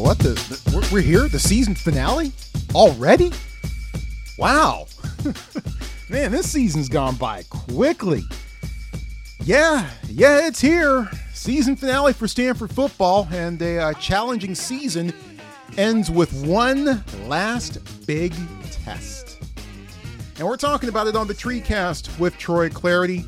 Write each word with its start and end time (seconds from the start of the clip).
What 0.00 0.18
the, 0.18 0.30
the 0.30 0.72
we're, 0.74 0.88
we're 0.90 1.02
here, 1.02 1.28
the 1.28 1.38
season 1.38 1.74
finale 1.74 2.32
already? 2.74 3.30
Wow, 4.38 4.86
man, 6.08 6.32
this 6.32 6.50
season's 6.50 6.88
gone 6.88 7.16
by 7.16 7.42
quickly. 7.50 8.22
Yeah, 9.44 9.90
yeah, 10.08 10.46
it's 10.46 10.60
here. 10.60 11.10
Season 11.34 11.76
finale 11.76 12.14
for 12.14 12.26
Stanford 12.26 12.72
football, 12.72 13.28
and 13.32 13.60
a 13.60 13.78
uh, 13.78 13.92
challenging 13.94 14.54
season 14.54 15.12
ends 15.76 16.10
with 16.10 16.32
one 16.46 17.04
last 17.26 17.78
big 18.06 18.32
test. 18.70 19.42
And 20.38 20.48
we're 20.48 20.56
talking 20.56 20.88
about 20.88 21.06
it 21.06 21.16
on 21.16 21.26
the 21.26 21.34
Treecast 21.34 22.18
with 22.18 22.36
Troy 22.38 22.70
Clarity 22.70 23.26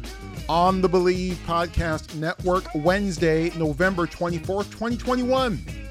on 0.48 0.80
the 0.80 0.88
Bleav 0.88 1.34
Podcast 1.46 2.14
Network, 2.14 2.64
Wednesday, 2.74 3.50
November 3.58 4.06
24th, 4.06 4.70
2021. 4.70 5.83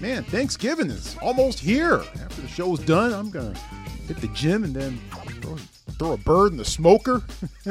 Man, 0.00 0.24
Thanksgiving 0.24 0.90
is 0.90 1.16
almost 1.22 1.58
here. 1.58 2.02
After 2.22 2.42
the 2.42 2.48
show's 2.48 2.80
done, 2.80 3.12
I'm 3.12 3.30
going 3.30 3.54
to 3.54 3.60
hit 4.06 4.18
the 4.18 4.28
gym 4.28 4.64
and 4.64 4.74
then 4.74 4.98
throw, 5.40 5.56
throw 5.98 6.12
a 6.12 6.16
bird 6.18 6.52
in 6.52 6.58
the 6.58 6.64
smoker 6.64 7.22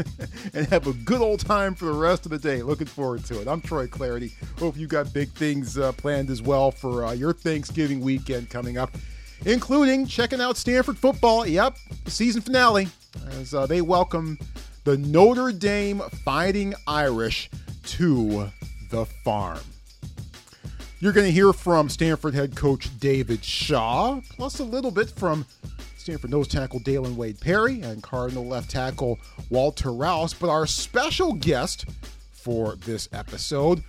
and 0.53 0.65
have 0.67 0.87
a 0.87 0.93
good 0.93 1.21
old 1.21 1.41
time 1.41 1.75
for 1.75 1.85
the 1.85 1.93
rest 1.93 2.25
of 2.25 2.31
the 2.31 2.39
day. 2.39 2.63
Looking 2.63 2.87
forward 2.87 3.23
to 3.25 3.41
it. 3.41 3.47
I'm 3.47 3.61
Troy 3.61 3.87
Clarity. 3.87 4.33
Hope 4.57 4.77
you 4.77 4.87
got 4.87 5.13
big 5.13 5.29
things 5.29 5.77
uh, 5.77 5.91
planned 5.91 6.29
as 6.29 6.41
well 6.41 6.71
for 6.71 7.05
uh, 7.05 7.11
your 7.11 7.33
Thanksgiving 7.33 7.99
weekend 7.99 8.49
coming 8.49 8.77
up, 8.77 8.91
including 9.45 10.07
checking 10.07 10.41
out 10.41 10.57
Stanford 10.57 10.97
football. 10.97 11.45
Yep, 11.45 11.75
season 12.07 12.41
finale 12.41 12.87
as 13.31 13.53
uh, 13.53 13.67
they 13.67 13.81
welcome 13.81 14.39
the 14.85 14.97
Notre 14.97 15.51
Dame 15.51 15.99
Fighting 16.23 16.73
Irish 16.87 17.49
to 17.85 18.49
the 18.89 19.05
farm. 19.05 19.59
You're 21.03 21.11
going 21.11 21.25
to 21.25 21.33
hear 21.33 21.51
from 21.51 21.89
Stanford 21.89 22.33
head 22.33 22.55
coach 22.55 22.87
David 23.01 23.43
Shaw, 23.43 24.21
plus 24.29 24.59
a 24.59 24.63
little 24.63 24.89
bit 24.89 25.09
from 25.09 25.45
Stanford 25.97 26.31
nose 26.31 26.47
tackle 26.47 26.79
Dalyn 26.79 27.15
Wade 27.17 27.37
Perry 27.41 27.81
and 27.81 28.01
Cardinal 28.01 28.45
left 28.45 28.71
tackle 28.71 29.19
Walter 29.49 29.91
Rouse. 29.91 30.33
But 30.33 30.49
our 30.49 30.65
special 30.65 31.33
guest 31.33 31.87
for 32.31 32.77
this 32.77 33.09
episode 33.11 33.83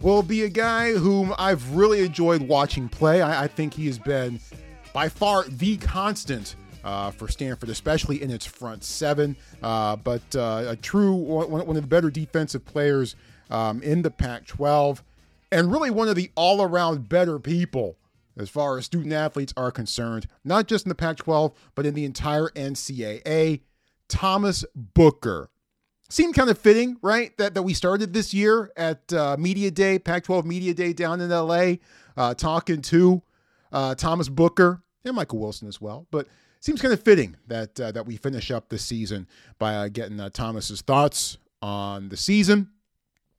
will 0.00 0.22
be 0.22 0.44
a 0.44 0.48
guy 0.48 0.94
whom 0.94 1.34
I've 1.36 1.76
really 1.76 2.02
enjoyed 2.02 2.40
watching 2.40 2.88
play. 2.88 3.20
I, 3.20 3.44
I 3.44 3.46
think 3.46 3.74
he 3.74 3.84
has 3.88 3.98
been 3.98 4.40
by 4.94 5.10
far 5.10 5.44
the 5.46 5.76
constant 5.76 6.56
uh, 6.82 7.10
for 7.10 7.28
Stanford, 7.28 7.68
especially 7.68 8.22
in 8.22 8.30
its 8.30 8.46
front 8.46 8.84
seven. 8.84 9.36
Uh, 9.62 9.96
but 9.96 10.22
uh, 10.34 10.64
a 10.68 10.76
true 10.76 11.12
one, 11.12 11.50
one, 11.50 11.76
of 11.76 11.82
the 11.82 11.86
better 11.86 12.08
defensive 12.08 12.64
players 12.64 13.16
um, 13.50 13.82
in 13.82 14.00
the 14.00 14.10
Pac 14.10 14.46
12, 14.46 15.02
and 15.50 15.70
really 15.70 15.90
one 15.90 16.08
of 16.08 16.16
the 16.16 16.30
all 16.34 16.62
around 16.62 17.08
better 17.08 17.38
people 17.38 17.96
as 18.36 18.48
far 18.48 18.76
as 18.78 18.84
student 18.84 19.12
athletes 19.12 19.54
are 19.56 19.70
concerned, 19.70 20.26
not 20.44 20.66
just 20.66 20.84
in 20.84 20.88
the 20.88 20.94
Pac 20.94 21.18
12, 21.18 21.52
but 21.74 21.86
in 21.86 21.94
the 21.94 22.04
entire 22.04 22.48
NCAA. 22.50 23.60
Thomas 24.08 24.64
Booker. 24.74 25.50
Seemed 26.10 26.34
kind 26.34 26.50
of 26.50 26.58
fitting, 26.58 26.98
right? 27.00 27.36
That, 27.38 27.54
that 27.54 27.62
we 27.62 27.74
started 27.74 28.12
this 28.12 28.34
year 28.34 28.70
at 28.76 29.12
uh, 29.12 29.36
Media 29.38 29.70
Day, 29.70 29.98
Pac 29.98 30.24
12 30.24 30.44
Media 30.44 30.74
Day 30.74 30.92
down 30.92 31.20
in 31.20 31.30
LA, 31.30 31.74
uh, 32.16 32.34
talking 32.34 32.82
to 32.82 33.22
uh, 33.72 33.94
Thomas 33.94 34.28
Booker 34.28 34.82
and 35.04 35.16
Michael 35.16 35.38
Wilson 35.38 35.66
as 35.66 35.80
well. 35.80 36.06
But 36.10 36.28
seems 36.60 36.80
kind 36.80 36.94
of 36.94 37.02
fitting 37.02 37.36
that 37.46 37.78
uh, 37.80 37.92
that 37.92 38.06
we 38.06 38.16
finish 38.16 38.50
up 38.50 38.68
the 38.68 38.78
season 38.78 39.26
by 39.58 39.74
uh, 39.74 39.88
getting 39.88 40.20
uh, 40.20 40.30
Thomas's 40.30 40.82
thoughts 40.82 41.38
on 41.60 42.10
the 42.10 42.16
season 42.16 42.70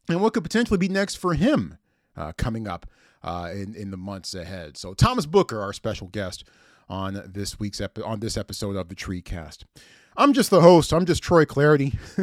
and 0.09 0.22
what 0.22 0.33
could 0.33 0.44
potentially 0.44 0.78
be 0.78 0.89
next 0.89 1.16
for 1.16 1.33
him 1.33 1.78
uh, 2.17 2.33
coming 2.38 2.67
up 2.67 2.85
uh, 3.23 3.49
in 3.53 3.75
in 3.75 3.91
the 3.91 3.97
months 3.97 4.33
ahead. 4.33 4.77
So 4.77 4.94
Thomas 4.94 5.25
Booker, 5.25 5.59
our 5.61 5.73
special 5.73 6.08
guest 6.08 6.44
on 6.89 7.21
this 7.25 7.59
week's 7.59 7.81
epi- 7.81 8.03
on 8.03 8.19
this 8.19 8.38
episode 8.38 8.75
of 8.75 8.89
the 8.89 8.95
Tree 8.95 9.21
Cast. 9.21 9.65
I'm 10.17 10.33
just 10.33 10.49
the 10.49 10.61
host. 10.61 10.93
I'm 10.93 11.05
just 11.05 11.23
Troy 11.23 11.45
Clarity. 11.45 11.93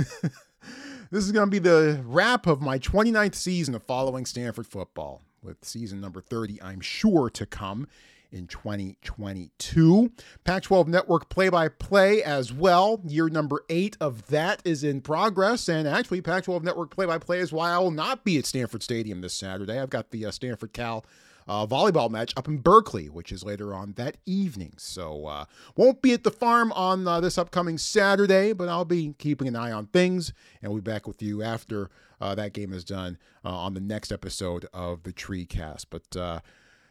this 1.10 1.24
is 1.24 1.32
going 1.32 1.46
to 1.46 1.50
be 1.50 1.58
the 1.58 2.02
wrap 2.06 2.46
of 2.46 2.62
my 2.62 2.78
29th 2.78 3.34
season 3.34 3.74
of 3.74 3.82
following 3.82 4.24
Stanford 4.24 4.66
football, 4.66 5.22
with 5.42 5.64
season 5.64 6.00
number 6.00 6.20
30, 6.20 6.62
I'm 6.62 6.80
sure, 6.80 7.28
to 7.30 7.44
come 7.44 7.86
in 8.32 8.46
2022. 8.46 10.12
Pac 10.44 10.62
12 10.64 10.88
Network 10.88 11.28
play 11.28 11.48
by 11.48 11.68
play 11.68 12.22
as 12.22 12.52
well. 12.52 13.00
Year 13.04 13.28
number 13.28 13.64
eight 13.68 13.96
of 14.00 14.26
that 14.28 14.62
is 14.64 14.82
in 14.82 15.00
progress. 15.00 15.68
And 15.68 15.86
actually, 15.86 16.22
Pac 16.22 16.44
12 16.44 16.64
Network 16.64 16.90
play 16.90 17.06
by 17.06 17.18
play 17.18 17.38
is 17.38 17.52
why 17.52 17.70
I 17.70 17.78
will 17.78 17.90
not 17.90 18.24
be 18.24 18.38
at 18.38 18.46
Stanford 18.46 18.82
Stadium 18.82 19.20
this 19.20 19.34
Saturday. 19.34 19.78
I've 19.78 19.90
got 19.90 20.10
the 20.10 20.26
uh, 20.26 20.30
Stanford 20.30 20.72
Cal. 20.72 21.04
Uh, 21.48 21.66
volleyball 21.66 22.08
match 22.08 22.32
up 22.36 22.46
in 22.46 22.58
Berkeley, 22.58 23.08
which 23.08 23.32
is 23.32 23.42
later 23.42 23.74
on 23.74 23.94
that 23.94 24.16
evening. 24.24 24.74
So, 24.76 25.26
uh, 25.26 25.46
won't 25.74 26.00
be 26.00 26.12
at 26.12 26.22
the 26.22 26.30
farm 26.30 26.70
on 26.70 27.08
uh, 27.08 27.20
this 27.20 27.36
upcoming 27.36 27.78
Saturday, 27.78 28.52
but 28.52 28.68
I'll 28.68 28.84
be 28.84 29.16
keeping 29.18 29.48
an 29.48 29.56
eye 29.56 29.72
on 29.72 29.86
things 29.86 30.32
and 30.62 30.70
we'll 30.70 30.80
be 30.80 30.88
back 30.88 31.08
with 31.08 31.20
you 31.20 31.42
after 31.42 31.90
uh, 32.20 32.36
that 32.36 32.52
game 32.52 32.72
is 32.72 32.84
done 32.84 33.18
uh, 33.44 33.48
on 33.50 33.74
the 33.74 33.80
next 33.80 34.12
episode 34.12 34.66
of 34.72 35.02
the 35.02 35.12
Tree 35.12 35.44
Cast. 35.44 35.90
But 35.90 36.16
uh, 36.16 36.40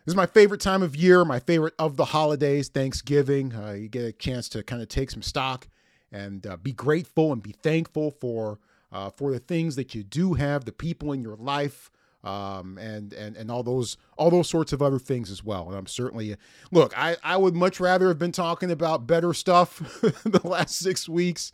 this 0.06 0.14
is 0.14 0.16
my 0.16 0.26
favorite 0.26 0.62
time 0.62 0.82
of 0.82 0.96
year, 0.96 1.24
my 1.24 1.40
favorite 1.40 1.76
of 1.78 1.96
the 1.96 2.06
holidays, 2.06 2.70
Thanksgiving. 2.70 3.54
Uh, 3.54 3.74
you 3.74 3.88
get 3.88 4.04
a 4.04 4.12
chance 4.12 4.50
to 4.50 4.64
kind 4.64 4.82
of 4.82 4.88
take 4.88 5.12
some 5.12 5.22
stock 5.22 5.68
and 6.12 6.46
uh, 6.48 6.58
be 6.58 6.72
grateful 6.72 7.32
and 7.32 7.44
be 7.44 7.52
thankful 7.52 8.10
for 8.10 8.60
uh, 8.92 9.12
for 9.12 9.32
the 9.32 9.40
things 9.40 9.76
that 9.76 9.94
you 9.94 10.04
do 10.04 10.34
have, 10.34 10.66
the 10.66 10.72
people 10.72 11.14
in 11.14 11.22
your 11.22 11.36
life, 11.36 11.92
um, 12.24 12.80
and 12.80 13.14
and 13.14 13.38
and 13.38 13.52
all 13.52 13.62
those 13.62 13.98
all 14.18 14.32
those 14.32 14.50
sorts 14.50 14.74
of 14.74 14.82
other 14.82 14.98
things 14.98 15.30
as 15.30 15.44
well. 15.44 15.68
And 15.68 15.78
I'm 15.78 15.86
certainly 15.86 16.36
look, 16.72 16.98
I 16.98 17.18
I 17.24 17.38
would 17.38 17.54
much 17.54 17.80
rather 17.80 18.08
have 18.08 18.20
been 18.20 18.32
talking 18.32 18.72
about 18.72 19.06
better 19.06 19.36
stuff 19.36 19.78
the 20.02 20.42
last 20.44 20.78
six 20.78 21.08
weeks, 21.08 21.52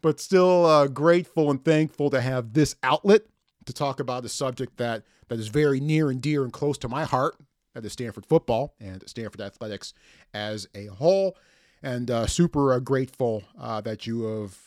but 0.00 0.20
still 0.20 0.64
uh, 0.64 0.86
grateful 0.86 1.50
and 1.50 1.62
thankful 1.62 2.08
to 2.08 2.22
have 2.22 2.54
this 2.54 2.76
outlet 2.82 3.22
to 3.66 3.74
talk 3.74 4.00
about 4.00 4.24
a 4.24 4.30
subject 4.30 4.78
that 4.78 5.02
that 5.28 5.38
is 5.38 5.48
very 5.48 5.80
near 5.80 6.10
and 6.10 6.22
dear 6.22 6.44
and 6.44 6.52
close 6.54 6.78
to 6.78 6.88
my 6.88 7.04
heart 7.04 7.36
the 7.74 7.90
Stanford 7.90 8.26
football 8.26 8.74
and 8.80 9.02
Stanford 9.06 9.40
athletics 9.40 9.94
as 10.34 10.66
a 10.74 10.86
whole. 10.86 11.36
And 11.82 12.10
uh, 12.10 12.26
super 12.26 12.74
uh, 12.74 12.78
grateful 12.78 13.42
uh, 13.58 13.80
that 13.82 14.06
you 14.06 14.24
have 14.24 14.58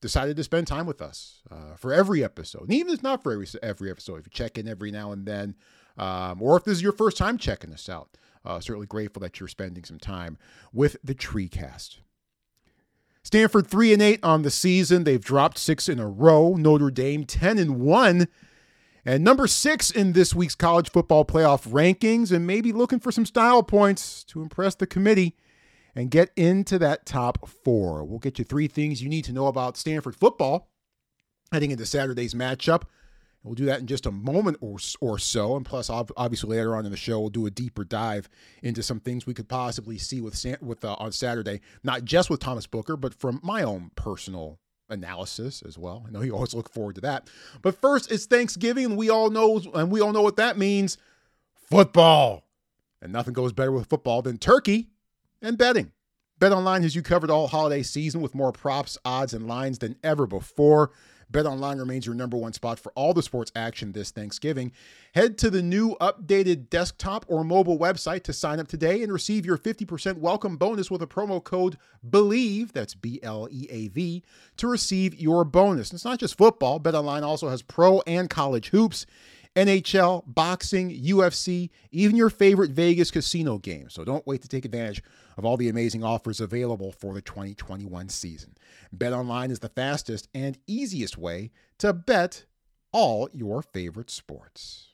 decided 0.00 0.36
to 0.36 0.44
spend 0.44 0.66
time 0.66 0.86
with 0.86 1.02
us 1.02 1.42
uh, 1.50 1.74
for 1.76 1.92
every 1.92 2.24
episode. 2.24 2.62
And 2.62 2.72
even 2.72 2.88
if 2.88 2.94
it's 2.94 3.02
not 3.02 3.22
for 3.22 3.32
every, 3.32 3.46
every 3.62 3.90
episode, 3.90 4.20
if 4.20 4.26
you 4.26 4.30
check 4.32 4.56
in 4.56 4.66
every 4.68 4.90
now 4.90 5.12
and 5.12 5.26
then, 5.26 5.56
um, 5.98 6.40
or 6.40 6.56
if 6.56 6.64
this 6.64 6.76
is 6.76 6.82
your 6.82 6.92
first 6.92 7.16
time 7.16 7.38
checking 7.38 7.72
us 7.72 7.88
out, 7.88 8.16
uh, 8.44 8.60
certainly 8.60 8.86
grateful 8.86 9.20
that 9.20 9.40
you're 9.40 9.48
spending 9.48 9.84
some 9.84 9.98
time 9.98 10.38
with 10.72 10.96
the 11.04 11.14
Treecast. 11.14 11.98
Stanford 13.22 13.66
three 13.66 13.92
and 13.92 14.02
eight 14.02 14.22
on 14.22 14.42
the 14.42 14.50
season. 14.50 15.04
They've 15.04 15.24
dropped 15.24 15.56
six 15.56 15.88
in 15.88 15.98
a 15.98 16.06
row. 16.06 16.54
Notre 16.54 16.90
Dame 16.90 17.24
ten 17.24 17.58
and 17.58 17.80
one 17.80 18.28
and 19.04 19.22
number 19.22 19.46
six 19.46 19.90
in 19.90 20.12
this 20.12 20.34
week's 20.34 20.54
college 20.54 20.90
football 20.90 21.24
playoff 21.24 21.68
rankings, 21.68 22.32
and 22.32 22.46
maybe 22.46 22.72
looking 22.72 23.00
for 23.00 23.12
some 23.12 23.26
style 23.26 23.62
points 23.62 24.24
to 24.24 24.42
impress 24.42 24.74
the 24.74 24.86
committee 24.86 25.36
and 25.94 26.10
get 26.10 26.30
into 26.36 26.78
that 26.78 27.06
top 27.06 27.48
four. 27.48 28.04
We'll 28.04 28.18
get 28.18 28.38
you 28.38 28.44
three 28.44 28.66
things 28.66 29.02
you 29.02 29.08
need 29.08 29.24
to 29.26 29.32
know 29.32 29.46
about 29.46 29.76
Stanford 29.76 30.16
football 30.16 30.70
heading 31.52 31.70
into 31.70 31.86
Saturday's 31.86 32.34
matchup. 32.34 32.82
We'll 33.44 33.54
do 33.54 33.66
that 33.66 33.80
in 33.80 33.86
just 33.86 34.06
a 34.06 34.10
moment 34.10 34.56
or, 34.62 34.78
or 35.02 35.18
so. 35.18 35.54
And 35.54 35.66
plus, 35.66 35.90
obviously, 35.90 36.56
later 36.56 36.74
on 36.74 36.86
in 36.86 36.90
the 36.90 36.96
show, 36.96 37.20
we'll 37.20 37.28
do 37.28 37.44
a 37.44 37.50
deeper 37.50 37.84
dive 37.84 38.28
into 38.62 38.82
some 38.82 39.00
things 39.00 39.26
we 39.26 39.34
could 39.34 39.48
possibly 39.48 39.98
see 39.98 40.22
with, 40.22 40.42
with 40.62 40.82
uh, 40.82 40.96
on 40.98 41.12
Saturday, 41.12 41.60
not 41.82 42.04
just 42.04 42.30
with 42.30 42.40
Thomas 42.40 42.66
Booker, 42.66 42.96
but 42.96 43.12
from 43.12 43.40
my 43.42 43.62
own 43.62 43.90
personal 43.96 44.58
analysis 44.94 45.62
as 45.66 45.76
well. 45.76 46.04
I 46.06 46.10
know 46.10 46.22
you 46.22 46.34
always 46.34 46.54
look 46.54 46.70
forward 46.70 46.94
to 46.94 47.00
that. 47.02 47.28
But 47.60 47.80
first, 47.80 48.10
it's 48.10 48.26
Thanksgiving, 48.26 48.86
and 48.86 48.96
we 48.96 49.10
all 49.10 49.28
know 49.28 49.60
and 49.74 49.90
we 49.90 50.00
all 50.00 50.12
know 50.12 50.22
what 50.22 50.36
that 50.36 50.56
means. 50.56 50.96
Football. 51.54 52.44
And 53.02 53.12
nothing 53.12 53.34
goes 53.34 53.52
better 53.52 53.72
with 53.72 53.88
football 53.88 54.22
than 54.22 54.38
turkey 54.38 54.88
and 55.42 55.58
betting. 55.58 55.92
BetOnline 56.40 56.82
has 56.82 56.96
you 56.96 57.02
covered 57.02 57.30
all 57.30 57.48
holiday 57.48 57.82
season 57.82 58.20
with 58.20 58.34
more 58.34 58.50
props, 58.50 58.96
odds, 59.04 59.34
and 59.34 59.46
lines 59.46 59.78
than 59.78 59.96
ever 60.02 60.26
before. 60.26 60.90
BetOnline 61.32 61.78
remains 61.78 62.06
your 62.06 62.14
number 62.14 62.36
one 62.36 62.52
spot 62.52 62.78
for 62.78 62.92
all 62.94 63.14
the 63.14 63.22
sports 63.22 63.52
action 63.54 63.92
this 63.92 64.10
Thanksgiving. 64.10 64.72
Head 65.14 65.38
to 65.38 65.50
the 65.50 65.62
new 65.62 65.96
updated 66.00 66.70
desktop 66.70 67.24
or 67.28 67.44
mobile 67.44 67.78
website 67.78 68.22
to 68.24 68.32
sign 68.32 68.60
up 68.60 68.68
today 68.68 69.02
and 69.02 69.12
receive 69.12 69.46
your 69.46 69.58
50% 69.58 70.18
welcome 70.18 70.56
bonus 70.56 70.90
with 70.90 71.02
a 71.02 71.06
promo 71.06 71.42
code 71.42 71.76
BLEAV, 72.08 72.72
that's 72.72 72.94
B 72.94 73.20
L 73.22 73.48
E 73.50 73.66
A 73.70 73.88
V, 73.88 74.22
to 74.56 74.66
receive 74.66 75.14
your 75.14 75.44
bonus. 75.44 75.92
It's 75.92 76.04
not 76.04 76.18
just 76.18 76.36
football, 76.36 76.80
BetOnline 76.80 77.22
also 77.22 77.48
has 77.48 77.62
pro 77.62 78.00
and 78.06 78.28
college 78.28 78.68
hoops. 78.68 79.06
NHL, 79.54 80.24
boxing, 80.26 80.90
UFC, 80.90 81.70
even 81.92 82.16
your 82.16 82.30
favorite 82.30 82.72
Vegas 82.72 83.10
casino 83.10 83.58
game. 83.58 83.88
So 83.88 84.04
don't 84.04 84.26
wait 84.26 84.42
to 84.42 84.48
take 84.48 84.64
advantage 84.64 85.02
of 85.36 85.44
all 85.44 85.56
the 85.56 85.68
amazing 85.68 86.02
offers 86.02 86.40
available 86.40 86.92
for 86.92 87.14
the 87.14 87.22
2021 87.22 88.08
season. 88.08 88.56
BetOnline 88.96 89.50
is 89.50 89.60
the 89.60 89.68
fastest 89.68 90.28
and 90.34 90.58
easiest 90.66 91.16
way 91.16 91.50
to 91.78 91.92
bet 91.92 92.44
all 92.92 93.28
your 93.32 93.62
favorite 93.62 94.10
sports. 94.10 94.88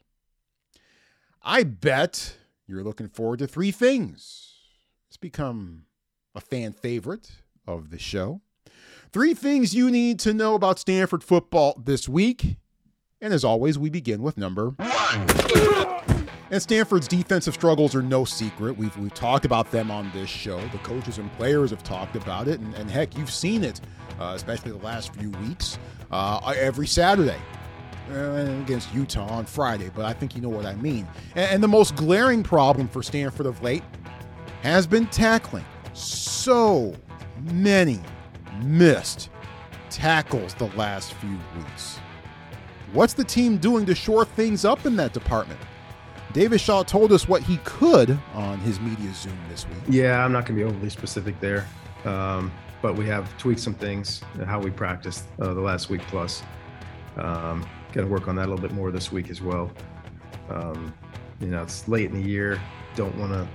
I 1.42 1.62
bet 1.62 2.36
you're 2.66 2.84
looking 2.84 3.08
forward 3.08 3.38
to 3.38 3.46
three 3.46 3.70
things. 3.70 4.54
It's 5.08 5.16
become 5.16 5.86
a 6.34 6.40
fan 6.40 6.72
favorite 6.72 7.30
of 7.66 7.90
the 7.90 7.98
show. 7.98 8.42
Three 9.12 9.34
things 9.34 9.74
you 9.74 9.90
need 9.90 10.20
to 10.20 10.32
know 10.32 10.54
about 10.54 10.78
Stanford 10.78 11.24
football 11.24 11.80
this 11.82 12.08
week. 12.08 12.56
And 13.22 13.34
as 13.34 13.44
always, 13.44 13.78
we 13.78 13.90
begin 13.90 14.22
with 14.22 14.38
number 14.38 14.70
one. 14.70 15.28
And 16.50 16.61
Stanford's 16.61 17.06
defensive 17.06 17.52
struggles 17.52 17.94
are 17.94 18.02
no 18.02 18.25
secret. 18.25 18.78
We've, 18.78 18.96
we've 18.96 19.12
talked 19.12 19.44
about 19.44 19.70
them 19.70 19.90
on 19.90 20.11
this 20.14 20.31
show. 20.31 20.58
The 20.69 20.78
coaches 20.78 21.19
and 21.19 21.31
players 21.34 21.70
have 21.70 21.82
talked 21.82 22.17
about 22.17 22.49
it. 22.49 22.61
And, 22.61 22.75
and 22.75 22.90
heck, 22.90 23.17
you've 23.19 23.31
seen 23.31 23.62
it, 23.62 23.81
uh, 24.19 24.32
especially 24.34 24.72
the 24.72 24.78
last 24.78 25.14
few 25.14 25.31
weeks, 25.32 25.78
uh, 26.11 26.40
every 26.56 26.87
Saturday 26.87 27.37
uh, 28.11 28.61
against 28.62 28.93
Utah 28.94 29.28
on 29.28 29.44
Friday. 29.44 29.90
But 29.94 30.06
I 30.06 30.14
think 30.14 30.34
you 30.34 30.40
know 30.40 30.49
what 30.49 30.64
I 30.64 30.75
mean. 30.76 31.06
And, 31.34 31.50
and 31.52 31.62
the 31.62 31.69
most 31.69 31.96
glaring 31.96 32.43
problem 32.43 32.88
for 32.88 33.02
Stanford 33.02 33.44
of 33.44 33.62
late 33.62 33.84
has 34.62 34.87
been 34.87 35.06
tackling. 35.08 35.66
So 35.93 36.94
many 37.52 38.00
missed 38.62 39.28
tackles 39.90 40.55
the 40.55 40.69
last 40.69 41.12
few 41.14 41.38
weeks. 41.56 42.00
What's 42.92 43.14
the 43.14 43.25
team 43.25 43.56
doing 43.56 43.87
to 43.87 43.94
shore 43.94 44.25
things 44.25 44.64
up 44.64 44.84
in 44.84 44.96
that 44.96 45.12
department? 45.12 45.60
David 46.32 46.60
Shaw 46.60 46.82
told 46.82 47.12
us 47.12 47.28
what 47.28 47.42
he 47.42 47.58
could 47.58 48.19
on 48.34 48.58
his 48.58 48.81
media 48.81 49.12
Zoom 49.14 49.38
this 49.48 49.69
week. 49.69 49.78
Yeah, 49.88 50.25
I'm 50.25 50.32
not 50.32 50.46
going 50.46 50.58
to 50.58 50.64
be 50.64 50.69
overly 50.69 50.90
specific 50.90 51.38
there, 51.40 51.66
um, 52.04 52.52
but 52.82 52.96
we 52.96 53.06
have 53.06 53.37
tweaked 53.38 53.60
some 53.60 53.75
things 53.75 54.22
how 54.44 54.60
we 54.60 54.70
practiced 54.70 55.25
uh, 55.40 55.54
the 55.54 55.60
last 55.60 55.88
week 55.88 56.02
plus. 56.02 56.42
Um, 57.16 57.64
Got 57.92 58.02
to 58.02 58.06
work 58.06 58.28
on 58.28 58.37
that 58.37 58.46
a 58.46 58.48
little 58.48 58.62
bit 58.62 58.72
more 58.72 58.92
this 58.92 59.10
week 59.10 59.31
as 59.31 59.42
well. 59.42 59.70
Um, 60.48 60.94
you 61.40 61.48
know, 61.48 61.62
it's 61.62 61.88
late 61.88 62.06
in 62.06 62.22
the 62.22 62.28
year. 62.28 62.60
Don't 62.94 63.16
want 63.19 63.32
to 63.32 63.48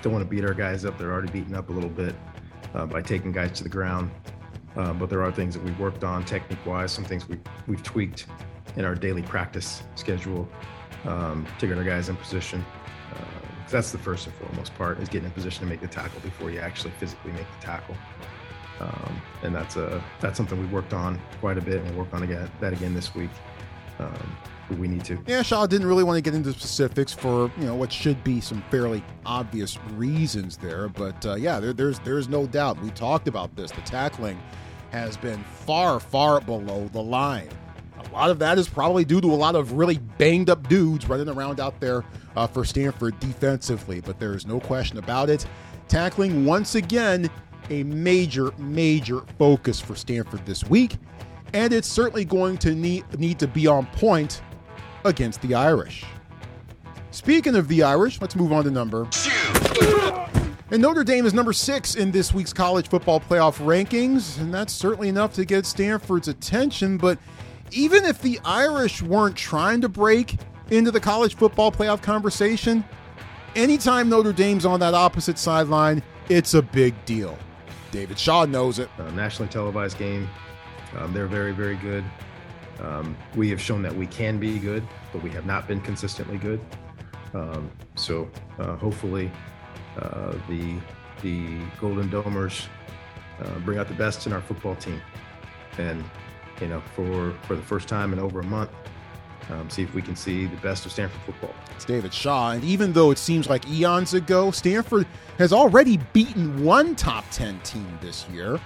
don't 0.00 0.12
want 0.12 0.24
to 0.24 0.28
beat 0.28 0.44
our 0.44 0.54
guys 0.54 0.84
up. 0.84 0.96
They're 0.96 1.12
already 1.12 1.30
beaten 1.30 1.54
up 1.54 1.68
a 1.68 1.72
little 1.72 1.90
bit 1.90 2.14
uh, 2.72 2.86
by 2.86 3.02
taking 3.02 3.32
guys 3.32 3.52
to 3.58 3.64
the 3.64 3.68
ground. 3.68 4.10
Uh, 4.76 4.92
but 4.92 5.10
there 5.10 5.22
are 5.22 5.32
things 5.32 5.54
that 5.54 5.62
we've 5.64 5.78
worked 5.78 6.04
on 6.04 6.24
technique 6.24 6.64
wise, 6.64 6.92
some 6.92 7.04
things 7.04 7.28
we, 7.28 7.38
we've 7.66 7.82
tweaked 7.82 8.26
in 8.78 8.84
our 8.84 8.94
daily 8.94 9.22
practice 9.22 9.82
schedule 9.96 10.48
um, 11.04 11.46
to 11.58 11.66
get 11.66 11.76
our 11.76 11.84
guys 11.84 12.08
in 12.08 12.16
position. 12.16 12.64
Uh, 13.12 13.18
that's 13.68 13.92
the 13.92 13.98
first 13.98 14.26
and 14.26 14.34
foremost 14.36 14.74
part 14.76 14.98
is 15.00 15.08
getting 15.08 15.26
in 15.26 15.32
position 15.32 15.60
to 15.60 15.66
make 15.66 15.80
the 15.80 15.88
tackle 15.88 16.20
before 16.20 16.50
you 16.50 16.60
actually 16.60 16.92
physically 16.92 17.32
make 17.32 17.46
the 17.60 17.66
tackle. 17.66 17.96
Um, 18.80 19.20
and 19.42 19.54
that's 19.54 19.76
a 19.76 20.02
that's 20.20 20.36
something 20.36 20.58
we 20.58 20.66
worked 20.66 20.94
on 20.94 21.20
quite 21.40 21.58
a 21.58 21.60
bit, 21.60 21.82
and 21.82 21.90
we'll 21.90 22.04
work 22.04 22.14
on 22.14 22.22
again, 22.22 22.48
that 22.60 22.72
again 22.72 22.94
this 22.94 23.14
week. 23.14 23.30
Um, 23.98 24.36
we 24.78 24.86
need 24.86 25.04
to. 25.06 25.18
Yeah, 25.26 25.42
Shaw 25.42 25.66
didn't 25.66 25.88
really 25.88 26.04
want 26.04 26.16
to 26.16 26.20
get 26.20 26.34
into 26.34 26.52
specifics 26.52 27.12
for 27.12 27.50
you 27.58 27.64
know 27.64 27.74
what 27.74 27.92
should 27.92 28.22
be 28.22 28.40
some 28.40 28.62
fairly 28.70 29.02
obvious 29.26 29.78
reasons 29.94 30.56
there, 30.56 30.88
but 30.88 31.26
uh, 31.26 31.34
yeah, 31.34 31.58
there, 31.58 31.72
there's 31.72 31.98
there's 32.00 32.28
no 32.28 32.46
doubt. 32.46 32.80
We 32.80 32.90
talked 32.90 33.26
about 33.26 33.56
this. 33.56 33.72
The 33.72 33.80
tackling 33.80 34.40
has 34.90 35.16
been 35.16 35.42
far 35.42 35.98
far 35.98 36.40
below 36.40 36.88
the 36.92 37.02
line. 37.02 37.48
A 37.98 38.12
lot 38.12 38.30
of 38.30 38.38
that 38.38 38.58
is 38.58 38.68
probably 38.68 39.04
due 39.04 39.20
to 39.20 39.28
a 39.28 39.34
lot 39.34 39.54
of 39.54 39.72
really 39.72 39.98
banged 40.18 40.50
up 40.50 40.68
dudes 40.68 41.08
running 41.08 41.28
around 41.28 41.60
out 41.60 41.78
there 41.80 42.04
uh, 42.36 42.46
for 42.46 42.64
Stanford 42.64 43.18
defensively, 43.20 44.00
but 44.00 44.18
there 44.18 44.34
is 44.34 44.46
no 44.46 44.60
question 44.60 44.98
about 44.98 45.30
it. 45.30 45.46
Tackling, 45.88 46.44
once 46.44 46.74
again, 46.74 47.30
a 47.70 47.82
major, 47.84 48.52
major 48.58 49.20
focus 49.38 49.80
for 49.80 49.94
Stanford 49.94 50.44
this 50.46 50.64
week, 50.64 50.96
and 51.52 51.72
it's 51.72 51.88
certainly 51.88 52.24
going 52.24 52.58
to 52.58 52.74
need, 52.74 53.18
need 53.18 53.38
to 53.38 53.46
be 53.46 53.66
on 53.66 53.86
point 53.86 54.42
against 55.04 55.40
the 55.42 55.54
Irish. 55.54 56.04
Speaking 57.10 57.56
of 57.56 57.68
the 57.68 57.82
Irish, 57.82 58.20
let's 58.20 58.36
move 58.36 58.52
on 58.52 58.64
to 58.64 58.70
number. 58.70 59.08
And 60.70 60.82
Notre 60.82 61.02
Dame 61.02 61.24
is 61.24 61.32
number 61.32 61.54
six 61.54 61.94
in 61.94 62.10
this 62.10 62.34
week's 62.34 62.52
college 62.52 62.88
football 62.88 63.20
playoff 63.20 63.56
rankings, 63.64 64.38
and 64.38 64.52
that's 64.52 64.72
certainly 64.72 65.08
enough 65.08 65.32
to 65.34 65.46
get 65.46 65.64
Stanford's 65.64 66.28
attention. 66.28 66.98
But 66.98 67.18
even 67.72 68.04
if 68.04 68.20
the 68.22 68.40
Irish 68.44 69.02
weren't 69.02 69.36
trying 69.36 69.80
to 69.82 69.88
break 69.88 70.36
into 70.70 70.90
the 70.90 71.00
college 71.00 71.36
football 71.36 71.72
playoff 71.72 72.02
conversation, 72.02 72.84
anytime 73.56 74.08
Notre 74.08 74.32
Dame's 74.32 74.66
on 74.66 74.80
that 74.80 74.94
opposite 74.94 75.38
sideline, 75.38 76.02
it's 76.28 76.54
a 76.54 76.62
big 76.62 76.94
deal. 77.04 77.38
David 77.90 78.18
Shaw 78.18 78.44
knows 78.44 78.78
it. 78.78 78.88
A 78.98 79.10
nationally 79.12 79.50
televised 79.50 79.98
game. 79.98 80.28
Um, 80.96 81.12
they're 81.12 81.26
very, 81.26 81.52
very 81.52 81.76
good. 81.76 82.04
Um, 82.80 83.16
we 83.34 83.50
have 83.50 83.60
shown 83.60 83.82
that 83.82 83.94
we 83.94 84.06
can 84.06 84.38
be 84.38 84.58
good, 84.58 84.86
but 85.12 85.22
we 85.22 85.30
have 85.30 85.46
not 85.46 85.66
been 85.66 85.80
consistently 85.80 86.38
good. 86.38 86.60
Um, 87.34 87.70
so 87.96 88.30
uh, 88.58 88.76
hopefully, 88.76 89.30
uh, 90.00 90.34
the 90.48 90.78
the 91.22 91.58
Golden 91.80 92.08
Domers 92.08 92.66
uh, 93.42 93.58
bring 93.60 93.78
out 93.78 93.88
the 93.88 93.94
best 93.94 94.26
in 94.26 94.32
our 94.32 94.40
football 94.40 94.76
team, 94.76 95.00
and 95.76 96.04
you 96.60 96.68
know, 96.68 96.82
for 96.94 97.32
for 97.42 97.56
the 97.56 97.62
first 97.62 97.88
time 97.88 98.12
in 98.12 98.18
over 98.18 98.40
a 98.40 98.44
month. 98.44 98.70
Um, 99.50 99.70
see 99.70 99.82
if 99.82 99.94
we 99.94 100.02
can 100.02 100.14
see 100.14 100.44
the 100.44 100.56
best 100.58 100.84
of 100.84 100.92
Stanford 100.92 101.20
football. 101.22 101.54
It's 101.74 101.84
David 101.84 102.12
Shaw, 102.12 102.50
and 102.50 102.62
even 102.64 102.92
though 102.92 103.10
it 103.10 103.18
seems 103.18 103.48
like 103.48 103.66
eons 103.68 104.12
ago, 104.12 104.50
Stanford 104.50 105.06
has 105.38 105.52
already 105.54 105.96
beaten 106.12 106.62
one 106.62 106.94
top 106.94 107.24
10 107.30 107.58
team 107.60 107.98
this 108.02 108.28
year. 108.28 108.60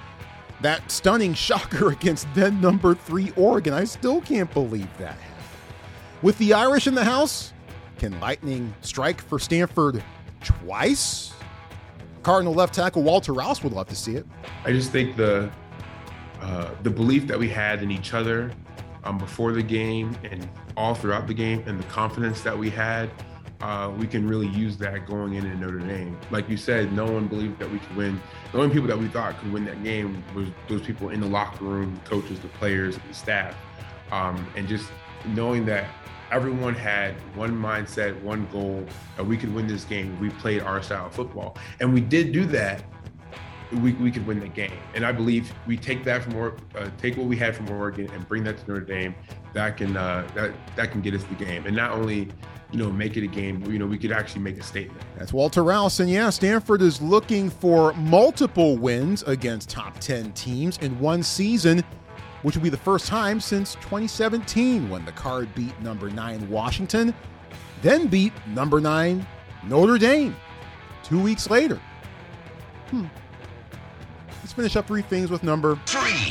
That 0.60 0.90
stunning 0.90 1.34
shocker 1.34 1.88
against 1.92 2.26
then 2.34 2.60
number 2.60 2.94
three 2.94 3.32
Oregon. 3.36 3.74
I 3.74 3.84
still 3.84 4.20
can't 4.20 4.52
believe 4.52 4.88
that 4.98 5.14
happened. 5.14 5.28
With 6.20 6.36
the 6.38 6.52
Irish 6.52 6.86
in 6.88 6.94
the 6.94 7.04
house, 7.04 7.52
can 7.98 8.18
Lightning 8.18 8.74
strike 8.80 9.20
for 9.20 9.38
Stanford 9.38 10.02
twice? 10.42 11.32
Cardinal 12.22 12.54
left 12.54 12.74
tackle 12.74 13.02
Walter 13.02 13.32
Rouse 13.32 13.62
would 13.62 13.72
love 13.72 13.88
to 13.88 13.96
see 13.96 14.16
it. 14.16 14.26
I 14.64 14.72
just 14.72 14.90
think 14.90 15.16
the 15.16 15.50
uh, 16.42 16.70
the 16.82 16.90
belief 16.90 17.26
that 17.28 17.38
we 17.38 17.48
had 17.48 17.82
in 17.82 17.90
each 17.90 18.14
other 18.14 18.50
um, 19.04 19.16
before 19.16 19.52
the 19.52 19.62
game 19.62 20.16
and 20.28 20.48
all 20.76 20.94
throughout 20.94 21.26
the 21.26 21.34
game, 21.34 21.62
and 21.66 21.78
the 21.78 21.84
confidence 21.84 22.40
that 22.42 22.56
we 22.56 22.68
had, 22.68 23.08
uh, 23.60 23.92
we 23.96 24.08
can 24.08 24.26
really 24.26 24.48
use 24.48 24.76
that 24.76 25.06
going 25.06 25.34
in 25.34 25.46
in 25.46 25.60
Notre 25.60 25.78
Dame. 25.78 26.18
Like 26.32 26.48
you 26.48 26.56
said, 26.56 26.92
no 26.92 27.04
one 27.04 27.28
believed 27.28 27.60
that 27.60 27.70
we 27.70 27.78
could 27.78 27.96
win. 27.96 28.20
The 28.50 28.58
only 28.58 28.74
people 28.74 28.88
that 28.88 28.98
we 28.98 29.06
thought 29.06 29.38
could 29.38 29.52
win 29.52 29.64
that 29.66 29.84
game 29.84 30.22
was 30.34 30.48
those 30.68 30.82
people 30.82 31.10
in 31.10 31.20
the 31.20 31.28
locker 31.28 31.64
room, 31.64 31.94
the 32.02 32.10
coaches, 32.10 32.40
the 32.40 32.48
players, 32.48 32.98
the 33.06 33.14
staff, 33.14 33.54
um, 34.10 34.44
and 34.56 34.66
just 34.66 34.88
knowing 35.26 35.64
that 35.66 35.88
everyone 36.32 36.74
had 36.74 37.14
one 37.36 37.52
mindset, 37.52 38.20
one 38.22 38.48
goal, 38.50 38.84
that 39.16 39.24
we 39.24 39.36
could 39.36 39.54
win 39.54 39.68
this 39.68 39.84
game. 39.84 40.18
We 40.18 40.30
played 40.30 40.62
our 40.62 40.82
style 40.82 41.06
of 41.06 41.14
football, 41.14 41.56
and 41.78 41.94
we 41.94 42.00
did 42.00 42.32
do 42.32 42.44
that 42.46 42.82
we, 43.80 43.92
we 43.94 44.10
could 44.10 44.26
win 44.26 44.40
the 44.40 44.48
game. 44.48 44.72
And 44.94 45.04
I 45.04 45.12
believe 45.12 45.52
we 45.66 45.76
take 45.76 46.04
that 46.04 46.22
from 46.22 46.36
uh, 46.74 46.90
take 46.98 47.16
what 47.16 47.26
we 47.26 47.36
had 47.36 47.56
from 47.56 47.70
Oregon 47.70 48.10
and 48.12 48.26
bring 48.28 48.44
that 48.44 48.58
to 48.58 48.68
Notre 48.70 48.84
Dame. 48.84 49.14
That 49.54 49.76
can 49.76 49.96
uh, 49.96 50.26
that 50.34 50.52
that 50.76 50.90
can 50.90 51.00
get 51.00 51.14
us 51.14 51.24
the 51.24 51.34
game, 51.34 51.66
and 51.66 51.76
not 51.76 51.92
only 51.92 52.28
you 52.70 52.78
know 52.78 52.90
make 52.90 53.16
it 53.16 53.24
a 53.24 53.28
game, 53.28 53.62
you 53.70 53.78
know 53.78 53.86
we 53.86 53.98
could 53.98 54.12
actually 54.12 54.42
make 54.42 54.58
a 54.58 54.62
statement. 54.62 55.00
That's 55.18 55.32
Walter 55.32 55.62
Rouse, 55.62 56.00
and 56.00 56.10
yeah, 56.10 56.30
Stanford 56.30 56.82
is 56.82 57.00
looking 57.00 57.50
for 57.50 57.92
multiple 57.94 58.76
wins 58.76 59.22
against 59.24 59.68
top 59.68 59.98
ten 59.98 60.32
teams 60.32 60.78
in 60.78 60.98
one 60.98 61.22
season. 61.22 61.82
Which 62.42 62.56
will 62.56 62.64
be 62.64 62.70
the 62.70 62.76
first 62.76 63.06
time 63.06 63.38
since 63.38 63.76
2017 63.76 64.90
when 64.90 65.04
the 65.04 65.12
Card 65.12 65.54
beat 65.54 65.80
number 65.80 66.10
nine 66.10 66.50
Washington, 66.50 67.14
then 67.82 68.08
beat 68.08 68.32
number 68.48 68.80
nine 68.80 69.24
Notre 69.64 69.96
Dame 69.96 70.34
two 71.04 71.20
weeks 71.20 71.48
later. 71.48 71.80
Hmm. 72.90 73.06
Let's 74.52 74.74
finish 74.74 74.76
up 74.76 74.86
three 74.86 75.00
things 75.00 75.30
with 75.30 75.42
number 75.42 75.76
three. 75.86 76.30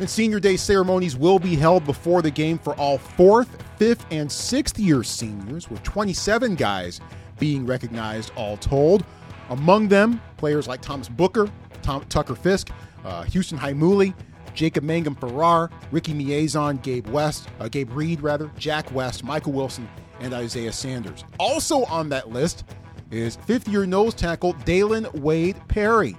And 0.00 0.08
senior 0.08 0.40
day 0.40 0.56
ceremonies 0.56 1.18
will 1.18 1.38
be 1.38 1.54
held 1.54 1.84
before 1.84 2.22
the 2.22 2.30
game 2.30 2.58
for 2.58 2.74
all 2.76 2.96
fourth, 2.96 3.62
fifth, 3.76 4.06
and 4.10 4.32
sixth 4.32 4.78
year 4.78 5.02
seniors, 5.02 5.68
with 5.68 5.82
27 5.82 6.54
guys 6.54 6.98
being 7.38 7.66
recognized 7.66 8.32
all 8.36 8.56
told. 8.56 9.04
Among 9.50 9.86
them, 9.86 10.18
players 10.38 10.66
like 10.66 10.80
Thomas 10.80 11.10
Booker, 11.10 11.50
Tom, 11.82 12.06
Tucker 12.08 12.34
Fisk, 12.34 12.70
uh, 13.04 13.24
Houston 13.24 13.58
Heimuli, 13.58 14.14
Jacob 14.54 14.82
Mangum 14.82 15.14
Farrar, 15.14 15.68
Ricky 15.90 16.14
Miezan, 16.14 16.80
Gabe 16.82 17.06
West, 17.08 17.50
uh, 17.60 17.68
Gabe 17.68 17.90
Reed 17.92 18.22
rather, 18.22 18.50
Jack 18.56 18.90
West, 18.94 19.24
Michael 19.24 19.52
Wilson, 19.52 19.86
and 20.20 20.32
Isaiah 20.32 20.72
Sanders. 20.72 21.24
Also 21.38 21.84
on 21.84 22.08
that 22.08 22.30
list 22.30 22.64
is 23.10 23.36
fifth 23.36 23.68
year 23.68 23.84
nose 23.84 24.14
tackle 24.14 24.54
Dalyn 24.54 25.12
Wade 25.16 25.60
Perry. 25.68 26.16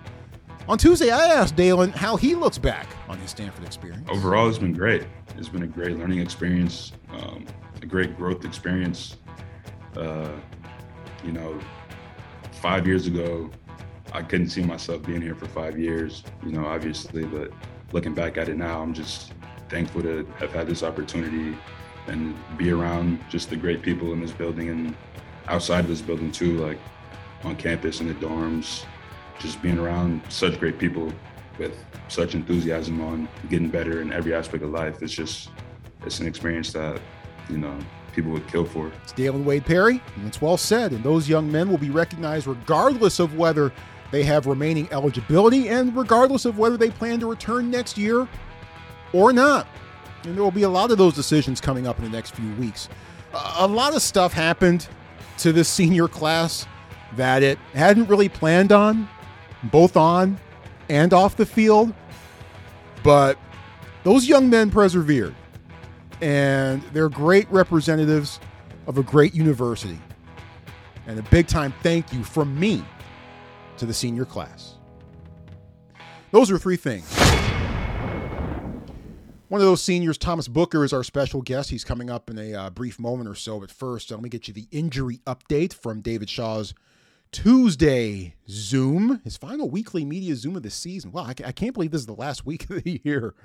On 0.71 0.77
Tuesday, 0.77 1.09
I 1.09 1.25
asked 1.25 1.57
Dalyn 1.57 1.91
how 1.91 2.15
he 2.15 2.33
looks 2.33 2.57
back 2.57 2.87
on 3.09 3.17
his 3.17 3.31
Stanford 3.31 3.65
experience. 3.65 4.07
Overall, 4.09 4.47
it's 4.47 4.57
been 4.57 4.71
great. 4.71 5.05
It's 5.37 5.49
been 5.49 5.63
a 5.63 5.67
great 5.67 5.97
learning 5.97 6.19
experience, 6.19 6.93
um, 7.09 7.45
a 7.81 7.85
great 7.85 8.15
growth 8.15 8.45
experience. 8.45 9.17
Uh, 9.97 10.31
you 11.25 11.33
know, 11.33 11.59
five 12.53 12.87
years 12.87 13.05
ago, 13.05 13.49
I 14.13 14.21
couldn't 14.21 14.47
see 14.47 14.63
myself 14.63 15.03
being 15.03 15.21
here 15.21 15.35
for 15.35 15.45
five 15.45 15.77
years, 15.77 16.23
you 16.41 16.53
know, 16.53 16.65
obviously, 16.65 17.25
but 17.25 17.51
looking 17.91 18.13
back 18.13 18.37
at 18.37 18.47
it 18.47 18.55
now, 18.55 18.81
I'm 18.81 18.93
just 18.93 19.33
thankful 19.67 20.01
to 20.03 20.25
have 20.37 20.53
had 20.53 20.67
this 20.67 20.83
opportunity 20.83 21.53
and 22.07 22.33
be 22.57 22.71
around 22.71 23.19
just 23.29 23.49
the 23.49 23.57
great 23.57 23.81
people 23.81 24.13
in 24.13 24.21
this 24.21 24.31
building 24.31 24.69
and 24.69 24.95
outside 25.49 25.81
of 25.81 25.89
this 25.89 26.01
building 26.01 26.31
too, 26.31 26.65
like 26.65 26.79
on 27.43 27.57
campus 27.57 27.99
in 27.99 28.07
the 28.07 28.13
dorms, 28.13 28.85
just 29.41 29.61
being 29.61 29.77
around 29.77 30.21
such 30.29 30.59
great 30.59 30.77
people 30.77 31.11
with 31.57 31.77
such 32.07 32.35
enthusiasm 32.35 33.01
on 33.01 33.27
getting 33.49 33.69
better 33.69 34.01
in 34.01 34.11
every 34.11 34.33
aspect 34.33 34.63
of 34.63 34.69
life. 34.69 35.01
It's 35.01 35.13
just 35.13 35.49
it's 36.05 36.19
an 36.19 36.27
experience 36.27 36.73
that 36.73 36.99
you 37.49 37.57
know 37.57 37.77
people 38.13 38.31
would 38.31 38.47
kill 38.47 38.65
for. 38.65 38.91
It's 39.03 39.13
Dalyn 39.13 39.43
Wade 39.43 39.65
Perry, 39.65 40.01
and 40.15 40.27
it's 40.27 40.41
well 40.41 40.57
said. 40.57 40.91
And 40.91 41.03
those 41.03 41.29
young 41.29 41.51
men 41.51 41.69
will 41.69 41.77
be 41.77 41.89
recognized 41.89 42.47
regardless 42.47 43.19
of 43.19 43.35
whether 43.35 43.71
they 44.11 44.23
have 44.23 44.45
remaining 44.45 44.91
eligibility 44.91 45.69
and 45.69 45.95
regardless 45.95 46.45
of 46.45 46.57
whether 46.57 46.77
they 46.77 46.89
plan 46.89 47.19
to 47.21 47.29
return 47.29 47.71
next 47.71 47.97
year 47.97 48.27
or 49.13 49.31
not. 49.31 49.67
And 50.23 50.35
there 50.35 50.43
will 50.43 50.51
be 50.51 50.63
a 50.63 50.69
lot 50.69 50.91
of 50.91 50.97
those 50.97 51.13
decisions 51.13 51.61
coming 51.61 51.87
up 51.87 51.97
in 51.97 52.03
the 52.03 52.11
next 52.11 52.35
few 52.35 52.53
weeks. 52.55 52.89
A 53.57 53.67
lot 53.67 53.95
of 53.95 54.01
stuff 54.01 54.33
happened 54.33 54.87
to 55.37 55.53
this 55.53 55.69
senior 55.69 56.07
class 56.07 56.67
that 57.15 57.41
it 57.43 57.57
hadn't 57.73 58.07
really 58.07 58.29
planned 58.29 58.71
on, 58.71 59.07
both 59.63 59.97
on 59.97 60.39
and 60.89 61.13
off 61.13 61.37
the 61.37 61.45
field. 61.45 61.93
But 63.03 63.37
those 64.03 64.27
young 64.27 64.49
men 64.49 64.71
persevered, 64.71 65.35
and 66.21 66.81
they're 66.93 67.09
great 67.09 67.49
representatives 67.51 68.39
of 68.87 68.97
a 68.97 69.03
great 69.03 69.33
university. 69.33 69.99
And 71.07 71.17
a 71.19 71.23
big 71.23 71.47
time 71.47 71.73
thank 71.81 72.13
you 72.13 72.23
from 72.23 72.59
me 72.59 72.83
to 73.77 73.85
the 73.85 73.93
senior 73.93 74.25
class. 74.25 74.75
Those 76.31 76.51
are 76.51 76.57
three 76.57 76.77
things. 76.77 77.11
One 79.49 79.59
of 79.59 79.67
those 79.67 79.83
seniors, 79.83 80.17
Thomas 80.17 80.47
Booker, 80.47 80.85
is 80.85 80.93
our 80.93 81.03
special 81.03 81.41
guest. 81.41 81.71
He's 81.71 81.83
coming 81.83 82.09
up 82.09 82.29
in 82.29 82.37
a 82.37 82.53
uh, 82.53 82.69
brief 82.69 82.97
moment 82.99 83.27
or 83.27 83.35
so. 83.35 83.59
But 83.59 83.69
first, 83.69 84.09
let 84.09 84.21
me 84.21 84.29
get 84.29 84.47
you 84.47 84.53
the 84.53 84.67
injury 84.71 85.19
update 85.27 85.73
from 85.73 85.99
David 85.99 86.29
Shaw's 86.29 86.73
Tuesday 87.31 88.35
Zoom, 88.49 89.21
his 89.23 89.37
final 89.37 89.69
weekly 89.69 90.03
media 90.03 90.35
Zoom 90.35 90.57
of 90.57 90.63
the 90.63 90.69
season. 90.69 91.13
Wow, 91.13 91.23
I, 91.23 91.33
I 91.45 91.51
can't 91.53 91.73
believe 91.73 91.91
this 91.91 92.01
is 92.01 92.07
the 92.07 92.13
last 92.13 92.45
week 92.45 92.69
of 92.69 92.83
the 92.83 93.01
year. 93.03 93.35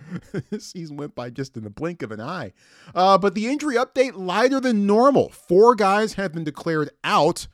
this 0.50 0.66
season 0.66 0.96
went 0.96 1.14
by 1.14 1.30
just 1.30 1.56
in 1.56 1.62
the 1.62 1.70
blink 1.70 2.02
of 2.02 2.10
an 2.10 2.20
eye. 2.20 2.52
Uh, 2.94 3.16
but 3.16 3.34
the 3.34 3.46
injury 3.46 3.76
update 3.76 4.16
lighter 4.16 4.60
than 4.60 4.86
normal. 4.86 5.28
Four 5.28 5.74
guys 5.76 6.14
have 6.14 6.32
been 6.32 6.44
declared 6.44 6.90
out. 7.04 7.46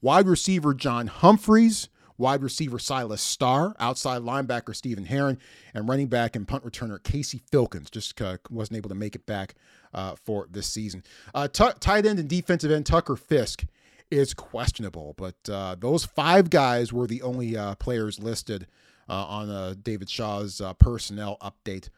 Wide 0.00 0.26
receiver 0.26 0.72
John 0.72 1.08
Humphreys, 1.08 1.88
wide 2.16 2.42
receiver 2.42 2.78
Silas 2.78 3.20
Starr, 3.20 3.74
outside 3.78 4.22
linebacker 4.22 4.74
Stephen 4.74 5.06
Herron, 5.06 5.38
and 5.74 5.88
running 5.88 6.06
back 6.06 6.36
and 6.36 6.48
punt 6.48 6.64
returner 6.64 7.02
Casey 7.02 7.42
Filkins. 7.50 7.90
Just 7.90 8.20
uh, 8.22 8.38
wasn't 8.50 8.76
able 8.76 8.88
to 8.88 8.94
make 8.94 9.14
it 9.14 9.26
back 9.26 9.54
uh, 9.92 10.14
for 10.14 10.46
this 10.50 10.66
season. 10.66 11.02
Uh, 11.34 11.48
t- 11.48 11.64
tight 11.80 12.06
end 12.06 12.18
and 12.18 12.28
defensive 12.28 12.70
end 12.70 12.86
Tucker 12.86 13.16
Fisk 13.16 13.64
is 14.10 14.34
questionable, 14.34 15.14
but 15.16 15.36
uh, 15.50 15.76
those 15.78 16.04
five 16.04 16.50
guys 16.50 16.92
were 16.92 17.06
the 17.06 17.22
only 17.22 17.56
uh, 17.56 17.74
players 17.76 18.18
listed 18.18 18.66
uh, 19.08 19.24
on 19.24 19.80
David 19.82 20.08
Shaw's 20.08 20.60
personnel 20.78 21.38
update. 21.40 21.88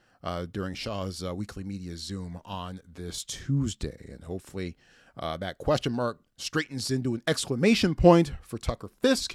during 0.52 0.74
Shaw's 0.74 1.22
weekly 1.22 1.64
media 1.64 1.96
Zoom 1.96 2.40
on 2.44 2.80
this 2.92 3.24
Tuesday. 3.24 4.10
And 4.12 4.24
hopefully, 4.24 4.76
that 5.16 5.58
question 5.58 5.92
mark 5.92 6.20
straightens 6.36 6.90
into 6.90 7.14
an 7.14 7.22
exclamation 7.26 7.94
point 7.94 8.32
for 8.42 8.58
Tucker 8.58 8.90
Fisk 9.02 9.34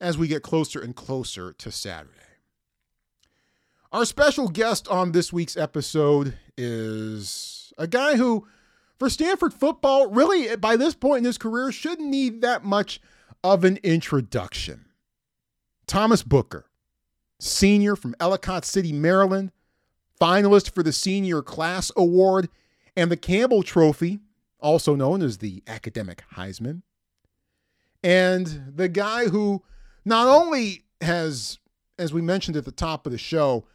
as 0.00 0.18
we 0.18 0.28
get 0.28 0.42
closer 0.42 0.80
and 0.80 0.94
closer 0.94 1.52
to 1.52 1.70
Saturday. 1.70 2.12
Our 3.92 4.04
special 4.04 4.48
guest 4.48 4.88
on 4.88 5.12
this 5.12 5.32
week's 5.32 5.56
episode 5.56 6.36
is 6.56 7.72
a 7.78 7.86
guy 7.86 8.16
who, 8.16 8.46
for 8.98 9.10
Stanford 9.10 9.52
football, 9.52 10.08
really 10.08 10.54
by 10.56 10.76
this 10.76 10.94
point 10.94 11.18
in 11.18 11.24
his 11.24 11.38
career, 11.38 11.70
shouldn't 11.72 12.08
need 12.08 12.40
that 12.42 12.64
much 12.64 13.00
of 13.44 13.64
an 13.64 13.78
introduction. 13.82 14.86
Thomas 15.86 16.22
Booker, 16.22 16.66
senior 17.38 17.94
from 17.94 18.16
Ellicott 18.18 18.64
City, 18.64 18.92
Maryland, 18.92 19.52
finalist 20.20 20.70
for 20.70 20.82
the 20.82 20.92
Senior 20.92 21.42
Class 21.42 21.92
Award 21.96 22.48
and 22.96 23.10
the 23.10 23.16
Campbell 23.16 23.62
Trophy, 23.62 24.20
also 24.58 24.94
known 24.94 25.22
as 25.22 25.38
the 25.38 25.62
Academic 25.66 26.24
Heisman. 26.34 26.82
And 28.02 28.72
the 28.74 28.88
guy 28.88 29.26
who 29.26 29.62
not 30.04 30.26
only 30.26 30.84
has, 31.00 31.58
as 31.98 32.12
we 32.12 32.22
mentioned 32.22 32.56
at 32.56 32.64
the 32.64 32.72
top 32.72 33.06
of 33.06 33.12
the 33.12 33.18
show, 33.18 33.66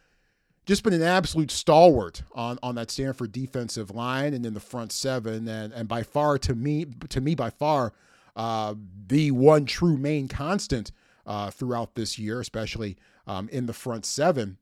just 0.64 0.84
been 0.84 0.92
an 0.92 1.02
absolute 1.02 1.50
stalwart 1.50 2.22
on, 2.32 2.58
on 2.62 2.76
that 2.76 2.90
Stanford 2.90 3.32
defensive 3.32 3.90
line 3.90 4.32
and 4.32 4.46
in 4.46 4.54
the 4.54 4.60
front 4.60 4.92
seven, 4.92 5.48
and 5.48 5.72
and 5.72 5.88
by 5.88 6.02
far 6.02 6.38
to 6.38 6.54
me 6.54 6.86
to 7.08 7.20
me 7.20 7.34
by 7.34 7.50
far 7.50 7.92
uh, 8.36 8.74
the 9.08 9.30
one 9.30 9.64
true 9.66 9.96
main 9.96 10.28
constant 10.28 10.92
uh, 11.26 11.50
throughout 11.50 11.94
this 11.94 12.18
year, 12.18 12.40
especially 12.40 12.96
um, 13.26 13.48
in 13.50 13.66
the 13.66 13.72
front 13.72 14.06
seven. 14.06 14.58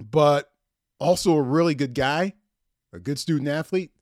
But 0.00 0.52
also 0.98 1.32
a 1.34 1.42
really 1.42 1.74
good 1.74 1.94
guy, 1.94 2.34
a 2.92 2.98
good 2.98 3.18
student 3.18 3.48
athlete, 3.48 3.92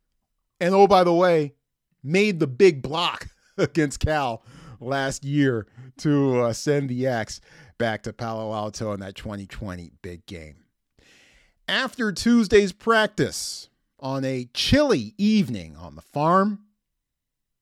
and 0.61 0.75
oh 0.75 0.87
by 0.87 1.05
the 1.05 1.15
way, 1.15 1.55
made 2.03 2.41
the 2.41 2.47
big 2.47 2.83
block 2.83 3.29
against 3.59 4.01
Cal 4.01 4.43
last 4.81 5.25
year 5.25 5.67
to 5.99 6.41
uh, 6.41 6.53
send 6.53 6.89
the 6.89 7.07
X 7.07 7.41
back 7.79 8.03
to 8.03 8.13
Palo 8.13 8.53
Alto 8.53 8.93
in 8.93 9.01
that 9.01 9.15
2020 9.15 9.93
big 10.03 10.27
game. 10.27 10.57
After 11.71 12.11
Tuesday's 12.11 12.73
practice 12.73 13.69
on 14.01 14.25
a 14.25 14.49
chilly 14.53 15.15
evening 15.19 15.77
on 15.77 15.95
the 15.95 16.03
farm, 16.03 16.65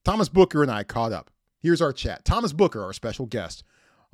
Thomas 0.03 0.31
Booker 0.31 0.63
and 0.63 0.71
I 0.71 0.83
caught 0.83 1.13
up. 1.13 1.31
Here's 1.61 1.83
our 1.83 1.93
chat. 1.93 2.25
Thomas 2.25 2.55
Booker, 2.55 2.83
our 2.83 2.95
special 2.95 3.27
guest 3.27 3.65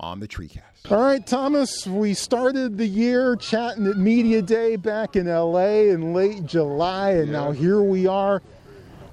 on 0.00 0.18
the 0.18 0.26
Treecast. 0.26 0.90
All 0.90 1.00
right, 1.00 1.24
Thomas, 1.24 1.86
we 1.86 2.12
started 2.12 2.76
the 2.76 2.88
year 2.88 3.36
chatting 3.36 3.86
at 3.86 3.96
Media 3.96 4.42
Day 4.42 4.74
back 4.74 5.14
in 5.14 5.28
LA 5.28 5.82
in 5.84 6.12
late 6.12 6.44
July, 6.44 7.10
and 7.10 7.28
yeah. 7.28 7.32
now 7.32 7.52
here 7.52 7.80
we 7.80 8.08
are 8.08 8.42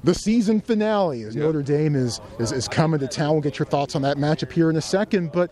the 0.03 0.15
season 0.15 0.59
finale 0.59 1.21
as. 1.21 1.35
Notre 1.35 1.61
Dame 1.61 1.95
is, 1.95 2.19
is, 2.39 2.51
is 2.51 2.67
coming 2.67 2.99
to 3.01 3.07
town. 3.07 3.33
We'll 3.33 3.41
get 3.41 3.59
your 3.59 3.67
thoughts 3.67 3.95
on 3.95 4.01
that 4.01 4.17
matchup 4.17 4.51
here 4.51 4.71
in 4.71 4.77
a 4.77 4.81
second. 4.81 5.31
But 5.31 5.51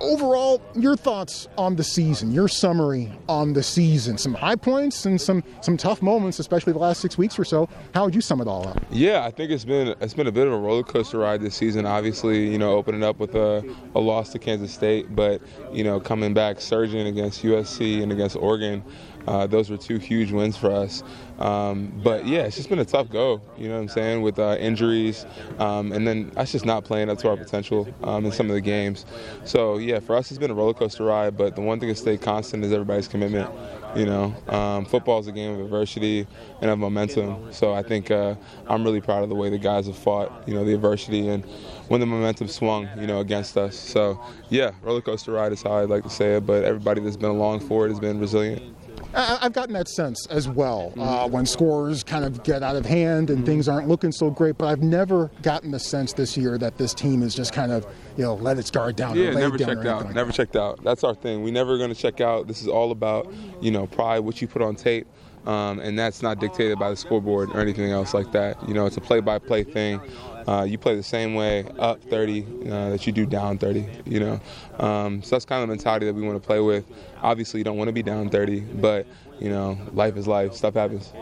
overall, 0.00 0.60
your 0.74 0.96
thoughts 0.96 1.48
on 1.56 1.76
the 1.76 1.84
season, 1.84 2.32
your 2.32 2.48
summary 2.48 3.12
on 3.28 3.52
the 3.52 3.62
season, 3.62 4.18
some 4.18 4.34
high 4.34 4.56
points 4.56 5.06
and 5.06 5.20
some 5.20 5.42
some 5.60 5.76
tough 5.76 6.02
moments, 6.02 6.38
especially 6.38 6.72
the 6.72 6.78
last 6.78 7.00
six 7.00 7.16
weeks 7.18 7.38
or 7.38 7.44
so. 7.44 7.68
How 7.94 8.04
would 8.04 8.14
you 8.14 8.20
sum 8.20 8.40
it 8.40 8.48
all 8.48 8.66
up? 8.68 8.82
Yeah, 8.90 9.24
I 9.24 9.30
think 9.30 9.50
it's 9.50 9.64
been 9.64 9.94
it's 10.00 10.14
been 10.14 10.26
a 10.26 10.32
bit 10.32 10.46
of 10.46 10.52
a 10.52 10.58
roller 10.58 10.82
coaster 10.82 11.18
ride 11.18 11.40
this 11.40 11.54
season. 11.54 11.86
Obviously, 11.86 12.48
you 12.48 12.58
know, 12.58 12.72
opening 12.72 13.02
up 13.02 13.18
with 13.18 13.34
a, 13.34 13.64
a 13.94 14.00
loss 14.00 14.30
to 14.32 14.38
Kansas 14.38 14.72
State, 14.72 15.14
but 15.14 15.40
you 15.72 15.84
know, 15.84 16.00
coming 16.00 16.34
back 16.34 16.60
surging 16.60 17.06
against 17.06 17.42
USC 17.42 18.02
and 18.02 18.12
against 18.12 18.36
Oregon. 18.36 18.82
Uh, 19.26 19.46
those 19.46 19.70
were 19.70 19.78
two 19.78 19.96
huge 19.96 20.30
wins 20.32 20.54
for 20.54 20.70
us. 20.70 21.02
Um, 21.38 21.92
but 22.02 22.26
yeah, 22.26 22.42
it's 22.42 22.56
just 22.56 22.68
been 22.68 22.78
a 22.78 22.84
tough 22.84 23.08
go, 23.10 23.40
you 23.58 23.68
know 23.68 23.74
what 23.74 23.82
I'm 23.82 23.88
saying, 23.88 24.22
with 24.22 24.38
uh, 24.38 24.56
injuries 24.60 25.26
um, 25.58 25.92
and 25.92 26.06
then 26.06 26.32
us 26.36 26.52
just 26.52 26.64
not 26.64 26.84
playing 26.84 27.10
up 27.10 27.18
to 27.18 27.28
our 27.28 27.36
potential 27.36 27.88
um, 28.02 28.24
in 28.24 28.32
some 28.32 28.48
of 28.48 28.54
the 28.54 28.60
games. 28.60 29.04
So 29.44 29.78
yeah, 29.78 30.00
for 30.00 30.16
us, 30.16 30.30
it's 30.30 30.38
been 30.38 30.50
a 30.50 30.54
roller 30.54 30.74
coaster 30.74 31.04
ride, 31.04 31.36
but 31.36 31.54
the 31.54 31.60
one 31.60 31.80
thing 31.80 31.88
that 31.88 31.96
stayed 31.96 32.20
constant 32.20 32.64
is 32.64 32.72
everybody's 32.72 33.08
commitment. 33.08 33.50
You 33.96 34.06
know, 34.06 34.34
um, 34.48 34.84
football 34.86 35.20
is 35.20 35.28
a 35.28 35.32
game 35.32 35.54
of 35.54 35.60
adversity 35.60 36.26
and 36.60 36.70
of 36.70 36.78
momentum. 36.78 37.52
So 37.52 37.72
I 37.72 37.82
think 37.82 38.10
uh, 38.10 38.34
I'm 38.66 38.82
really 38.82 39.00
proud 39.00 39.22
of 39.22 39.28
the 39.28 39.36
way 39.36 39.50
the 39.50 39.58
guys 39.58 39.86
have 39.86 39.96
fought, 39.96 40.48
you 40.48 40.54
know, 40.54 40.64
the 40.64 40.74
adversity 40.74 41.28
and 41.28 41.44
when 41.88 42.00
the 42.00 42.06
momentum 42.06 42.48
swung, 42.48 42.88
you 42.98 43.06
know, 43.06 43.20
against 43.20 43.56
us. 43.56 43.78
So 43.78 44.20
yeah, 44.50 44.72
roller 44.82 45.00
coaster 45.00 45.32
ride 45.32 45.52
is 45.52 45.62
how 45.62 45.74
I'd 45.74 45.88
like 45.90 46.02
to 46.02 46.10
say 46.10 46.36
it, 46.36 46.46
but 46.46 46.64
everybody 46.64 47.00
that's 47.02 47.16
been 47.16 47.30
along 47.30 47.60
for 47.60 47.86
it 47.86 47.90
has 47.90 48.00
been 48.00 48.18
resilient. 48.18 48.74
I've 49.14 49.52
gotten 49.52 49.74
that 49.74 49.88
sense 49.88 50.26
as 50.28 50.48
well 50.48 50.92
uh, 50.98 51.28
when 51.28 51.46
scores 51.46 52.02
kind 52.02 52.24
of 52.24 52.42
get 52.42 52.62
out 52.62 52.76
of 52.76 52.84
hand 52.84 53.30
and 53.30 53.46
things 53.46 53.68
aren't 53.68 53.88
looking 53.88 54.12
so 54.12 54.30
great. 54.30 54.58
But 54.58 54.66
I've 54.66 54.82
never 54.82 55.30
gotten 55.42 55.70
the 55.70 55.78
sense 55.78 56.12
this 56.12 56.36
year 56.36 56.58
that 56.58 56.78
this 56.78 56.94
team 56.94 57.22
is 57.22 57.34
just 57.34 57.52
kind 57.52 57.72
of 57.72 57.86
you 58.16 58.24
know 58.24 58.34
let 58.34 58.58
its 58.58 58.70
guard 58.70 58.96
down. 58.96 59.16
Yeah, 59.16 59.30
never 59.30 59.58
checked 59.58 59.86
out. 59.86 60.06
Like 60.06 60.14
never 60.14 60.30
that. 60.30 60.36
checked 60.36 60.56
out. 60.56 60.82
That's 60.82 61.04
our 61.04 61.14
thing. 61.14 61.42
We 61.42 61.50
never 61.50 61.78
going 61.78 61.92
to 61.92 62.00
check 62.00 62.20
out. 62.20 62.46
This 62.48 62.62
is 62.62 62.68
all 62.68 62.90
about 62.90 63.32
you 63.60 63.70
know 63.70 63.86
pride, 63.86 64.20
what 64.20 64.40
you 64.40 64.48
put 64.48 64.62
on 64.62 64.76
tape. 64.76 65.06
Um, 65.46 65.78
and 65.80 65.98
that's 65.98 66.22
not 66.22 66.38
dictated 66.38 66.78
by 66.78 66.88
the 66.88 66.96
scoreboard 66.96 67.50
or 67.50 67.60
anything 67.60 67.90
else 67.90 68.14
like 68.14 68.32
that. 68.32 68.66
You 68.66 68.72
know, 68.72 68.86
it's 68.86 68.96
a 68.96 69.02
play-by-play 69.02 69.64
thing. 69.64 70.00
Uh, 70.46 70.62
you 70.62 70.78
play 70.78 70.94
the 70.94 71.02
same 71.02 71.34
way 71.34 71.64
up 71.78 72.02
30 72.04 72.42
uh, 72.70 72.90
that 72.90 73.06
you 73.06 73.12
do 73.12 73.26
down 73.26 73.58
30. 73.58 73.86
You 74.04 74.20
know, 74.20 74.40
um, 74.78 75.22
so 75.22 75.36
that's 75.36 75.44
kind 75.44 75.62
of 75.62 75.68
the 75.68 75.74
mentality 75.74 76.06
that 76.06 76.14
we 76.14 76.22
want 76.22 76.40
to 76.40 76.46
play 76.46 76.60
with. 76.60 76.84
Obviously, 77.22 77.60
you 77.60 77.64
don't 77.64 77.76
want 77.76 77.88
to 77.88 77.92
be 77.92 78.02
down 78.02 78.28
30, 78.28 78.60
but 78.60 79.06
you 79.40 79.48
know, 79.48 79.78
life 79.92 80.16
is 80.16 80.26
life. 80.26 80.54
Stuff 80.54 80.74
happens. 80.74 81.12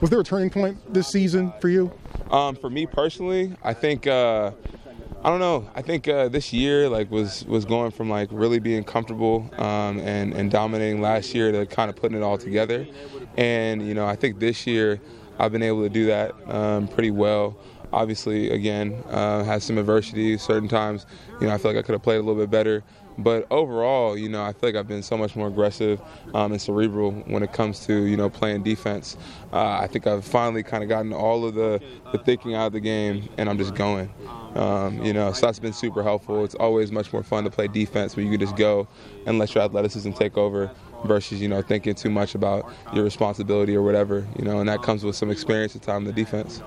Was 0.00 0.10
there 0.10 0.20
a 0.20 0.24
turning 0.24 0.50
point 0.50 0.76
this 0.92 1.08
season 1.08 1.52
for 1.60 1.68
you? 1.68 1.92
Um, 2.30 2.56
for 2.56 2.70
me 2.70 2.86
personally, 2.86 3.56
I 3.62 3.74
think. 3.74 4.06
Uh, 4.06 4.52
I 5.24 5.30
don't 5.30 5.40
know. 5.40 5.66
I 5.74 5.80
think 5.80 6.06
uh, 6.06 6.28
this 6.28 6.52
year 6.52 6.86
like 6.86 7.10
was 7.10 7.46
was 7.46 7.64
going 7.64 7.92
from 7.92 8.10
like 8.10 8.28
really 8.30 8.58
being 8.58 8.84
comfortable 8.84 9.48
um, 9.56 9.98
and 10.00 10.34
and 10.34 10.50
dominating 10.50 11.00
last 11.00 11.34
year 11.34 11.50
to 11.50 11.64
kind 11.64 11.88
of 11.88 11.96
putting 11.96 12.18
it 12.18 12.22
all 12.22 12.36
together. 12.36 12.86
And 13.38 13.86
you 13.88 13.94
know, 13.94 14.04
I 14.04 14.16
think 14.16 14.38
this 14.38 14.66
year 14.66 15.00
I've 15.38 15.50
been 15.50 15.62
able 15.62 15.82
to 15.82 15.88
do 15.88 16.06
that 16.06 16.32
um, 16.46 16.88
pretty 16.88 17.10
well. 17.10 17.56
Obviously, 17.92 18.50
again, 18.50 19.02
uh, 19.10 19.44
has 19.44 19.64
some 19.64 19.78
adversity. 19.78 20.36
Certain 20.38 20.68
times, 20.68 21.06
you 21.40 21.46
know, 21.46 21.54
I 21.54 21.58
feel 21.58 21.72
like 21.72 21.78
I 21.78 21.82
could 21.82 21.92
have 21.92 22.02
played 22.02 22.16
a 22.16 22.22
little 22.22 22.40
bit 22.40 22.50
better. 22.50 22.82
But 23.16 23.46
overall, 23.50 24.18
you 24.18 24.28
know, 24.28 24.42
I 24.42 24.52
feel 24.52 24.70
like 24.70 24.76
I've 24.76 24.88
been 24.88 25.02
so 25.02 25.16
much 25.16 25.36
more 25.36 25.46
aggressive 25.46 26.00
um, 26.34 26.52
and 26.52 26.60
cerebral 26.60 27.12
when 27.12 27.42
it 27.42 27.52
comes 27.52 27.86
to 27.86 28.04
you 28.04 28.16
know 28.16 28.28
playing 28.28 28.62
defense. 28.62 29.16
Uh, 29.52 29.78
I 29.80 29.86
think 29.86 30.06
I've 30.06 30.24
finally 30.24 30.62
kind 30.62 30.82
of 30.82 30.88
gotten 30.88 31.12
all 31.12 31.44
of 31.44 31.54
the, 31.54 31.80
the 32.12 32.18
thinking 32.18 32.54
out 32.54 32.66
of 32.66 32.72
the 32.72 32.80
game, 32.80 33.28
and 33.38 33.48
I'm 33.48 33.58
just 33.58 33.74
going. 33.74 34.10
Um, 34.56 35.02
you 35.04 35.12
know, 35.12 35.32
so 35.32 35.46
that's 35.46 35.58
been 35.58 35.72
super 35.72 36.02
helpful. 36.02 36.44
It's 36.44 36.54
always 36.54 36.92
much 36.92 37.12
more 37.12 37.22
fun 37.22 37.44
to 37.44 37.50
play 37.50 37.66
defense 37.66 38.16
where 38.16 38.24
you 38.24 38.30
can 38.30 38.40
just 38.40 38.56
go 38.56 38.86
and 39.26 39.38
let 39.38 39.54
your 39.54 39.64
athleticism 39.64 40.12
take 40.12 40.36
over 40.36 40.70
versus 41.04 41.40
you 41.40 41.48
know 41.48 41.60
thinking 41.62 41.94
too 41.94 42.10
much 42.10 42.34
about 42.34 42.72
your 42.92 43.04
responsibility 43.04 43.76
or 43.76 43.82
whatever. 43.82 44.26
You 44.38 44.44
know, 44.44 44.58
and 44.58 44.68
that 44.68 44.82
comes 44.82 45.04
with 45.04 45.14
some 45.16 45.30
experience 45.30 45.74
and 45.74 45.82
time 45.82 45.98
in 45.98 46.04
the 46.04 46.12
defense 46.12 46.62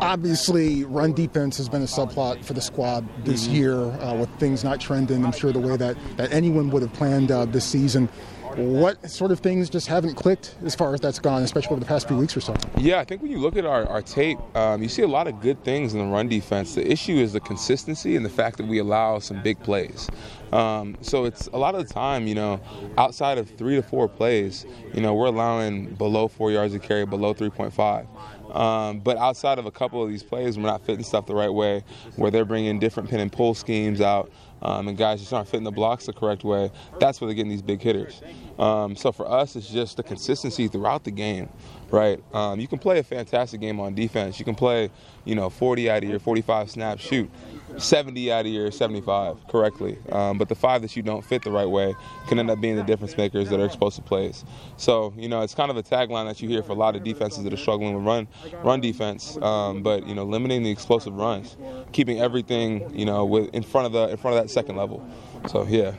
obviously 0.00 0.84
run 0.84 1.12
defense 1.12 1.56
has 1.56 1.68
been 1.68 1.82
a 1.82 1.86
subplot 1.86 2.44
for 2.44 2.52
the 2.52 2.60
squad 2.60 3.06
this 3.24 3.44
mm-hmm. 3.44 3.54
year 3.54 3.74
uh, 3.76 4.14
with 4.14 4.30
things 4.38 4.64
not 4.64 4.80
trending 4.80 5.24
i'm 5.24 5.32
sure 5.32 5.52
the 5.52 5.58
way 5.58 5.76
that, 5.76 5.96
that 6.16 6.32
anyone 6.32 6.70
would 6.70 6.82
have 6.82 6.92
planned 6.92 7.30
uh, 7.30 7.44
this 7.46 7.64
season 7.64 8.08
what 8.56 9.08
sort 9.08 9.30
of 9.30 9.40
things 9.40 9.70
just 9.70 9.86
haven't 9.86 10.14
clicked 10.14 10.56
as 10.64 10.74
far 10.74 10.92
as 10.92 11.00
that's 11.00 11.18
gone, 11.18 11.42
especially 11.42 11.72
over 11.72 11.80
the 11.80 11.86
past 11.86 12.08
few 12.08 12.16
weeks 12.16 12.36
or 12.36 12.40
so? 12.40 12.54
Yeah, 12.76 12.98
I 12.98 13.04
think 13.04 13.22
when 13.22 13.30
you 13.30 13.38
look 13.38 13.56
at 13.56 13.64
our, 13.64 13.86
our 13.86 14.02
tape, 14.02 14.38
um, 14.56 14.82
you 14.82 14.88
see 14.88 15.02
a 15.02 15.08
lot 15.08 15.28
of 15.28 15.40
good 15.40 15.62
things 15.64 15.92
in 15.92 16.00
the 16.00 16.06
run 16.06 16.28
defense. 16.28 16.74
The 16.74 16.90
issue 16.90 17.14
is 17.14 17.32
the 17.32 17.40
consistency 17.40 18.16
and 18.16 18.24
the 18.24 18.30
fact 18.30 18.56
that 18.56 18.66
we 18.66 18.78
allow 18.78 19.18
some 19.18 19.42
big 19.42 19.60
plays. 19.60 20.08
Um, 20.52 20.96
so 21.00 21.24
it's 21.24 21.46
a 21.48 21.58
lot 21.58 21.74
of 21.74 21.86
the 21.86 21.94
time, 21.94 22.26
you 22.26 22.34
know, 22.34 22.60
outside 22.98 23.38
of 23.38 23.48
three 23.48 23.76
to 23.76 23.82
four 23.82 24.08
plays, 24.08 24.66
you 24.94 25.00
know, 25.00 25.14
we're 25.14 25.26
allowing 25.26 25.94
below 25.94 26.26
four 26.26 26.50
yards 26.50 26.74
of 26.74 26.82
carry, 26.82 27.06
below 27.06 27.32
3.5. 27.32 28.06
Um, 28.52 29.00
but 29.00 29.16
outside 29.16 29.58
of 29.58 29.66
a 29.66 29.70
couple 29.70 30.02
of 30.02 30.10
these 30.10 30.22
plays, 30.22 30.56
we're 30.56 30.64
not 30.64 30.84
fitting 30.84 31.04
stuff 31.04 31.26
the 31.26 31.34
right 31.34 31.52
way, 31.52 31.84
where 32.16 32.30
they're 32.30 32.44
bringing 32.44 32.78
different 32.78 33.08
pin 33.08 33.20
and 33.20 33.30
pull 33.32 33.54
schemes 33.54 34.00
out, 34.00 34.30
um, 34.62 34.88
and 34.88 34.96
guys 34.98 35.20
just 35.20 35.32
aren't 35.32 35.48
fitting 35.48 35.64
the 35.64 35.70
blocks 35.70 36.06
the 36.06 36.12
correct 36.12 36.44
way. 36.44 36.70
That's 36.98 37.20
where 37.20 37.28
they're 37.28 37.34
getting 37.34 37.50
these 37.50 37.62
big 37.62 37.80
hitters. 37.80 38.20
Um, 38.58 38.94
so 38.96 39.12
for 39.12 39.30
us, 39.30 39.56
it's 39.56 39.68
just 39.68 39.96
the 39.96 40.02
consistency 40.02 40.68
throughout 40.68 41.04
the 41.04 41.10
game, 41.10 41.48
right? 41.90 42.22
Um, 42.34 42.60
you 42.60 42.68
can 42.68 42.78
play 42.78 42.98
a 42.98 43.02
fantastic 43.02 43.60
game 43.60 43.80
on 43.80 43.94
defense. 43.94 44.38
You 44.38 44.44
can 44.44 44.54
play, 44.54 44.90
you 45.24 45.34
know, 45.34 45.48
40 45.48 45.90
out 45.90 46.02
of 46.02 46.10
your 46.10 46.18
45 46.18 46.70
snaps, 46.70 47.02
shoot. 47.02 47.30
70 47.78 48.32
out 48.32 48.46
of 48.46 48.52
your 48.52 48.70
75 48.70 49.46
correctly. 49.48 49.98
Um, 50.10 50.38
but 50.38 50.48
the 50.48 50.54
five 50.54 50.82
that 50.82 50.96
you 50.96 51.02
don't 51.02 51.24
fit 51.24 51.42
the 51.42 51.50
right 51.50 51.68
way 51.68 51.94
can 52.28 52.38
end 52.38 52.50
up 52.50 52.60
being 52.60 52.76
the 52.76 52.82
difference 52.82 53.16
makers 53.16 53.48
that 53.50 53.60
are 53.60 53.64
explosive 53.64 54.04
plays. 54.04 54.44
So, 54.76 55.12
you 55.16 55.28
know, 55.28 55.42
it's 55.42 55.54
kind 55.54 55.70
of 55.70 55.76
a 55.76 55.82
tagline 55.82 56.26
that 56.26 56.40
you 56.40 56.48
hear 56.48 56.62
for 56.62 56.72
a 56.72 56.76
lot 56.76 56.96
of 56.96 57.04
defenses 57.04 57.44
that 57.44 57.52
are 57.52 57.58
struggling 57.58 57.94
with 57.94 58.04
run 58.04 58.28
run 58.62 58.80
defense. 58.80 59.36
Um, 59.38 59.82
but, 59.82 60.06
you 60.06 60.14
know, 60.14 60.24
limiting 60.24 60.62
the 60.62 60.70
explosive 60.70 61.14
runs, 61.14 61.56
keeping 61.92 62.20
everything, 62.20 62.96
you 62.96 63.04
know, 63.04 63.24
with, 63.24 63.54
in 63.54 63.62
front 63.62 63.86
of 63.86 63.92
the 63.92 64.08
in 64.08 64.16
front 64.16 64.36
of 64.36 64.42
that 64.42 64.50
second 64.50 64.76
level. 64.76 65.06
So, 65.48 65.64
yeah. 65.66 65.92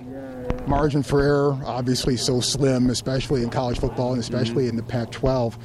Margin 0.68 1.02
for 1.02 1.22
error, 1.22 1.60
obviously, 1.66 2.18
so 2.18 2.40
slim, 2.40 2.90
especially 2.90 3.42
in 3.42 3.50
college 3.50 3.80
football 3.80 4.12
and 4.12 4.20
especially 4.20 4.64
mm-hmm. 4.64 4.70
in 4.70 4.76
the 4.76 4.84
Pac 4.84 5.12
12. 5.12 5.58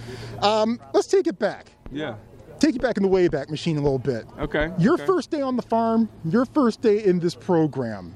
Um, 0.43 0.81
let's 0.95 1.07
take 1.07 1.27
it 1.27 1.39
back. 1.39 1.73
Yeah 1.93 2.15
take 2.59 2.75
you 2.75 2.81
back 2.81 2.97
in 2.97 3.03
the 3.03 3.09
Wayback 3.09 3.51
Machine 3.51 3.77
a 3.77 3.81
little 3.81 3.99
bit. 3.99 4.27
Okay. 4.39 4.73
Your 4.79 4.95
okay. 4.95 5.07
first 5.07 5.31
day 5.31 5.41
on 5.41 5.57
the 5.57 5.63
farm, 5.63 6.09
your 6.25 6.45
first 6.47 6.81
day 6.81 7.05
in 7.05 7.19
this 7.19 7.35
program. 7.35 8.15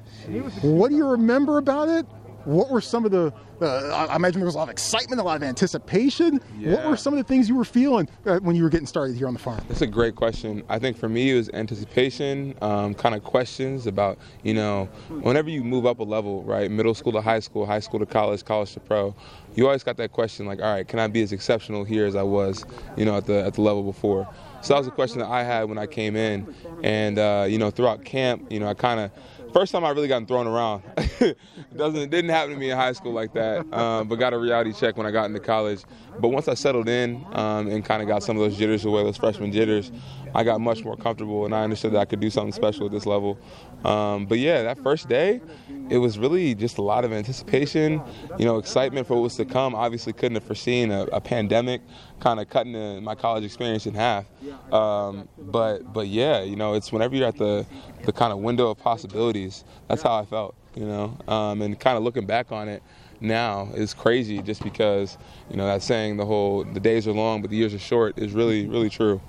What 0.63 0.91
do 0.91 0.97
you 0.97 1.07
remember 1.07 1.59
about 1.59 1.89
it? 1.89 2.07
What 2.45 2.71
were 2.71 2.81
some 2.81 3.05
of 3.05 3.11
the? 3.11 3.33
Uh, 3.61 4.07
I 4.11 4.17
imagine 4.17 4.41
there 4.41 4.47
was 4.47 4.55
a 4.55 4.59
lot 4.59 4.65
of 4.65 4.71
excitement, 4.71 5.21
a 5.21 5.25
lot 5.25 5.37
of 5.37 5.43
anticipation. 5.43 6.41
Yeah. 6.59 6.77
What 6.77 6.87
were 6.87 6.97
some 6.97 7.13
of 7.13 7.19
the 7.19 7.25
things 7.25 7.47
you 7.47 7.57
were 7.57 7.65
feeling 7.65 8.09
uh, 8.25 8.39
when 8.39 8.57
you 8.57 8.63
were 8.63 8.71
getting 8.71 8.87
started 8.87 9.17
here 9.17 9.27
on 9.27 9.35
the 9.35 9.39
farm? 9.39 9.63
That's 9.69 9.83
a 9.83 9.87
great 9.87 10.17
question. 10.17 10.63
I 10.69 10.79
think 10.79 10.97
for 10.97 11.11
me 11.11 11.33
it 11.33 11.35
was 11.35 11.51
anticipation, 11.51 12.55
um, 12.63 12.95
kind 12.95 13.15
of 13.15 13.23
questions 13.23 13.87
about 13.87 14.19
you 14.43 14.55
know, 14.55 14.87
whenever 15.21 15.51
you 15.51 15.63
move 15.63 15.85
up 15.85 15.99
a 15.99 16.05
level, 16.05 16.43
right, 16.45 16.71
middle 16.71 16.95
school 16.95 17.13
to 17.13 17.21
high 17.21 17.41
school, 17.41 17.67
high 17.67 17.81
school 17.81 18.01
to 18.01 18.07
college, 18.07 18.45
college 18.45 18.73
to 18.73 18.81
pro, 18.81 19.15
you 19.55 19.67
always 19.67 19.85
got 19.85 19.99
that 19.99 20.13
question 20.13 20.47
like, 20.47 20.61
all 20.61 20.73
right, 20.73 20.89
can 20.89 20.99
I 20.99 21.07
be 21.09 21.23
as 21.23 21.33
exceptional 21.33 21.85
here 21.85 22.07
as 22.07 22.17
I 22.17 22.23
was, 22.23 22.65
you 22.97 23.05
know, 23.05 23.17
at 23.17 23.27
the 23.27 23.45
at 23.45 23.55
the 23.55 23.61
level 23.61 23.83
before? 23.83 24.27
So 24.63 24.75
that 24.75 24.81
was 24.81 24.89
a 24.89 24.93
question 24.93 25.21
that 25.21 25.29
I 25.29 25.43
had 25.43 25.65
when 25.69 25.79
I 25.79 25.87
came 25.87 26.17
in, 26.17 26.55
and 26.83 27.19
uh, 27.19 27.47
you 27.49 27.59
know, 27.59 27.71
throughout 27.71 28.05
camp, 28.05 28.51
you 28.51 28.61
know, 28.61 28.69
I 28.69 28.75
kind 28.75 29.01
of 29.01 29.11
first 29.53 29.73
time 29.73 29.85
I 29.85 29.91
really 29.91 30.09
got 30.09 30.27
thrown 30.27 30.47
around. 30.47 30.83
Doesn't 31.77 32.11
didn't 32.11 32.31
happen 32.31 32.55
to 32.55 32.59
me 32.59 32.71
in 32.71 32.77
high 32.77 32.93
school 32.93 33.13
like 33.13 33.33
that, 33.35 33.61
um, 33.73 34.09
but 34.09 34.17
got 34.17 34.33
a 34.33 34.39
reality 34.39 34.73
check 34.73 34.97
when 34.97 35.07
I 35.07 35.11
got 35.11 35.27
into 35.27 35.41
college. 35.41 35.83
But 36.19 36.29
once 36.29 36.49
I 36.49 36.55
settled 36.55 36.89
in 36.89 37.25
um, 37.33 37.69
and 37.69 37.85
kind 37.85 38.03
of 38.03 38.09
got 38.09 38.23
some 38.23 38.37
of 38.37 38.43
those 38.43 38.59
jitters 38.59 38.85
away, 38.85 39.03
those 39.03 39.17
freshman 39.17 39.53
jitters, 39.53 39.91
I 40.35 40.45
got 40.45 40.61
much 40.61 40.85
more 40.85 40.97
comfortable 40.97 41.45
and 41.45 41.55
I 41.55 41.63
understood 41.65 41.93
that 41.93 41.99
I 41.99 42.05
could 42.05 42.21
do 42.21 42.31
something 42.31 42.53
special 42.53 42.87
at 42.87 42.93
this 42.93 43.07
level. 43.07 43.39
Um, 43.85 44.27
but 44.27 44.39
yeah, 44.39 44.63
that 44.63 44.79
first 44.83 45.09
day, 45.09 45.41
it 45.89 45.99
was 45.99 46.19
really 46.19 46.55
just 46.55 46.79
a 46.79 46.83
lot 46.83 47.05
of 47.05 47.13
anticipation, 47.13 48.03
you 48.39 48.45
know, 48.45 48.59
excitement 48.59 49.07
for 49.07 49.15
what 49.15 49.23
was 49.23 49.37
to 49.37 49.45
come. 49.45 49.75
Obviously, 49.75 50.13
couldn't 50.13 50.37
have 50.37 50.45
foreseen 50.45 50.93
a, 50.93 51.05
a 51.05 51.21
pandemic 51.21 51.81
kind 52.21 52.39
of 52.39 52.49
cutting 52.49 52.73
the, 52.73 53.01
my 53.01 53.15
college 53.15 53.45
experience 53.45 53.87
in 53.87 53.95
half. 53.95 54.27
Um, 54.73 55.29
but 55.39 55.93
but 55.93 56.07
yeah, 56.09 56.43
you 56.43 56.57
know, 56.57 56.75
it's 56.75 56.93
whenever 56.93 57.17
you're 57.17 57.27
at 57.27 57.39
the 57.39 57.67
the 58.05 58.13
kind 58.13 58.33
of 58.33 58.39
window 58.39 58.71
of 58.71 58.79
possibilities. 58.79 59.65
That's 59.89 60.03
how 60.03 60.15
I 60.17 60.25
felt, 60.27 60.55
you 60.77 60.85
know, 60.85 61.17
um, 61.27 61.63
and 61.63 61.79
kind 61.79 61.97
of 61.97 62.05
looking 62.05 62.27
back 62.27 62.53
on 62.53 62.69
it 62.69 62.83
now 63.21 63.69
is 63.75 63.95
crazy 63.95 64.41
just 64.43 64.63
because 64.63 65.19
you 65.51 65.57
know 65.57 65.67
that 65.67 65.83
saying 65.83 66.17
the 66.17 66.27
whole 66.27 66.65
the 66.65 66.81
days 66.81 67.07
are 67.07 67.13
long 67.13 67.41
but 67.41 67.51
the 67.51 67.57
years 67.57 67.75
are 67.75 67.79
short 67.79 68.19
is 68.19 68.33
really 68.33 68.67
really 68.67 68.91
true. 68.91 69.21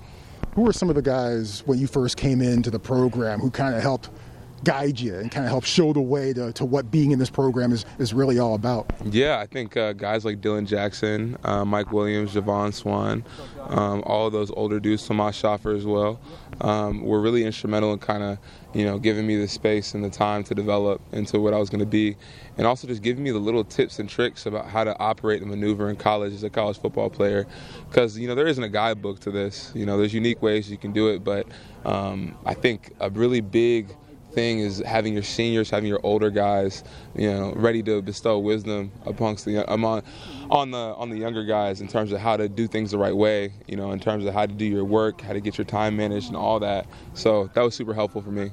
Who 0.54 0.62
were 0.62 0.72
some 0.72 0.90
of 0.90 0.96
the 0.96 1.02
guys 1.02 1.62
when 1.66 1.78
you 1.78 1.86
first 1.86 2.16
came 2.16 2.42
into 2.42 2.70
the 2.70 2.78
program 2.78 3.40
who 3.40 3.50
kind 3.50 3.74
of 3.74 3.82
helped 3.82 4.10
guide 4.64 5.00
you 5.00 5.16
and 5.16 5.30
kind 5.30 5.44
of 5.44 5.50
help 5.50 5.64
show 5.64 5.92
the 5.92 6.00
way 6.00 6.32
to, 6.32 6.52
to 6.52 6.64
what 6.64 6.90
being 6.90 7.10
in 7.10 7.18
this 7.18 7.30
program 7.30 7.72
is, 7.72 7.84
is 7.98 8.14
really 8.14 8.38
all 8.38 8.54
about? 8.54 8.92
Yeah, 9.04 9.38
I 9.38 9.46
think 9.46 9.76
uh, 9.76 9.92
guys 9.92 10.24
like 10.24 10.40
Dylan 10.40 10.66
Jackson, 10.66 11.36
uh, 11.44 11.64
Mike 11.64 11.92
Williams, 11.92 12.34
Jovan 12.34 12.72
Swann, 12.72 13.24
um, 13.68 14.02
all 14.06 14.30
those 14.30 14.50
older 14.52 14.80
dudes, 14.80 15.06
Tomas 15.06 15.36
Schaffer 15.36 15.72
as 15.72 15.84
well, 15.84 16.20
um, 16.60 17.02
were 17.02 17.20
really 17.20 17.44
instrumental 17.44 17.92
in 17.92 17.98
kind 17.98 18.22
of 18.22 18.38
you 18.74 18.84
know 18.84 18.98
giving 18.98 19.26
me 19.26 19.36
the 19.36 19.48
space 19.48 19.94
and 19.94 20.02
the 20.02 20.10
time 20.10 20.42
to 20.44 20.54
develop 20.54 21.00
into 21.12 21.40
what 21.40 21.54
I 21.54 21.58
was 21.58 21.70
going 21.70 21.80
to 21.80 21.86
be, 21.86 22.16
and 22.56 22.66
also 22.66 22.86
just 22.86 23.02
giving 23.02 23.22
me 23.22 23.30
the 23.30 23.38
little 23.38 23.64
tips 23.64 23.98
and 23.98 24.08
tricks 24.08 24.46
about 24.46 24.66
how 24.66 24.84
to 24.84 24.98
operate 24.98 25.42
and 25.42 25.50
maneuver 25.50 25.90
in 25.90 25.96
college 25.96 26.32
as 26.32 26.42
a 26.42 26.50
college 26.50 26.78
football 26.78 27.10
player, 27.10 27.46
because 27.88 28.18
you 28.18 28.28
know 28.28 28.34
there 28.34 28.46
isn't 28.46 28.64
a 28.64 28.68
guidebook 28.68 29.20
to 29.20 29.30
this. 29.30 29.72
You 29.74 29.86
know, 29.86 29.98
there's 29.98 30.14
unique 30.14 30.42
ways 30.42 30.70
you 30.70 30.78
can 30.78 30.92
do 30.92 31.08
it, 31.08 31.24
but 31.24 31.46
um, 31.84 32.36
I 32.44 32.54
think 32.54 32.92
a 33.00 33.10
really 33.10 33.40
big 33.40 33.94
thing 34.32 34.60
is 34.60 34.78
having 34.78 35.14
your 35.14 35.22
seniors, 35.22 35.70
having 35.70 35.88
your 35.88 36.00
older 36.02 36.30
guys, 36.30 36.84
you 37.14 37.30
know, 37.30 37.52
ready 37.54 37.82
to 37.84 38.02
bestow 38.02 38.38
wisdom 38.38 38.90
amongst 39.06 39.44
the 39.44 39.70
among 39.72 40.02
on 40.50 40.70
the 40.70 40.78
on 40.78 41.10
the 41.10 41.16
younger 41.16 41.44
guys 41.44 41.80
in 41.80 41.88
terms 41.88 42.12
of 42.12 42.20
how 42.20 42.36
to 42.36 42.48
do 42.48 42.66
things 42.66 42.90
the 42.90 42.98
right 42.98 43.16
way, 43.16 43.52
you 43.66 43.76
know, 43.76 43.92
in 43.92 44.00
terms 44.00 44.24
of 44.24 44.34
how 44.34 44.46
to 44.46 44.52
do 44.52 44.64
your 44.64 44.84
work, 44.84 45.20
how 45.20 45.32
to 45.32 45.40
get 45.40 45.58
your 45.58 45.64
time 45.64 45.96
managed, 45.96 46.28
and 46.28 46.36
all 46.36 46.58
that. 46.60 46.86
So 47.14 47.50
that 47.54 47.62
was 47.62 47.74
super 47.74 47.94
helpful 47.94 48.22
for 48.22 48.30
me. 48.30 48.52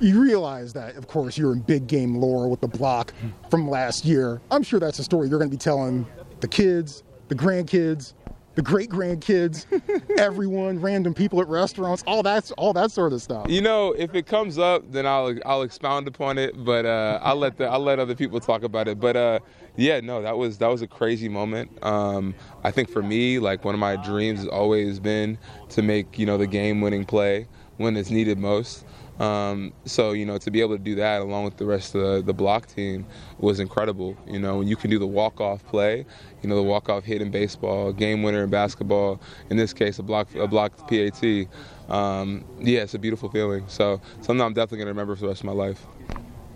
You 0.00 0.20
realize 0.20 0.72
that, 0.74 0.96
of 0.96 1.08
course, 1.08 1.36
you're 1.36 1.52
in 1.52 1.60
big 1.60 1.86
game 1.86 2.16
lore 2.16 2.48
with 2.48 2.60
the 2.60 2.68
block 2.68 3.12
from 3.50 3.68
last 3.68 4.04
year. 4.04 4.40
I'm 4.50 4.62
sure 4.62 4.78
that's 4.78 4.98
a 4.98 5.04
story 5.04 5.28
you're 5.28 5.38
going 5.38 5.50
to 5.50 5.56
be 5.56 5.60
telling 5.60 6.06
the 6.40 6.48
kids, 6.48 7.02
the 7.28 7.34
grandkids, 7.34 8.14
the 8.58 8.62
great 8.62 8.90
grandkids, 8.90 9.66
everyone, 10.18 10.80
random 10.80 11.14
people 11.14 11.40
at 11.40 11.46
restaurants, 11.46 12.02
all 12.08 12.24
that, 12.24 12.50
all 12.58 12.72
that 12.72 12.90
sort 12.90 13.12
of 13.12 13.22
stuff. 13.22 13.48
You 13.48 13.62
know, 13.62 13.92
if 13.92 14.16
it 14.16 14.26
comes 14.26 14.58
up, 14.58 14.82
then 14.90 15.06
I'll 15.06 15.32
I'll 15.46 15.62
expound 15.62 16.08
upon 16.08 16.38
it, 16.38 16.64
but 16.64 16.84
uh, 16.84 17.20
I'll 17.22 17.36
let 17.36 17.56
the 17.56 17.66
I'll 17.66 17.78
let 17.78 18.00
other 18.00 18.16
people 18.16 18.40
talk 18.40 18.64
about 18.64 18.88
it. 18.88 18.98
But 18.98 19.16
uh, 19.16 19.38
yeah, 19.76 20.00
no, 20.00 20.20
that 20.22 20.36
was 20.36 20.58
that 20.58 20.66
was 20.66 20.82
a 20.82 20.88
crazy 20.88 21.28
moment. 21.28 21.70
Um, 21.84 22.34
I 22.64 22.72
think 22.72 22.90
for 22.90 23.00
me, 23.00 23.38
like 23.38 23.64
one 23.64 23.76
of 23.76 23.80
my 23.80 23.94
dreams 23.94 24.40
has 24.40 24.48
always 24.48 24.98
been 24.98 25.38
to 25.68 25.80
make 25.80 26.18
you 26.18 26.26
know 26.26 26.36
the 26.36 26.48
game-winning 26.48 27.04
play 27.04 27.46
when 27.76 27.96
it's 27.96 28.10
needed 28.10 28.38
most. 28.38 28.84
Um, 29.18 29.72
so 29.84 30.12
you 30.12 30.24
know 30.24 30.38
to 30.38 30.50
be 30.50 30.60
able 30.60 30.76
to 30.76 30.82
do 30.82 30.94
that 30.96 31.20
along 31.22 31.44
with 31.44 31.56
the 31.56 31.66
rest 31.66 31.94
of 31.94 32.02
the, 32.02 32.22
the 32.22 32.32
block 32.32 32.66
team 32.66 33.04
was 33.38 33.58
incredible. 33.58 34.16
You 34.26 34.38
know 34.38 34.60
you 34.60 34.76
can 34.76 34.90
do 34.90 34.98
the 34.98 35.06
walk 35.06 35.40
off 35.40 35.64
play, 35.66 36.06
you 36.42 36.48
know 36.48 36.54
the 36.54 36.62
walk 36.62 36.88
off 36.88 37.04
hit 37.04 37.20
in 37.20 37.30
baseball, 37.30 37.92
game 37.92 38.22
winner 38.22 38.44
in 38.44 38.50
basketball. 38.50 39.20
In 39.50 39.56
this 39.56 39.72
case, 39.72 39.98
a 39.98 40.02
block 40.02 40.32
a 40.36 40.46
blocked 40.46 40.88
PAT. 40.88 41.48
Um, 41.88 42.44
yeah, 42.60 42.80
it's 42.80 42.94
a 42.94 42.98
beautiful 42.98 43.28
feeling. 43.30 43.64
So 43.66 44.00
something 44.20 44.40
I'm 44.40 44.54
definitely 44.54 44.78
gonna 44.78 44.90
remember 44.90 45.16
for 45.16 45.22
the 45.22 45.28
rest 45.28 45.40
of 45.40 45.46
my 45.46 45.52
life. 45.52 45.84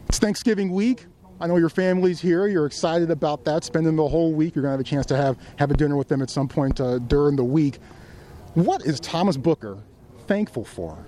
It's 0.08 0.18
Thanksgiving 0.18 0.70
week. 0.70 1.06
I 1.40 1.48
know 1.48 1.56
your 1.56 1.70
family's 1.70 2.20
here. 2.20 2.46
You're 2.46 2.66
excited 2.66 3.10
about 3.10 3.44
that. 3.46 3.64
Spending 3.64 3.96
the 3.96 4.06
whole 4.06 4.32
week. 4.32 4.54
You're 4.54 4.62
gonna 4.62 4.72
have 4.72 4.80
a 4.80 4.84
chance 4.84 5.06
to 5.06 5.16
have 5.16 5.36
have 5.58 5.72
a 5.72 5.74
dinner 5.74 5.96
with 5.96 6.06
them 6.06 6.22
at 6.22 6.30
some 6.30 6.46
point 6.46 6.80
uh, 6.80 6.98
during 6.98 7.34
the 7.34 7.44
week. 7.44 7.80
What 8.54 8.86
is 8.86 9.00
Thomas 9.00 9.36
Booker 9.36 9.78
thankful 10.28 10.64
for? 10.64 11.04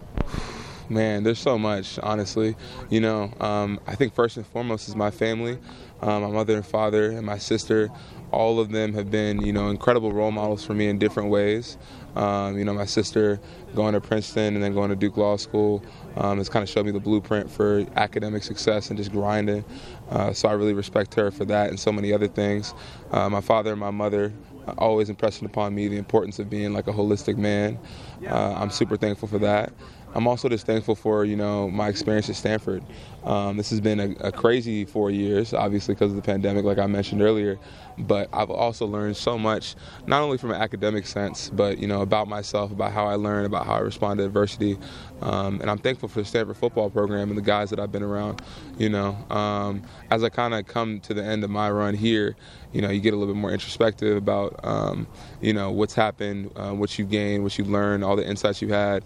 Man, 0.89 1.23
there's 1.23 1.39
so 1.39 1.59
much, 1.59 1.99
honestly. 2.03 2.57
You 2.91 3.01
know, 3.01 3.33
um, 3.41 3.81
I 3.87 3.95
think 3.95 4.15
first 4.15 4.37
and 4.37 4.47
foremost 4.47 4.89
is 4.89 4.97
my 4.97 5.11
family, 5.11 5.59
um, 6.01 6.23
my 6.23 6.31
mother 6.31 6.55
and 6.57 6.67
father, 6.67 7.11
and 7.11 7.25
my 7.25 7.39
sister, 7.39 7.91
all 8.31 8.59
of 8.59 8.71
them 8.71 8.93
have 8.95 9.11
been, 9.11 9.41
you 9.41 9.53
know, 9.53 9.69
incredible 9.69 10.13
role 10.13 10.33
models 10.33 10.65
for 10.65 10.75
me 10.75 10.89
in 10.89 10.99
different 10.99 11.31
ways. 11.31 11.79
Um, 12.17 12.57
you 12.59 12.65
know, 12.65 12.75
my 12.75 12.85
sister 12.85 13.41
going 13.75 13.95
to 13.95 14.01
Princeton 14.01 14.55
and 14.55 14.63
then 14.63 14.73
going 14.73 14.91
to 14.91 14.97
Duke 14.97 15.17
Law 15.17 15.37
School 15.37 15.83
um, 16.17 16.39
has 16.39 16.49
kind 16.49 16.63
of 16.63 16.69
showed 16.69 16.87
me 16.87 16.93
the 16.93 17.01
blueprint 17.01 17.51
for 17.51 17.85
academic 17.97 18.43
success 18.43 18.89
and 18.89 18.97
just 18.97 19.11
grinding. 19.11 19.65
Uh, 20.11 20.33
so 20.33 20.49
I 20.49 20.53
really 20.53 20.75
respect 20.75 21.15
her 21.15 21.31
for 21.31 21.45
that 21.47 21.71
and 21.71 21.79
so 21.79 21.91
many 21.93 22.13
other 22.13 22.29
things. 22.29 22.75
Uh, 23.11 23.29
my 23.29 23.41
father 23.41 23.73
and 23.73 23.81
my 23.81 23.91
mother 23.91 24.33
always 24.79 25.11
impressing 25.11 25.47
upon 25.47 25.75
me 25.75 25.89
the 25.89 25.97
importance 25.97 26.39
of 26.39 26.49
being 26.49 26.73
like 26.73 26.87
a 26.87 26.93
holistic 26.93 27.37
man. 27.37 27.79
Uh, 28.27 28.55
I'm 28.55 28.71
super 28.71 28.97
thankful 28.97 29.29
for 29.29 29.39
that. 29.41 29.73
I'm 30.15 30.29
also 30.29 30.49
just 30.49 30.65
thankful 30.65 30.95
for 30.95 31.25
you 31.25 31.37
know 31.37 31.69
my 31.69 31.89
experience 31.89 32.31
at 32.31 32.37
Stanford. 32.37 32.83
Um, 33.25 33.57
this 33.57 33.71
has 33.71 33.81
been 33.81 34.01
a, 34.01 34.27
a, 34.29 34.33
crazy 34.33 34.85
four 34.85 35.11
years, 35.11 35.55
obviously 35.55 35.95
because 35.95 36.11
of 36.11 36.17
the 36.17 36.23
pandemic, 36.23 36.65
like 36.65 36.79
I 36.79 36.87
mentioned 36.87 37.23
earlier. 37.23 37.59
But 37.97 38.29
I've 38.35 38.51
also 38.51 38.87
learned 38.87 39.17
so 39.17 39.39
much, 39.39 39.77
not 40.07 40.21
only 40.21 40.37
from 40.37 40.51
an 40.51 40.61
academic 40.61 41.07
sense, 41.07 41.49
but 41.49 41.79
you 41.79 41.89
know 41.89 42.03
about 42.03 42.29
myself, 42.29 42.71
about 42.71 42.93
how 42.93 43.07
I 43.07 43.15
learn, 43.15 43.45
about 43.45 43.67
how 43.67 43.75
I 43.75 43.79
respond 43.81 44.19
to 44.19 44.25
adversity. 44.25 44.79
Um, 45.23 45.61
and 45.61 45.71
I'm 45.71 45.79
thankful 45.79 46.09
for 46.09 46.21
the 46.21 46.27
Stanford 46.27 46.57
football 46.57 46.91
program 46.91 47.31
and 47.31 47.39
the 47.39 47.43
guys 47.43 47.71
that 47.71 47.81
I've 47.81 47.93
been 47.93 48.03
around. 48.03 48.43
You 48.79 48.91
know, 48.91 49.17
um, 49.31 49.83
as 50.11 50.23
I 50.23 50.29
kind 50.29 50.55
of 50.55 50.67
come 50.67 51.01
to 51.01 51.15
the 51.15 51.25
end 51.25 51.45
of 51.45 51.51
my 51.51 51.71
run 51.71 51.95
here, 51.95 52.37
you 52.73 52.83
know, 52.83 52.91
you 52.91 53.01
get 53.01 53.15
a 53.15 53.17
little 53.17 53.33
bit 53.33 53.41
more 53.41 53.53
introspective 53.53 54.17
about, 54.17 54.61
um, 54.65 55.07
you 55.41 55.53
know, 55.53 55.71
what's 55.71 55.95
happened, 55.95 56.51
uh, 56.57 56.73
what 56.73 56.99
you've 56.99 57.11
gained, 57.11 57.43
what 57.43 57.57
you've 57.57 57.71
learned, 57.71 58.05
all 58.05 58.17
the 58.17 58.29
insights 58.29 58.61
you've 58.61 58.73
had 58.73 59.05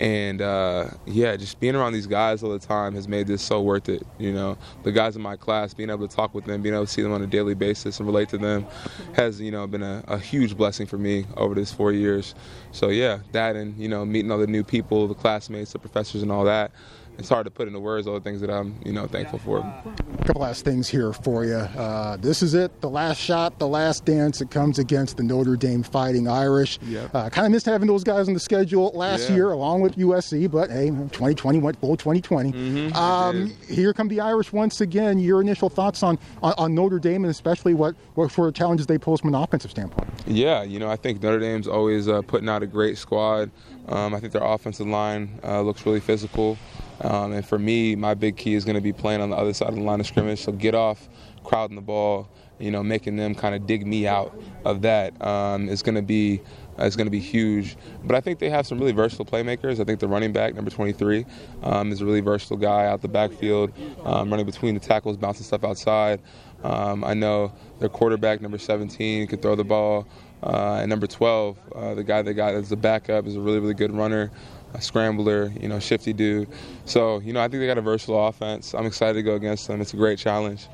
and 0.00 0.40
uh, 0.40 0.90
yeah, 1.06 1.36
just 1.36 1.58
being 1.58 1.74
around 1.74 1.92
these 1.92 2.06
guys 2.06 2.42
all 2.42 2.50
the 2.50 2.58
time 2.58 2.94
has 2.94 3.08
made 3.08 3.26
this 3.26 3.42
so 3.42 3.60
worth 3.60 3.88
it. 3.88 4.06
You 4.18 4.32
know, 4.32 4.56
the 4.84 4.92
guys 4.92 5.16
in 5.16 5.22
my 5.22 5.36
class, 5.36 5.74
being 5.74 5.90
able 5.90 6.06
to 6.06 6.14
talk 6.14 6.34
with 6.34 6.44
them, 6.44 6.62
being 6.62 6.74
able 6.74 6.86
to 6.86 6.92
see 6.92 7.02
them 7.02 7.12
on 7.12 7.22
a 7.22 7.26
daily 7.26 7.54
basis 7.54 7.98
and 7.98 8.06
relate 8.06 8.28
to 8.30 8.38
them, 8.38 8.66
has 9.14 9.40
you 9.40 9.50
know 9.50 9.66
been 9.66 9.82
a, 9.82 10.04
a 10.06 10.18
huge 10.18 10.56
blessing 10.56 10.86
for 10.86 10.98
me 10.98 11.26
over 11.36 11.54
this 11.54 11.72
four 11.72 11.92
years. 11.92 12.34
So 12.72 12.88
yeah, 12.88 13.18
that 13.32 13.56
and 13.56 13.76
you 13.76 13.88
know 13.88 14.04
meeting 14.04 14.30
all 14.30 14.38
the 14.38 14.46
new 14.46 14.64
people, 14.64 15.08
the 15.08 15.14
classmates, 15.14 15.72
the 15.72 15.78
professors, 15.78 16.22
and 16.22 16.30
all 16.30 16.44
that 16.44 16.70
it's 17.18 17.28
hard 17.28 17.44
to 17.46 17.50
put 17.50 17.66
into 17.66 17.80
words 17.80 18.06
all 18.06 18.14
the 18.14 18.20
things 18.20 18.40
that 18.40 18.48
I'm, 18.48 18.76
you 18.84 18.92
know, 18.92 19.08
thankful 19.08 19.40
for. 19.40 19.58
A 19.58 20.24
couple 20.24 20.42
last 20.42 20.64
things 20.64 20.88
here 20.88 21.12
for 21.12 21.44
you. 21.44 21.56
Uh, 21.56 22.16
this 22.16 22.42
is 22.42 22.54
it, 22.54 22.80
the 22.80 22.88
last 22.88 23.18
shot, 23.18 23.58
the 23.58 23.66
last 23.66 24.04
dance. 24.04 24.40
It 24.40 24.52
comes 24.52 24.78
against 24.78 25.16
the 25.16 25.24
Notre 25.24 25.56
Dame 25.56 25.82
Fighting 25.82 26.28
Irish. 26.28 26.78
Yep. 26.82 27.12
Uh, 27.12 27.28
kind 27.28 27.44
of 27.44 27.52
missed 27.52 27.66
having 27.66 27.88
those 27.88 28.04
guys 28.04 28.28
on 28.28 28.34
the 28.34 28.40
schedule 28.40 28.92
last 28.94 29.28
yeah. 29.28 29.34
year, 29.36 29.50
along 29.50 29.80
with 29.80 29.96
USC. 29.96 30.48
But 30.48 30.70
hey, 30.70 30.90
2020 30.90 31.58
went 31.58 31.80
full 31.80 31.96
2020. 31.96 32.52
Mm-hmm, 32.52 32.96
um, 32.96 33.52
here 33.68 33.92
come 33.92 34.06
the 34.06 34.20
Irish 34.20 34.52
once 34.52 34.80
again. 34.80 35.18
Your 35.18 35.40
initial 35.40 35.68
thoughts 35.68 36.04
on, 36.04 36.20
on, 36.40 36.54
on 36.56 36.74
Notre 36.74 37.00
Dame, 37.00 37.24
and 37.24 37.30
especially 37.32 37.74
what 37.74 37.96
what 38.14 38.30
for 38.30 38.50
challenges 38.52 38.86
they 38.86 38.98
pose 38.98 39.20
from 39.20 39.34
an 39.34 39.40
offensive 39.40 39.72
standpoint? 39.72 40.08
Yeah, 40.26 40.62
you 40.62 40.78
know, 40.78 40.88
I 40.88 40.96
think 40.96 41.20
Notre 41.20 41.40
Dame's 41.40 41.66
always 41.66 42.06
uh, 42.06 42.22
putting 42.22 42.48
out 42.48 42.62
a 42.62 42.66
great 42.66 42.96
squad. 42.96 43.50
Um, 43.88 44.14
I 44.14 44.20
think 44.20 44.32
their 44.32 44.44
offensive 44.44 44.86
line 44.86 45.38
uh, 45.42 45.62
looks 45.62 45.84
really 45.86 46.00
physical. 46.00 46.58
Um, 47.00 47.32
and 47.32 47.46
for 47.46 47.58
me, 47.58 47.94
my 47.94 48.14
big 48.14 48.36
key 48.36 48.54
is 48.54 48.64
going 48.64 48.74
to 48.74 48.80
be 48.80 48.92
playing 48.92 49.20
on 49.20 49.30
the 49.30 49.36
other 49.36 49.54
side 49.54 49.68
of 49.68 49.76
the 49.76 49.82
line 49.82 50.00
of 50.00 50.06
scrimmage. 50.06 50.40
So 50.40 50.52
get 50.52 50.74
off, 50.74 51.08
crowding 51.44 51.76
the 51.76 51.82
ball, 51.82 52.28
you 52.58 52.70
know, 52.70 52.82
making 52.82 53.16
them 53.16 53.34
kind 53.34 53.54
of 53.54 53.66
dig 53.66 53.86
me 53.86 54.06
out 54.06 54.36
of 54.64 54.82
that 54.82 55.20
um, 55.24 55.68
is 55.68 55.82
going 55.82 55.94
to 55.94 56.02
be 56.02 56.40
is 56.78 56.96
going 56.96 57.06
to 57.06 57.10
be 57.10 57.20
huge. 57.20 57.76
But 58.04 58.14
I 58.14 58.20
think 58.20 58.38
they 58.38 58.50
have 58.50 58.66
some 58.66 58.78
really 58.78 58.92
versatile 58.92 59.24
playmakers. 59.24 59.80
I 59.80 59.84
think 59.84 59.98
the 59.98 60.06
running 60.06 60.32
back, 60.32 60.54
number 60.54 60.70
23, 60.70 61.26
um, 61.64 61.90
is 61.90 62.00
a 62.00 62.04
really 62.04 62.20
versatile 62.20 62.56
guy 62.56 62.86
out 62.86 63.02
the 63.02 63.08
backfield, 63.08 63.72
um, 64.04 64.30
running 64.30 64.46
between 64.46 64.74
the 64.74 64.80
tackles, 64.80 65.16
bouncing 65.16 65.44
stuff 65.44 65.64
outside. 65.64 66.20
Um, 66.62 67.04
I 67.04 67.14
know 67.14 67.52
their 67.80 67.88
quarterback, 67.88 68.40
number 68.40 68.58
17, 68.58 69.26
could 69.26 69.42
throw 69.42 69.56
the 69.56 69.64
ball. 69.64 70.06
Uh, 70.42 70.78
and 70.80 70.88
number 70.88 71.06
12, 71.06 71.58
uh, 71.74 71.94
the 71.94 72.04
guy 72.04 72.22
that 72.22 72.34
got 72.34 72.54
as 72.54 72.68
the 72.68 72.76
backup, 72.76 73.26
is 73.26 73.36
a 73.36 73.40
really, 73.40 73.58
really 73.58 73.74
good 73.74 73.92
runner 73.92 74.30
a 74.74 74.82
scrambler, 74.82 75.52
you 75.60 75.68
know, 75.68 75.78
shifty 75.78 76.12
dude. 76.12 76.48
So, 76.84 77.20
you 77.20 77.32
know, 77.32 77.40
I 77.40 77.48
think 77.48 77.60
they 77.60 77.66
got 77.66 77.78
a 77.78 77.82
versatile 77.82 78.26
offense. 78.26 78.74
I'm 78.74 78.86
excited 78.86 79.14
to 79.14 79.22
go 79.22 79.34
against 79.34 79.66
them. 79.66 79.80
It's 79.80 79.94
a 79.94 79.96
great 79.96 80.18
challenge. 80.18 80.68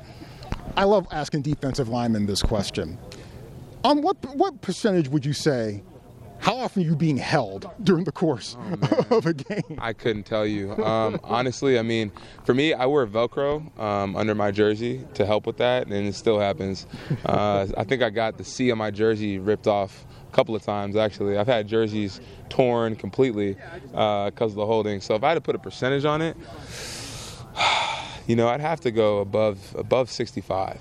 I 0.75 0.83
love 0.83 1.07
asking 1.11 1.43
defensive 1.43 1.89
linemen 1.89 2.25
this 2.25 2.41
question. 2.41 2.97
On 3.83 4.01
what 4.01 4.17
what 4.35 4.61
percentage 4.61 5.07
would 5.09 5.25
you 5.25 5.33
say? 5.33 5.83
How 6.39 6.57
often 6.57 6.83
are 6.83 6.85
you 6.85 6.95
being 6.95 7.17
held 7.17 7.69
during 7.83 8.03
the 8.03 8.11
course 8.11 8.55
oh, 8.59 9.07
of 9.17 9.25
a 9.25 9.33
game? 9.33 9.77
I 9.79 9.93
couldn't 9.93 10.23
tell 10.23 10.45
you. 10.45 10.73
Um, 10.83 11.19
honestly, 11.23 11.79
I 11.79 11.81
mean, 11.81 12.11
for 12.43 12.53
me, 12.53 12.73
I 12.73 12.85
wear 12.85 13.07
Velcro 13.07 13.77
um, 13.79 14.15
under 14.15 14.35
my 14.35 14.51
jersey 14.51 15.05
to 15.15 15.25
help 15.25 15.47
with 15.47 15.57
that, 15.57 15.87
and 15.87 16.07
it 16.07 16.13
still 16.13 16.39
happens. 16.39 16.85
Uh, 17.25 17.67
I 17.77 17.83
think 17.83 18.03
I 18.03 18.09
got 18.09 18.37
the 18.37 18.43
C 18.43 18.71
on 18.71 18.77
my 18.77 18.91
jersey 18.91 19.39
ripped 19.39 19.67
off 19.67 20.05
a 20.29 20.35
couple 20.35 20.55
of 20.55 20.61
times 20.61 20.95
actually. 20.95 21.37
I've 21.37 21.47
had 21.47 21.67
jerseys 21.67 22.19
torn 22.49 22.95
completely 22.95 23.53
because 23.53 24.41
uh, 24.41 24.45
of 24.45 24.55
the 24.55 24.65
holding. 24.65 25.01
So 25.01 25.15
if 25.15 25.23
I 25.23 25.29
had 25.29 25.35
to 25.35 25.41
put 25.41 25.55
a 25.55 25.59
percentage 25.59 26.05
on 26.05 26.21
it, 26.21 26.37
you 28.27 28.35
know, 28.35 28.47
I'd 28.47 28.61
have 28.61 28.81
to 28.81 28.91
go 28.91 29.19
above 29.19 29.75
above 29.77 30.09
65. 30.09 30.79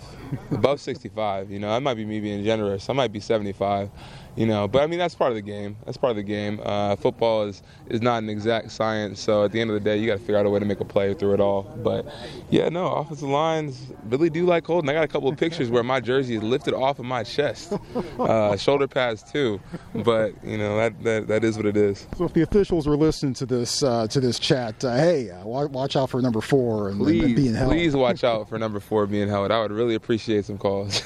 above 0.50 0.80
65. 0.80 1.50
You 1.50 1.58
know, 1.58 1.70
that 1.70 1.82
might 1.82 1.94
be 1.94 2.04
me 2.04 2.20
being 2.20 2.44
generous. 2.44 2.88
I 2.90 2.92
might 2.92 3.12
be 3.12 3.20
75 3.20 3.90
you 4.36 4.46
know. 4.46 4.68
But 4.68 4.82
I 4.82 4.86
mean, 4.86 4.98
that's 4.98 5.14
part 5.14 5.30
of 5.30 5.36
the 5.36 5.42
game. 5.42 5.76
That's 5.84 5.96
part 5.96 6.10
of 6.10 6.16
the 6.16 6.22
game. 6.22 6.60
Uh, 6.62 6.96
football 6.96 7.44
is 7.44 7.62
is 7.88 8.02
not 8.02 8.22
an 8.22 8.28
exact 8.28 8.70
science, 8.70 9.20
so 9.20 9.44
at 9.44 9.52
the 9.52 9.60
end 9.60 9.70
of 9.70 9.74
the 9.74 9.80
day, 9.80 9.96
you 9.96 10.06
got 10.06 10.14
to 10.14 10.18
figure 10.18 10.36
out 10.36 10.46
a 10.46 10.50
way 10.50 10.58
to 10.58 10.64
make 10.64 10.80
a 10.80 10.84
play 10.84 11.14
through 11.14 11.34
it 11.34 11.40
all. 11.40 11.62
But 11.62 12.06
yeah, 12.50 12.68
no, 12.68 12.86
offensive 12.86 13.28
lines 13.28 13.92
really 14.06 14.30
do 14.30 14.46
like 14.46 14.66
holding. 14.66 14.90
I 14.90 14.94
got 14.94 15.04
a 15.04 15.08
couple 15.08 15.28
of 15.28 15.36
pictures 15.36 15.70
where 15.70 15.82
my 15.82 16.00
jersey 16.00 16.36
is 16.36 16.42
lifted 16.42 16.74
off 16.74 16.98
of 16.98 17.04
my 17.04 17.22
chest, 17.22 17.72
uh, 18.18 18.56
shoulder 18.56 18.88
pads 18.88 19.22
too. 19.22 19.60
But 19.94 20.42
you 20.44 20.58
know, 20.58 20.76
that, 20.76 21.02
that 21.04 21.28
that 21.28 21.44
is 21.44 21.56
what 21.56 21.66
it 21.66 21.76
is. 21.76 22.06
So 22.16 22.24
if 22.24 22.32
the 22.32 22.42
officials 22.42 22.86
were 22.86 22.96
listening 22.96 23.34
to 23.34 23.46
this 23.46 23.82
uh, 23.82 24.06
to 24.08 24.20
this 24.20 24.38
chat, 24.38 24.84
uh, 24.84 24.96
hey, 24.96 25.30
uh, 25.30 25.44
watch 25.46 25.96
out 25.96 26.10
for 26.10 26.20
number 26.20 26.40
four 26.40 26.88
and, 26.88 26.98
please, 26.98 27.24
and 27.24 27.36
being 27.36 27.54
held. 27.54 27.70
Please 27.70 27.94
watch 27.94 28.24
out 28.24 28.48
for 28.48 28.58
number 28.58 28.80
four 28.80 29.06
being 29.06 29.28
held. 29.28 29.50
I 29.50 29.60
would 29.60 29.72
really 29.72 29.94
appreciate 29.94 30.44
some 30.44 30.58
calls. 30.58 31.02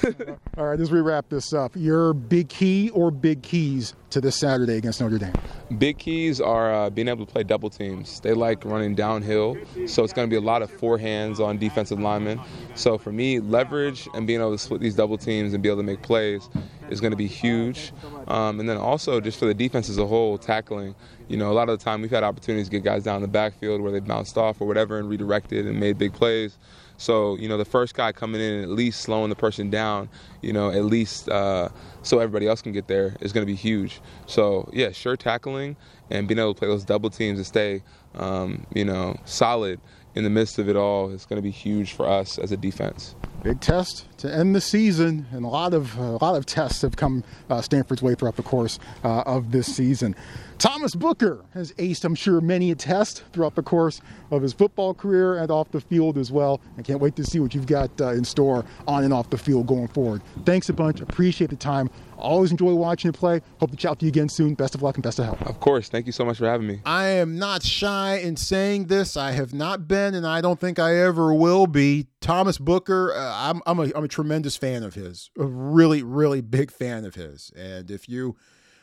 all 0.57 0.65
right, 0.65 0.79
as 0.79 0.91
we 0.91 1.01
wrap 1.01 1.29
this 1.29 1.53
up, 1.53 1.75
your 1.75 2.13
big 2.13 2.49
key 2.49 2.89
or 2.91 3.11
big 3.21 3.43
keys 3.43 3.95
to 4.09 4.21
this 4.21 4.35
Saturday 4.35 4.77
against 4.77 5.01
Notre 5.01 5.17
Dame? 5.17 5.33
Big 5.77 5.97
keys 5.97 6.41
are 6.41 6.73
uh, 6.73 6.89
being 6.89 7.07
able 7.07 7.25
to 7.25 7.31
play 7.31 7.43
double 7.43 7.69
teams. 7.69 8.19
They 8.21 8.33
like 8.33 8.65
running 8.65 8.95
downhill, 8.95 9.57
so 9.87 10.03
it's 10.03 10.13
going 10.13 10.27
to 10.27 10.29
be 10.29 10.37
a 10.37 10.41
lot 10.41 10.61
of 10.61 10.71
forehands 10.71 11.39
on 11.39 11.57
defensive 11.57 11.99
linemen. 11.99 12.39
So 12.75 12.97
for 12.97 13.11
me, 13.11 13.39
leverage 13.39 14.07
and 14.13 14.25
being 14.25 14.39
able 14.39 14.51
to 14.51 14.57
split 14.57 14.81
these 14.81 14.95
double 14.95 15.17
teams 15.17 15.53
and 15.53 15.61
be 15.61 15.69
able 15.69 15.79
to 15.79 15.83
make 15.83 16.01
plays 16.01 16.49
is 16.89 16.99
going 17.01 17.11
to 17.11 17.17
be 17.17 17.27
huge. 17.27 17.91
Um, 18.27 18.59
and 18.59 18.67
then 18.67 18.77
also 18.77 19.19
just 19.21 19.37
for 19.39 19.45
the 19.45 19.53
defense 19.53 19.89
as 19.89 19.97
a 19.97 20.07
whole, 20.07 20.37
tackling. 20.37 20.95
You 21.27 21.37
know, 21.37 21.51
a 21.51 21.53
lot 21.53 21.69
of 21.69 21.77
the 21.77 21.83
time 21.83 22.01
we've 22.01 22.09
had 22.09 22.23
opportunities 22.23 22.67
to 22.67 22.71
get 22.71 22.83
guys 22.83 23.03
down 23.03 23.17
in 23.17 23.21
the 23.21 23.27
backfield 23.27 23.81
where 23.81 23.91
they 23.91 23.99
bounced 23.99 24.37
off 24.37 24.61
or 24.61 24.67
whatever 24.67 24.97
and 24.97 25.09
redirected 25.09 25.67
and 25.67 25.79
made 25.79 25.97
big 25.97 26.13
plays. 26.13 26.57
So, 26.99 27.37
you 27.37 27.47
know, 27.47 27.57
the 27.57 27.65
first 27.65 27.95
guy 27.95 28.11
coming 28.11 28.41
in 28.41 28.61
at 28.61 28.69
least 28.69 29.01
slowing 29.01 29.29
the 29.29 29.35
person 29.35 29.69
down, 29.69 30.09
you 30.41 30.51
know, 30.51 30.69
at 30.69 30.83
least 30.83 31.29
uh, 31.29 31.69
so 32.03 32.19
everybody 32.19 32.45
else 32.45 32.61
can 32.61 32.73
get 32.73 32.87
there 32.87 33.15
is 33.21 33.31
going 33.31 33.41
to 33.41 33.51
be 33.51 33.55
huge. 33.55 34.01
So, 34.27 34.69
yeah, 34.73 34.91
sure 34.91 35.15
tackling 35.15 35.77
and 36.09 36.27
being 36.27 36.39
able 36.39 36.53
to 36.53 36.59
play 36.59 36.67
those 36.67 36.83
double 36.83 37.09
teams 37.09 37.39
and 37.39 37.47
stay, 37.47 37.83
um, 38.15 38.65
you 38.75 38.83
know, 38.83 39.17
solid 39.23 39.79
in 40.13 40.25
the 40.25 40.29
midst 40.29 40.59
of 40.59 40.67
it 40.67 40.75
all 40.75 41.09
is 41.09 41.25
going 41.25 41.37
to 41.37 41.41
be 41.41 41.51
huge 41.51 41.93
for 41.93 42.05
us 42.05 42.37
as 42.37 42.51
a 42.51 42.57
defense. 42.57 43.15
Big 43.43 43.61
test 43.61 44.05
to 44.19 44.33
end 44.33 44.55
the 44.55 44.61
season, 44.61 45.25
and 45.31 45.43
a 45.43 45.47
lot 45.47 45.73
of 45.73 45.97
a 45.97 46.17
lot 46.17 46.35
of 46.35 46.45
tests 46.45 46.81
have 46.81 46.95
come 46.95 47.23
uh, 47.49 47.61
Stanford's 47.61 48.01
way 48.01 48.15
throughout 48.15 48.35
the 48.35 48.43
course 48.43 48.79
uh, 49.03 49.21
of 49.25 49.51
this 49.51 49.73
season. 49.75 50.15
Thomas 50.59 50.93
Booker 50.93 51.45
has 51.53 51.71
aced, 51.73 52.03
I'm 52.03 52.15
sure, 52.15 52.41
many 52.41 52.69
a 52.71 52.75
test 52.75 53.23
throughout 53.31 53.55
the 53.55 53.63
course 53.63 54.01
of 54.29 54.41
his 54.41 54.51
football 54.51 54.93
career 54.93 55.37
and 55.37 55.49
off 55.49 55.71
the 55.71 55.79
field 55.79 56.17
as 56.17 56.33
well. 56.33 56.59
I 56.77 56.81
can't 56.81 56.99
wait 56.99 57.15
to 57.15 57.23
see 57.23 57.39
what 57.39 57.55
you've 57.55 57.65
got 57.65 57.89
uh, 58.01 58.09
in 58.09 58.25
store 58.25 58.65
on 58.85 59.05
and 59.05 59.13
off 59.13 59.29
the 59.29 59.37
field 59.37 59.67
going 59.67 59.87
forward. 59.87 60.21
Thanks 60.45 60.67
a 60.67 60.73
bunch. 60.73 60.99
Appreciate 60.99 61.49
the 61.49 61.55
time. 61.55 61.89
Always 62.17 62.51
enjoy 62.51 62.73
watching 62.73 63.07
you 63.07 63.13
play. 63.13 63.39
Hope 63.61 63.71
to 63.71 63.77
chat 63.77 63.91
with 63.91 64.03
you 64.03 64.09
again 64.09 64.27
soon. 64.27 64.53
Best 64.53 64.75
of 64.75 64.81
luck 64.81 64.95
and 64.95 65.03
best 65.03 65.19
of 65.19 65.25
health. 65.25 65.41
Of 65.43 65.61
course. 65.61 65.87
Thank 65.87 66.05
you 66.05 66.11
so 66.11 66.25
much 66.25 66.37
for 66.37 66.45
having 66.45 66.67
me. 66.67 66.81
I 66.85 67.05
am 67.05 67.39
not 67.39 67.63
shy 67.63 68.17
in 68.17 68.35
saying 68.35 68.87
this. 68.87 69.15
I 69.15 69.31
have 69.31 69.53
not 69.53 69.87
been, 69.87 70.13
and 70.13 70.27
I 70.27 70.41
don't 70.41 70.59
think 70.59 70.77
I 70.77 70.97
ever 70.97 71.33
will 71.33 71.67
be. 71.67 72.07
Thomas 72.19 72.57
Booker, 72.57 73.13
uh, 73.13 73.33
I'm, 73.33 73.61
I'm, 73.65 73.79
a, 73.79 73.91
I'm 73.95 74.03
a 74.03 74.08
tremendous 74.09 74.57
fan 74.57 74.83
of 74.83 74.95
his, 74.95 75.29
a 75.37 75.45
really, 75.45 76.03
really 76.03 76.41
big 76.41 76.71
fan 76.71 77.05
of 77.05 77.15
his. 77.15 77.51
And 77.55 77.89
if 77.89 78.09
you 78.09 78.35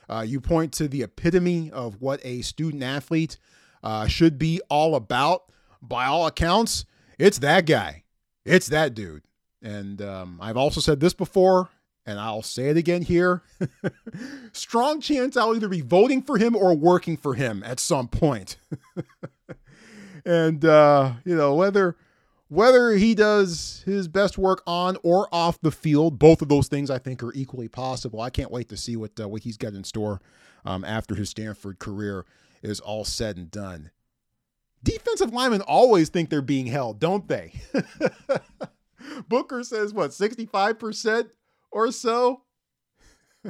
uh, 0.08 0.24
you 0.26 0.40
point 0.40 0.72
to 0.74 0.88
the 0.88 1.02
epitome 1.02 1.70
of 1.70 2.00
what 2.00 2.20
a 2.24 2.42
student 2.42 2.82
athlete 2.82 3.38
uh, 3.82 4.06
should 4.06 4.38
be 4.38 4.60
all 4.68 4.94
about. 4.94 5.44
By 5.82 6.06
all 6.06 6.26
accounts, 6.26 6.84
it's 7.18 7.38
that 7.38 7.66
guy. 7.66 8.04
It's 8.44 8.68
that 8.68 8.94
dude. 8.94 9.22
And 9.62 10.00
um, 10.02 10.38
I've 10.40 10.56
also 10.56 10.80
said 10.80 11.00
this 11.00 11.12
before, 11.12 11.68
and 12.04 12.18
I'll 12.18 12.42
say 12.42 12.68
it 12.68 12.76
again 12.76 13.02
here. 13.02 13.42
Strong 14.52 15.00
chance 15.00 15.36
I'll 15.36 15.54
either 15.54 15.68
be 15.68 15.80
voting 15.80 16.22
for 16.22 16.38
him 16.38 16.56
or 16.56 16.74
working 16.74 17.16
for 17.16 17.34
him 17.34 17.62
at 17.64 17.78
some 17.78 18.08
point. 18.08 18.56
and 20.24 20.64
uh, 20.64 21.12
you 21.24 21.36
know 21.36 21.54
whether 21.54 21.96
whether 22.48 22.92
he 22.92 23.14
does 23.14 23.82
his 23.86 24.08
best 24.08 24.38
work 24.38 24.62
on 24.66 24.96
or 25.02 25.28
off 25.32 25.60
the 25.60 25.70
field, 25.70 26.18
both 26.18 26.42
of 26.42 26.48
those 26.48 26.68
things 26.68 26.90
I 26.90 26.98
think 26.98 27.22
are 27.22 27.34
equally 27.34 27.68
possible. 27.68 28.20
I 28.20 28.30
can't 28.30 28.50
wait 28.50 28.68
to 28.68 28.76
see 28.76 28.96
what 28.96 29.18
uh, 29.20 29.28
what 29.28 29.42
he's 29.42 29.56
got 29.56 29.74
in 29.74 29.84
store 29.84 30.20
um, 30.64 30.84
after 30.84 31.14
his 31.14 31.30
Stanford 31.30 31.78
career 31.78 32.24
is 32.62 32.80
all 32.80 33.04
said 33.04 33.36
and 33.36 33.50
done. 33.50 33.90
Defensive 34.82 35.32
linemen 35.32 35.62
always 35.62 36.08
think 36.08 36.30
they're 36.30 36.42
being 36.42 36.66
held, 36.66 37.00
don't 37.00 37.26
they? 37.26 37.54
Booker 39.28 39.64
says 39.64 39.92
what, 39.92 40.10
65% 40.10 41.30
or 41.72 41.90
so? 41.90 42.42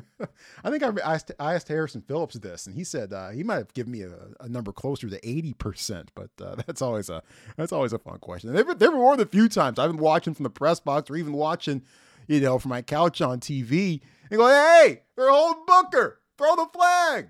I 0.65 0.71
think 0.71 0.83
I 0.83 0.91
asked, 1.05 1.33
I 1.39 1.55
asked 1.55 1.69
Harrison 1.69 2.03
Phillips 2.03 2.35
this, 2.37 2.67
and 2.67 2.75
he 2.75 2.85
said 2.85 3.13
uh, 3.13 3.31
he 3.31 3.43
might 3.43 3.57
have 3.57 3.75
given 3.75 3.93
me 3.93 4.03
a, 4.03 4.15
a 4.41 4.49
number 4.49 4.73
closer 4.73 5.09
to 5.09 5.29
eighty 5.29 5.53
percent. 5.53 6.11
But 6.15 6.31
uh, 6.41 6.57
that's 6.67 6.83
always 6.83 7.09
a 7.09 7.23
that's 7.57 7.73
always 7.73 7.93
a 7.93 7.99
fun 7.99 8.19
question. 8.19 8.53
there, 8.53 8.75
there 8.75 8.91
were 8.91 8.99
more 8.99 9.17
than 9.17 9.27
a 9.27 9.31
few 9.31 9.49
times 9.49 9.79
I've 9.79 9.91
been 9.91 10.01
watching 10.01 10.35
from 10.35 10.45
the 10.45 10.51
press 10.51 10.81
box, 10.81 11.11
or 11.11 11.17
even 11.17 11.33
watching, 11.33 11.83
you 12.27 12.41
know, 12.41 12.59
from 12.59 12.71
my 12.71 12.83
couch 12.83 13.21
on 13.21 13.41
TV, 13.41 14.01
and 14.31 14.39
go, 14.39 14.49
"Hey, 14.49 15.03
they're 15.17 15.31
holding 15.31 15.65
Booker, 15.67 16.21
throw 16.39 16.57
the 16.57 16.67
flag." 16.73 17.29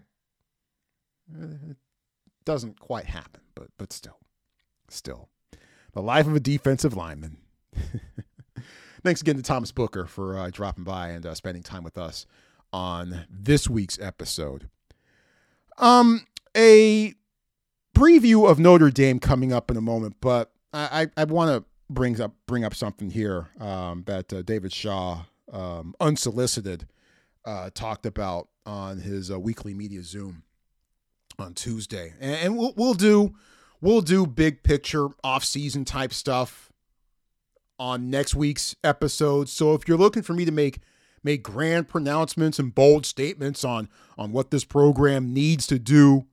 It 1.41 1.77
doesn't 2.45 2.79
quite 2.79 3.07
happen, 3.07 3.43
but 3.55 3.69
but 3.79 3.93
still, 3.93 4.19
still, 4.89 5.29
the 5.93 6.03
life 6.03 6.27
of 6.27 6.35
a 6.35 6.41
defensive 6.41 6.97
lineman. 6.97 7.39
Thanks 9.03 9.21
again 9.21 9.37
to 9.37 9.43
Thomas 9.43 9.71
Booker 9.71 10.07
for 10.07 10.37
uh, 10.37 10.51
dropping 10.51 10.83
by 10.83 11.11
and 11.11 11.25
uh, 11.25 11.35
spending 11.35 11.63
time 11.63 11.85
with 11.85 11.97
us 11.97 12.27
on 12.77 13.25
this 13.31 13.71
week's 13.71 13.99
episode. 13.99 14.69
Um, 15.79 16.27
a 16.55 17.15
preview 17.95 18.49
of 18.49 18.59
Notre 18.59 18.91
Dame 18.91 19.19
coming 19.19 19.51
up 19.51 19.71
in 19.71 19.79
a 19.79 19.81
moment, 19.81 20.17
but 20.21 20.53
I, 20.75 21.07
I, 21.17 21.25
want 21.25 21.51
to 21.51 21.65
bring 21.89 22.21
up 22.21 22.35
bring 22.47 22.67
up 22.67 22.75
something 22.75 23.11
here 23.11 23.49
um, 23.59 24.05
that 24.07 24.31
uh, 24.31 24.43
David 24.43 24.75
Shaw, 24.75 25.23
um, 25.51 25.95
unsolicited, 26.01 26.87
uh, 27.47 27.71
talked 27.73 28.05
about 28.05 28.49
on 28.67 28.99
his 28.99 29.31
uh, 29.31 29.41
weekly 29.41 29.73
media 29.73 30.03
Zoom 30.03 30.43
on 31.39 31.55
Tuesday, 31.55 32.13
and, 32.21 32.35
and, 32.35 32.59
we'll 32.59 32.75
we'll 32.77 32.95
do 32.95 33.35
we'll 33.81 34.03
do 34.03 34.27
big 34.27 34.63
picture 34.63 35.09
off 35.25 35.45
season 35.45 35.87
type 35.87 36.13
stuff 36.13 36.71
on 37.79 38.11
next 38.11 38.35
week's 38.35 38.77
episode. 38.85 39.49
So 39.49 39.73
if 39.73 39.89
you're 39.89 39.97
looking 39.97 40.23
for 40.23 40.35
me 40.35 40.45
to 40.45 40.53
make 40.53 40.81
make 41.27 41.43
grand 41.43 41.89
pronouncements 41.89 42.59
and 42.59 42.75
bold 42.75 43.05
statements 43.05 43.65
on 43.65 43.89
on 44.17 44.33
what 44.33 44.51
this 44.51 44.65
program 44.65 45.35
needs 45.35 45.67
to 45.67 45.79
do 45.79 46.25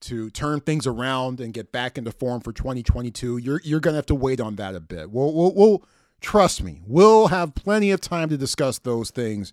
to 0.00 0.28
turn 0.30 0.60
things 0.60 0.86
around 0.86 1.40
and 1.40 1.54
get 1.54 1.72
back 1.72 1.96
into 1.96 2.10
form 2.10 2.40
for 2.40 2.52
2022. 2.52 3.38
You're 3.38 3.60
you're 3.64 3.80
gonna 3.80 3.96
have 3.96 4.06
to 4.06 4.14
wait 4.14 4.40
on 4.40 4.56
that 4.56 4.74
a 4.74 4.80
bit. 4.80 5.10
We'll 5.10 5.32
we'll, 5.32 5.54
we'll 5.54 5.84
trust 6.20 6.62
me. 6.62 6.82
We'll 6.84 7.28
have 7.28 7.54
plenty 7.54 7.92
of 7.92 8.00
time 8.00 8.28
to 8.28 8.36
discuss 8.36 8.78
those 8.80 9.10
things 9.10 9.52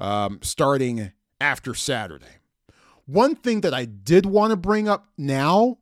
um, 0.00 0.40
starting 0.42 1.12
after 1.40 1.74
Saturday. 1.74 2.26
One 3.04 3.36
thing 3.36 3.60
that 3.60 3.74
I 3.74 3.84
did 3.84 4.26
want 4.26 4.50
to 4.50 4.56
bring 4.56 4.88
up 4.88 5.06
now 5.16 5.78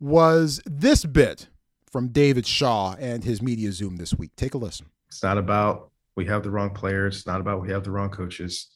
was 0.00 0.60
this 0.66 1.04
bit 1.04 1.48
from 1.90 2.08
David 2.08 2.46
Shaw 2.46 2.94
and 2.98 3.24
his 3.24 3.40
media 3.40 3.72
Zoom 3.72 3.96
this 3.96 4.14
week. 4.14 4.32
Take 4.36 4.54
a 4.54 4.58
listen. 4.58 4.86
It's 5.08 5.22
not 5.22 5.38
about 5.38 5.90
we 6.18 6.26
have 6.26 6.42
the 6.42 6.50
wrong 6.50 6.70
players. 6.70 7.28
Not 7.28 7.40
about 7.40 7.62
we 7.62 7.70
have 7.70 7.84
the 7.84 7.92
wrong 7.92 8.10
coaches. 8.10 8.74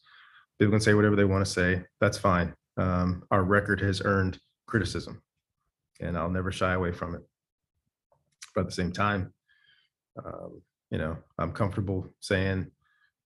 People 0.60 0.70
can 0.70 0.80
say 0.80 0.94
whatever 0.94 1.16
they 1.16 1.24
want 1.24 1.44
to 1.44 1.50
say. 1.50 1.82
That's 2.00 2.16
fine. 2.16 2.54
Um, 2.76 3.24
our 3.32 3.42
record 3.42 3.80
has 3.80 4.00
earned 4.04 4.38
criticism, 4.68 5.20
and 6.00 6.16
I'll 6.16 6.30
never 6.30 6.52
shy 6.52 6.72
away 6.72 6.92
from 6.92 7.16
it. 7.16 7.22
But 8.54 8.60
at 8.60 8.66
the 8.68 8.72
same 8.72 8.92
time, 8.92 9.34
um, 10.24 10.62
you 10.92 10.98
know, 10.98 11.16
I'm 11.36 11.50
comfortable 11.50 12.14
saying, 12.20 12.70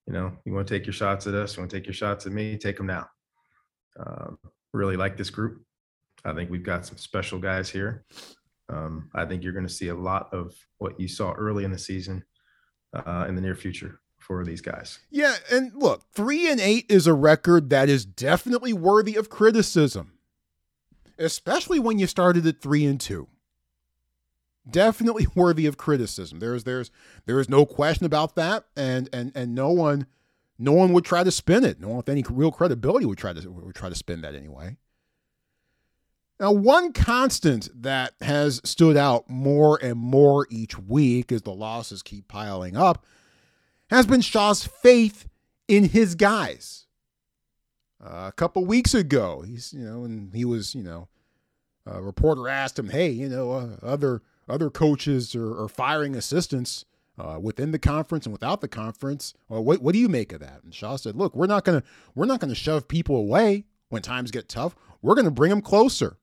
you 0.06 0.14
know, 0.14 0.32
you 0.46 0.54
want 0.54 0.66
to 0.66 0.74
take 0.74 0.86
your 0.86 0.94
shots 0.94 1.26
at 1.26 1.34
us, 1.34 1.54
you 1.54 1.60
want 1.60 1.70
to 1.70 1.76
take 1.76 1.86
your 1.86 1.92
shots 1.92 2.24
at 2.24 2.32
me, 2.32 2.56
take 2.56 2.78
them 2.78 2.86
now. 2.86 3.06
Um, 4.00 4.38
really 4.72 4.96
like 4.96 5.18
this 5.18 5.28
group. 5.28 5.62
I 6.24 6.32
think 6.32 6.50
we've 6.50 6.62
got 6.62 6.86
some 6.86 6.96
special 6.96 7.38
guys 7.38 7.68
here. 7.68 8.06
Um, 8.70 9.10
I 9.14 9.26
think 9.26 9.42
you're 9.42 9.52
going 9.52 9.68
to 9.68 9.72
see 9.72 9.88
a 9.88 9.94
lot 9.94 10.32
of 10.32 10.54
what 10.78 10.98
you 10.98 11.06
saw 11.06 11.32
early 11.32 11.64
in 11.64 11.70
the 11.70 11.78
season 11.78 12.24
uh, 12.94 13.26
in 13.28 13.34
the 13.34 13.42
near 13.42 13.54
future 13.54 14.00
for 14.26 14.44
these 14.44 14.60
guys. 14.60 14.98
Yeah, 15.08 15.36
and 15.52 15.72
look, 15.72 16.02
three 16.12 16.50
and 16.50 16.58
eight 16.58 16.86
is 16.88 17.06
a 17.06 17.14
record 17.14 17.70
that 17.70 17.88
is 17.88 18.04
definitely 18.04 18.72
worthy 18.72 19.14
of 19.14 19.30
criticism, 19.30 20.14
especially 21.16 21.78
when 21.78 22.00
you 22.00 22.08
started 22.08 22.44
at 22.44 22.60
three 22.60 22.84
and 22.84 23.00
two. 23.00 23.28
Definitely 24.68 25.28
worthy 25.36 25.66
of 25.66 25.76
criticism. 25.76 26.40
There's 26.40 26.64
there's 26.64 26.90
there 27.26 27.38
is 27.38 27.48
no 27.48 27.64
question 27.64 28.04
about 28.04 28.34
that, 28.34 28.64
and 28.76 29.08
and 29.12 29.30
and 29.36 29.54
no 29.54 29.70
one 29.70 30.06
no 30.58 30.72
one 30.72 30.92
would 30.92 31.04
try 31.04 31.22
to 31.22 31.30
spin 31.30 31.62
it. 31.62 31.80
No 31.80 31.88
one 31.88 31.98
with 31.98 32.08
any 32.08 32.24
real 32.28 32.50
credibility 32.50 33.06
would 33.06 33.18
try 33.18 33.32
to 33.32 33.48
would 33.48 33.76
try 33.76 33.88
to 33.88 33.94
spin 33.94 34.22
that 34.22 34.34
anyway. 34.34 34.76
Now, 36.40 36.50
one 36.50 36.92
constant 36.92 37.70
that 37.82 38.14
has 38.20 38.60
stood 38.64 38.96
out 38.96 39.30
more 39.30 39.78
and 39.80 39.96
more 39.96 40.48
each 40.50 40.76
week 40.78 41.30
as 41.30 41.42
the 41.42 41.54
losses 41.54 42.02
keep 42.02 42.26
piling 42.26 42.76
up 42.76 43.06
has 43.90 44.06
been 44.06 44.20
Shaw's 44.20 44.64
faith 44.64 45.28
in 45.68 45.84
his 45.84 46.14
guys. 46.14 46.86
Uh, 48.02 48.26
a 48.28 48.32
couple 48.32 48.64
weeks 48.64 48.94
ago, 48.94 49.42
he's 49.46 49.72
you 49.72 49.84
know, 49.84 50.04
and 50.04 50.34
he 50.34 50.44
was 50.44 50.74
you 50.74 50.82
know, 50.82 51.08
a 51.86 52.00
reporter 52.02 52.48
asked 52.48 52.78
him, 52.78 52.90
"Hey, 52.90 53.10
you 53.10 53.28
know, 53.28 53.52
uh, 53.52 53.76
other 53.82 54.22
other 54.48 54.70
coaches 54.70 55.34
are, 55.34 55.62
are 55.62 55.68
firing 55.68 56.14
assistants 56.14 56.84
uh, 57.18 57.38
within 57.40 57.72
the 57.72 57.78
conference 57.78 58.26
and 58.26 58.32
without 58.32 58.60
the 58.60 58.68
conference. 58.68 59.34
Well, 59.48 59.64
what 59.64 59.80
what 59.80 59.92
do 59.92 59.98
you 59.98 60.08
make 60.08 60.32
of 60.32 60.40
that?" 60.40 60.62
And 60.62 60.74
Shaw 60.74 60.96
said, 60.96 61.16
"Look, 61.16 61.34
we're 61.34 61.46
not 61.46 61.64
gonna 61.64 61.82
we're 62.14 62.26
not 62.26 62.40
gonna 62.40 62.54
shove 62.54 62.86
people 62.86 63.16
away 63.16 63.64
when 63.88 64.02
times 64.02 64.30
get 64.30 64.48
tough. 64.48 64.76
We're 65.00 65.14
gonna 65.14 65.30
bring 65.30 65.50
them 65.50 65.62
closer." 65.62 66.18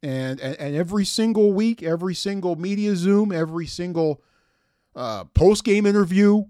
And, 0.00 0.38
and, 0.40 0.54
and 0.56 0.76
every 0.76 1.04
single 1.04 1.52
week, 1.52 1.82
every 1.82 2.14
single 2.14 2.54
media 2.54 2.94
Zoom, 2.94 3.32
every 3.32 3.66
single 3.66 4.22
uh, 4.98 5.24
post 5.26 5.62
game 5.62 5.86
interview, 5.86 6.44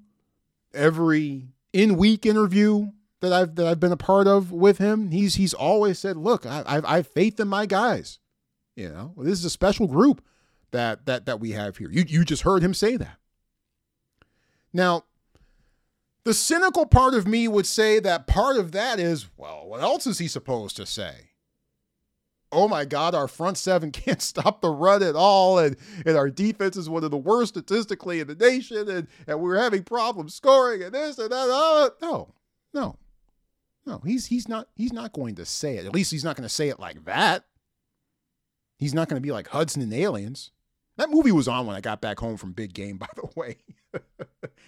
every 0.72 1.48
in 1.74 1.96
week 1.98 2.24
interview 2.24 2.90
that 3.20 3.32
I've 3.32 3.54
that 3.56 3.66
I've 3.66 3.78
been 3.78 3.92
a 3.92 3.96
part 3.96 4.26
of 4.26 4.50
with 4.50 4.78
him, 4.78 5.10
he's 5.10 5.34
he's 5.34 5.52
always 5.52 5.98
said, 5.98 6.16
"Look, 6.16 6.46
I, 6.46 6.64
I've 6.66 6.84
I 6.86 6.96
have 6.96 7.06
faith 7.06 7.38
in 7.38 7.46
my 7.46 7.66
guys." 7.66 8.18
You 8.74 8.88
know, 8.88 9.12
this 9.18 9.38
is 9.38 9.44
a 9.44 9.50
special 9.50 9.86
group 9.86 10.24
that 10.70 11.04
that 11.04 11.26
that 11.26 11.40
we 11.40 11.50
have 11.52 11.76
here. 11.76 11.90
You 11.90 12.04
you 12.08 12.24
just 12.24 12.42
heard 12.42 12.62
him 12.62 12.72
say 12.72 12.96
that. 12.96 13.18
Now, 14.72 15.04
the 16.24 16.32
cynical 16.32 16.86
part 16.86 17.14
of 17.14 17.26
me 17.26 17.48
would 17.48 17.66
say 17.66 18.00
that 18.00 18.26
part 18.26 18.56
of 18.56 18.72
that 18.72 18.98
is, 18.98 19.28
well, 19.36 19.66
what 19.66 19.82
else 19.82 20.06
is 20.06 20.18
he 20.18 20.28
supposed 20.28 20.76
to 20.76 20.86
say? 20.86 21.27
Oh 22.52 22.68
my 22.68 22.84
God, 22.84 23.14
our 23.14 23.28
front 23.28 23.58
seven 23.58 23.90
can't 23.92 24.22
stop 24.22 24.60
the 24.60 24.70
run 24.70 25.02
at 25.02 25.16
all. 25.16 25.58
And, 25.58 25.76
and 26.04 26.16
our 26.16 26.30
defense 26.30 26.76
is 26.76 26.88
one 26.88 27.04
of 27.04 27.10
the 27.10 27.16
worst 27.16 27.54
statistically 27.54 28.20
in 28.20 28.26
the 28.26 28.34
nation. 28.34 28.88
And, 28.88 29.08
and 29.26 29.40
we're 29.40 29.58
having 29.58 29.84
problems 29.84 30.34
scoring 30.34 30.82
and 30.82 30.94
this 30.94 31.18
and 31.18 31.30
that. 31.30 31.48
Oh, 31.50 31.90
no, 32.00 32.34
no, 32.72 32.96
no. 33.86 34.00
He's, 34.04 34.26
he's, 34.26 34.48
not, 34.48 34.68
he's 34.74 34.92
not 34.92 35.12
going 35.12 35.34
to 35.36 35.44
say 35.44 35.76
it. 35.76 35.86
At 35.86 35.94
least 35.94 36.10
he's 36.10 36.24
not 36.24 36.36
going 36.36 36.48
to 36.48 36.54
say 36.54 36.68
it 36.68 36.80
like 36.80 37.04
that. 37.04 37.44
He's 38.78 38.94
not 38.94 39.08
going 39.08 39.20
to 39.20 39.26
be 39.26 39.32
like 39.32 39.48
Hudson 39.48 39.82
and 39.82 39.92
Aliens. 39.92 40.50
That 40.96 41.10
movie 41.10 41.32
was 41.32 41.48
on 41.48 41.66
when 41.66 41.76
I 41.76 41.80
got 41.80 42.00
back 42.00 42.18
home 42.18 42.36
from 42.36 42.52
Big 42.52 42.74
Game, 42.74 42.96
by 42.98 43.08
the 43.14 43.28
way. 43.36 43.56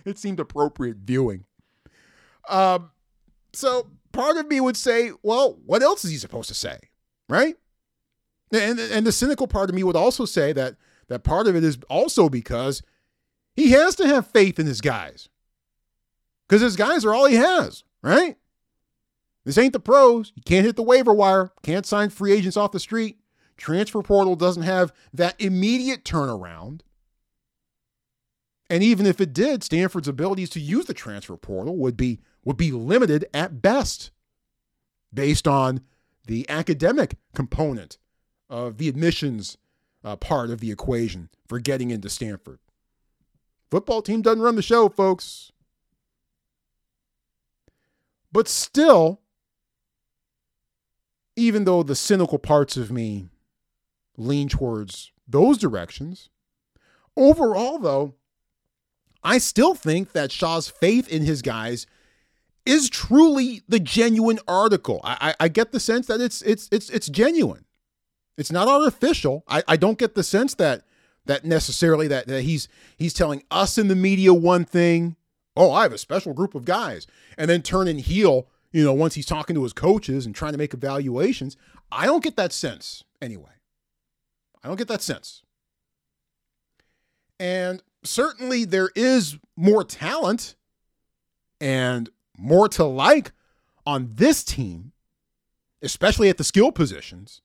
it 0.05 0.19
seemed 0.19 0.40
appropriate 0.40 0.99
viewing. 0.99 1.45
Um, 2.49 2.90
so 3.53 3.88
part 4.12 4.37
of 4.37 4.47
me 4.49 4.61
would 4.61 4.77
say, 4.77 5.12
well, 5.23 5.59
what 5.64 5.83
else 5.83 6.05
is 6.05 6.11
he 6.11 6.16
supposed 6.16 6.49
to 6.49 6.55
say? 6.55 6.79
Right? 7.29 7.57
And, 8.52 8.78
and 8.78 9.06
the 9.06 9.12
cynical 9.12 9.46
part 9.46 9.70
of 9.70 9.76
me 9.76 9.84
would 9.84 9.96
also 9.96 10.24
say 10.24 10.52
that 10.52 10.76
that 11.08 11.24
part 11.24 11.46
of 11.46 11.56
it 11.56 11.64
is 11.64 11.78
also 11.88 12.28
because 12.28 12.82
he 13.54 13.70
has 13.72 13.94
to 13.96 14.06
have 14.06 14.26
faith 14.26 14.58
in 14.58 14.66
his 14.66 14.80
guys. 14.80 15.28
Because 16.48 16.62
his 16.62 16.76
guys 16.76 17.04
are 17.04 17.14
all 17.14 17.26
he 17.26 17.36
has, 17.36 17.84
right? 18.02 18.36
This 19.44 19.58
ain't 19.58 19.72
the 19.72 19.80
pros. 19.80 20.32
You 20.34 20.42
can't 20.44 20.66
hit 20.66 20.76
the 20.76 20.82
waiver 20.82 21.12
wire, 21.12 21.52
can't 21.62 21.86
sign 21.86 22.10
free 22.10 22.32
agents 22.32 22.56
off 22.56 22.72
the 22.72 22.80
street. 22.80 23.18
Transfer 23.56 24.02
portal 24.02 24.36
doesn't 24.36 24.62
have 24.62 24.92
that 25.12 25.40
immediate 25.40 26.04
turnaround. 26.04 26.80
And 28.68 28.82
even 28.82 29.04
if 29.04 29.20
it 29.20 29.32
did, 29.32 29.62
Stanford's 29.64 30.08
abilities 30.08 30.50
to 30.50 30.60
use 30.60 30.86
the 30.86 30.94
transfer 30.94 31.36
portal 31.36 31.76
would 31.76 31.96
be 31.96 32.20
would 32.44 32.56
be 32.56 32.70
limited 32.72 33.26
at 33.34 33.60
best 33.60 34.10
based 35.12 35.46
on 35.46 35.80
the 36.26 36.48
academic 36.48 37.16
component 37.34 37.98
of 38.50 38.76
the 38.76 38.88
admissions 38.88 39.56
uh, 40.04 40.16
part 40.16 40.50
of 40.50 40.60
the 40.60 40.70
equation 40.70 41.30
for 41.48 41.58
getting 41.58 41.90
into 41.90 42.10
Stanford. 42.10 42.58
Football 43.70 44.02
team 44.02 44.20
doesn't 44.20 44.42
run 44.42 44.56
the 44.56 44.62
show, 44.62 44.90
folks. 44.90 45.52
But 48.30 48.48
still, 48.48 49.20
even 51.34 51.64
though 51.64 51.82
the 51.82 51.94
cynical 51.94 52.38
parts 52.38 52.76
of 52.76 52.90
me 52.90 53.30
lean 54.18 54.48
towards 54.48 55.12
those 55.26 55.56
directions, 55.56 56.28
Overall, 57.16 57.78
though, 57.78 58.14
I 59.22 59.38
still 59.38 59.74
think 59.74 60.12
that 60.12 60.32
Shaw's 60.32 60.68
faith 60.68 61.08
in 61.08 61.22
his 61.22 61.42
guys 61.42 61.86
is 62.64 62.88
truly 62.88 63.62
the 63.68 63.80
genuine 63.80 64.38
article. 64.46 65.00
I, 65.04 65.34
I, 65.38 65.44
I 65.44 65.48
get 65.48 65.72
the 65.72 65.80
sense 65.80 66.06
that 66.06 66.20
it's 66.20 66.40
it's 66.42 66.68
it's 66.70 66.88
it's 66.90 67.08
genuine. 67.08 67.64
It's 68.40 68.50
not 68.50 68.68
artificial. 68.68 69.44
I, 69.46 69.62
I 69.68 69.76
don't 69.76 69.98
get 69.98 70.14
the 70.14 70.22
sense 70.22 70.55
that 70.55 70.85
that 71.26 71.44
necessarily 71.44 72.09
that, 72.09 72.26
that 72.26 72.42
he's 72.42 72.68
he's 72.96 73.12
telling 73.12 73.42
us 73.50 73.76
in 73.76 73.88
the 73.88 73.94
media 73.94 74.33
one 74.33 74.64
thing. 74.64 75.16
Oh, 75.55 75.70
I 75.70 75.83
have 75.83 75.92
a 75.92 75.98
special 75.98 76.33
group 76.33 76.55
of 76.55 76.64
guys, 76.64 77.07
and 77.37 77.50
then 77.50 77.61
turn 77.61 77.87
and 77.87 78.00
heel. 78.00 78.48
You 78.72 78.83
know, 78.83 78.94
once 78.94 79.14
he's 79.14 79.26
talking 79.26 79.55
to 79.57 79.62
his 79.62 79.74
coaches 79.74 80.24
and 80.24 80.35
trying 80.35 80.53
to 80.53 80.59
make 80.59 80.72
evaluations, 80.72 81.59
I 81.92 82.07
don't 82.07 82.24
get 82.24 82.37
that 82.37 82.50
sense 82.53 83.05
anyway. 83.20 83.50
I 84.64 84.68
don't 84.68 84.79
get 84.79 84.88
that 84.88 85.03
sense. 85.03 85.42
And 87.38 87.83
certainly 88.05 88.64
there 88.64 88.90
is 88.94 89.38
more 89.55 89.85
talent 89.85 90.55
and 91.61 92.09
more 92.38 92.68
to 92.70 92.85
like 92.85 93.33
on 93.85 94.09
this 94.14 94.42
team, 94.42 94.92
especially 95.83 96.31
at 96.31 96.38
the 96.38 96.44
skill 96.44 96.72
positions, 96.72 97.42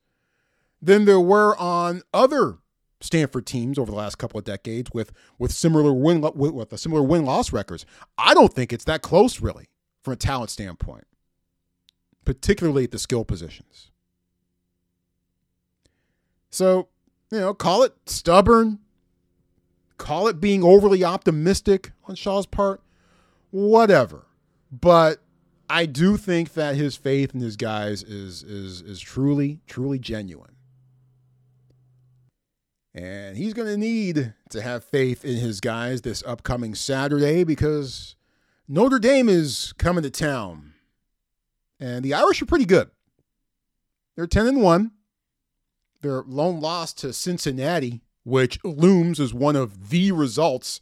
than 0.81 1.05
there 1.05 1.19
were 1.19 1.57
on 1.57 2.01
other 2.13 2.59
Stanford 3.01 3.45
teams 3.45 3.77
over 3.77 3.91
the 3.91 3.97
last 3.97 4.17
couple 4.17 4.37
of 4.37 4.45
decades 4.45 4.89
with 4.93 5.11
with 5.37 5.51
similar 5.51 5.93
win 5.93 6.21
with, 6.21 6.53
with 6.53 6.73
a 6.73 6.77
similar 6.77 7.03
win 7.03 7.25
loss 7.25 7.51
records. 7.53 7.85
I 8.17 8.33
don't 8.33 8.53
think 8.53 8.73
it's 8.73 8.85
that 8.85 9.01
close 9.01 9.41
really 9.41 9.69
from 10.01 10.13
a 10.13 10.17
talent 10.17 10.49
standpoint, 10.49 11.05
particularly 12.23 12.85
at 12.85 12.91
the 12.91 12.99
skill 12.99 13.25
positions. 13.25 13.91
So, 16.49 16.87
you 17.31 17.39
know, 17.39 17.53
call 17.53 17.83
it 17.83 17.93
stubborn, 18.05 18.79
call 19.97 20.27
it 20.27 20.39
being 20.39 20.63
overly 20.63 21.03
optimistic 21.03 21.91
on 22.05 22.15
Shaw's 22.15 22.45
part, 22.45 22.81
whatever. 23.51 24.27
But 24.71 25.21
I 25.69 25.85
do 25.85 26.17
think 26.17 26.53
that 26.53 26.75
his 26.75 26.95
faith 26.95 27.33
in 27.33 27.41
his 27.41 27.57
guys 27.57 28.03
is 28.03 28.43
is 28.43 28.81
is 28.81 28.99
truly 28.99 29.59
truly 29.67 29.99
genuine. 29.99 30.54
And 32.95 33.35
he's 33.35 33.53
going 33.53 33.67
to 33.67 33.75
need 33.75 34.33
to 34.51 34.61
have 34.61 34.85
faith 34.85 35.25
in 35.25 35.35
his 35.35 35.59
guys 35.59 36.01
this 36.01 36.23
upcoming 36.25 36.73
Saturday 36.73 37.43
because 37.43 38.15
Notre 38.69 38.99
Dame 38.99 39.27
is 39.27 39.73
coming 39.77 40.03
to 40.03 40.09
town. 40.09 40.73
And 41.77 42.05
the 42.05 42.13
Irish 42.13 42.41
are 42.41 42.45
pretty 42.45 42.65
good. 42.65 42.89
They're 44.15 44.27
10 44.27 44.47
and 44.47 44.61
1. 44.61 44.91
Their 46.03 46.23
lone 46.25 46.61
loss 46.61 46.93
to 46.93 47.11
Cincinnati, 47.11 48.01
which 48.23 48.63
looms 48.63 49.19
as 49.19 49.33
one 49.33 49.57
of 49.57 49.89
the 49.89 50.13
results 50.13 50.79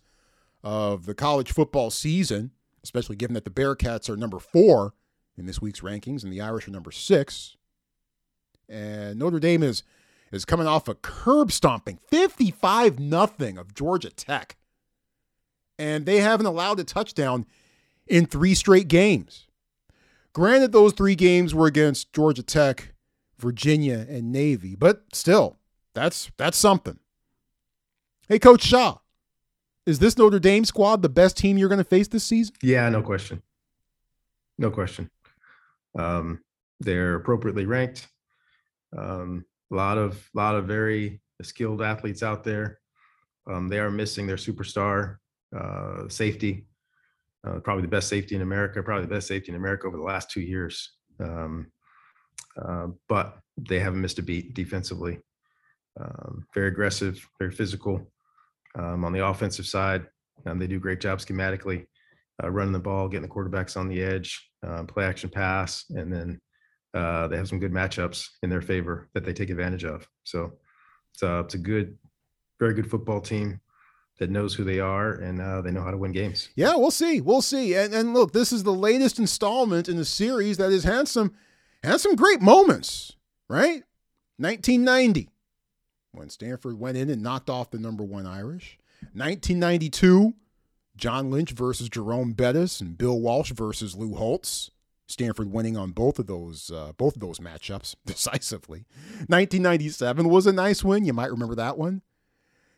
of 0.63 1.07
the 1.07 1.15
college 1.15 1.51
football 1.51 1.89
season, 1.89 2.51
especially 2.83 3.15
given 3.15 3.33
that 3.33 3.43
the 3.43 3.49
Bearcats 3.49 4.07
are 4.07 4.15
number 4.15 4.37
four 4.37 4.93
in 5.35 5.47
this 5.47 5.61
week's 5.61 5.79
rankings 5.79 6.23
and 6.23 6.31
the 6.31 6.41
Irish 6.41 6.67
are 6.67 6.71
number 6.71 6.91
six. 6.91 7.57
And 8.69 9.17
Notre 9.17 9.39
Dame 9.39 9.63
is 9.63 9.81
is 10.33 10.45
coming 10.45 10.67
off 10.67 10.87
a 10.87 10.95
curb 10.95 11.51
stomping 11.51 11.99
55 12.09 12.99
nothing 12.99 13.57
of 13.57 13.73
Georgia 13.73 14.09
Tech. 14.09 14.57
And 15.77 16.05
they 16.05 16.17
haven't 16.17 16.45
allowed 16.45 16.79
a 16.79 16.83
touchdown 16.83 17.45
in 18.07 18.25
three 18.25 18.55
straight 18.55 18.87
games. 18.87 19.47
Granted, 20.33 20.71
those 20.71 20.93
three 20.93 21.15
games 21.15 21.53
were 21.53 21.67
against 21.67 22.11
Georgia 22.11 22.43
Tech, 22.43 22.93
Virginia, 23.37 24.05
and 24.09 24.31
Navy, 24.31 24.75
but 24.75 25.03
still, 25.13 25.57
that's 25.93 26.31
that's 26.37 26.57
something. 26.57 26.97
Hey, 28.27 28.39
Coach 28.39 28.63
Shaw, 28.63 28.97
is 29.85 29.99
this 29.99 30.17
Notre 30.17 30.39
Dame 30.39 30.65
squad 30.65 31.01
the 31.01 31.09
best 31.09 31.37
team 31.37 31.57
you're 31.57 31.69
going 31.69 31.77
to 31.77 31.83
face 31.83 32.07
this 32.07 32.23
season? 32.23 32.55
Yeah, 32.63 32.89
no 32.89 33.01
question. 33.03 33.43
No 34.57 34.71
question. 34.71 35.11
Um, 35.97 36.39
they're 36.79 37.15
appropriately 37.15 37.65
ranked. 37.65 38.07
Um, 38.97 39.45
a 39.71 39.75
lot 39.75 39.97
of 39.97 40.29
lot 40.33 40.55
of 40.55 40.65
very 40.65 41.21
skilled 41.41 41.81
athletes 41.81 42.23
out 42.23 42.43
there. 42.43 42.79
Um, 43.49 43.67
they 43.67 43.79
are 43.79 43.91
missing 43.91 44.25
their 44.25 44.37
superstar 44.37 45.17
uh, 45.57 46.07
safety, 46.07 46.67
uh, 47.45 47.59
probably 47.59 47.81
the 47.81 47.89
best 47.89 48.07
safety 48.07 48.35
in 48.35 48.41
America, 48.41 48.81
probably 48.81 49.05
the 49.05 49.13
best 49.13 49.27
safety 49.27 49.51
in 49.51 49.57
America 49.57 49.87
over 49.87 49.97
the 49.97 50.03
last 50.03 50.31
two 50.31 50.41
years. 50.41 50.93
Um, 51.19 51.67
uh, 52.61 52.87
but 53.09 53.37
they 53.57 53.79
haven't 53.79 54.01
missed 54.01 54.19
a 54.19 54.23
beat 54.23 54.53
defensively. 54.53 55.19
Um, 55.99 56.45
very 56.53 56.69
aggressive, 56.69 57.27
very 57.39 57.51
physical. 57.51 58.11
Um, 58.75 59.03
on 59.05 59.13
the 59.13 59.25
offensive 59.25 59.67
side, 59.67 60.07
um, 60.45 60.59
they 60.59 60.67
do 60.67 60.79
great 60.79 60.99
job 60.99 61.19
schematically, 61.19 61.85
uh, 62.43 62.49
running 62.49 62.73
the 62.73 62.79
ball, 62.79 63.07
getting 63.07 63.27
the 63.27 63.33
quarterbacks 63.33 63.77
on 63.77 63.87
the 63.87 64.01
edge, 64.01 64.49
uh, 64.65 64.83
play 64.83 65.05
action 65.05 65.29
pass, 65.29 65.85
and 65.89 66.11
then 66.11 66.39
uh, 66.93 67.27
they 67.27 67.37
have 67.37 67.47
some 67.47 67.59
good 67.59 67.71
matchups 67.71 68.27
in 68.43 68.49
their 68.49 68.61
favor 68.61 69.09
that 69.13 69.25
they 69.25 69.33
take 69.33 69.49
advantage 69.49 69.83
of. 69.83 70.07
So 70.23 70.53
it's, 71.13 71.23
uh, 71.23 71.43
it's 71.45 71.55
a 71.55 71.59
good, 71.59 71.97
very 72.59 72.73
good 72.73 72.89
football 72.89 73.21
team 73.21 73.59
that 74.19 74.29
knows 74.29 74.53
who 74.53 74.63
they 74.63 74.79
are 74.79 75.13
and 75.13 75.41
uh, 75.41 75.61
they 75.61 75.71
know 75.71 75.81
how 75.81 75.91
to 75.91 75.97
win 75.97 76.11
games. 76.11 76.49
Yeah, 76.55 76.75
we'll 76.75 76.91
see. 76.91 77.19
We'll 77.19 77.41
see. 77.41 77.75
And, 77.75 77.93
and 77.93 78.13
look, 78.13 78.31
this 78.31 78.51
is 78.51 78.63
the 78.63 78.73
latest 78.73 79.17
installment 79.19 79.89
in 79.89 79.97
the 79.97 80.05
series 80.05 80.57
that 80.57 80.71
has 80.71 80.83
had 80.83 81.07
some 81.07 81.33
had 81.83 81.99
some 81.99 82.15
great 82.15 82.41
moments, 82.41 83.13
right? 83.49 83.83
1990, 84.37 85.29
when 86.11 86.29
Stanford 86.29 86.79
went 86.79 86.97
in 86.97 87.09
and 87.09 87.21
knocked 87.21 87.49
off 87.49 87.71
the 87.71 87.79
number 87.79 88.03
one 88.03 88.25
Irish. 88.25 88.77
1992, 89.13 90.33
John 90.95 91.29
Lynch 91.29 91.51
versus 91.51 91.89
Jerome 91.89 92.33
Bettis 92.33 92.79
and 92.79 92.97
Bill 92.97 93.19
Walsh 93.19 93.51
versus 93.51 93.95
Lou 93.95 94.15
Holtz. 94.15 94.71
Stanford 95.07 95.51
winning 95.51 95.77
on 95.77 95.91
both 95.91 96.19
of 96.19 96.27
those 96.27 96.71
uh, 96.71 96.93
both 96.97 97.15
of 97.15 97.21
those 97.21 97.39
matchups 97.39 97.95
decisively. 98.05 98.85
1997 99.27 100.29
was 100.29 100.47
a 100.47 100.53
nice 100.53 100.83
win. 100.83 101.05
You 101.05 101.13
might 101.13 101.31
remember 101.31 101.55
that 101.55 101.77
one. 101.77 102.01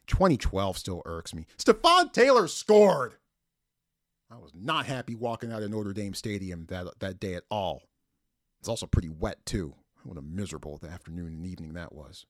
2012 0.07 0.77
still 0.77 1.01
irks 1.05 1.33
me. 1.33 1.45
Stepfan 1.57 2.11
Taylor 2.13 2.47
scored. 2.47 3.15
I 4.29 4.37
was 4.37 4.51
not 4.53 4.85
happy 4.85 5.15
walking 5.15 5.51
out 5.51 5.63
of 5.63 5.71
Notre 5.71 5.93
Dame 5.93 6.13
Stadium 6.13 6.65
that 6.69 6.99
that 6.99 7.19
day 7.19 7.35
at 7.35 7.43
all. 7.49 7.83
It's 8.59 8.69
also 8.69 8.87
pretty 8.87 9.09
wet 9.09 9.45
too. 9.45 9.75
What 10.03 10.17
a 10.17 10.21
miserable 10.21 10.79
afternoon 10.87 11.27
and 11.27 11.45
evening 11.45 11.73
that 11.73 11.93
was. 11.93 12.25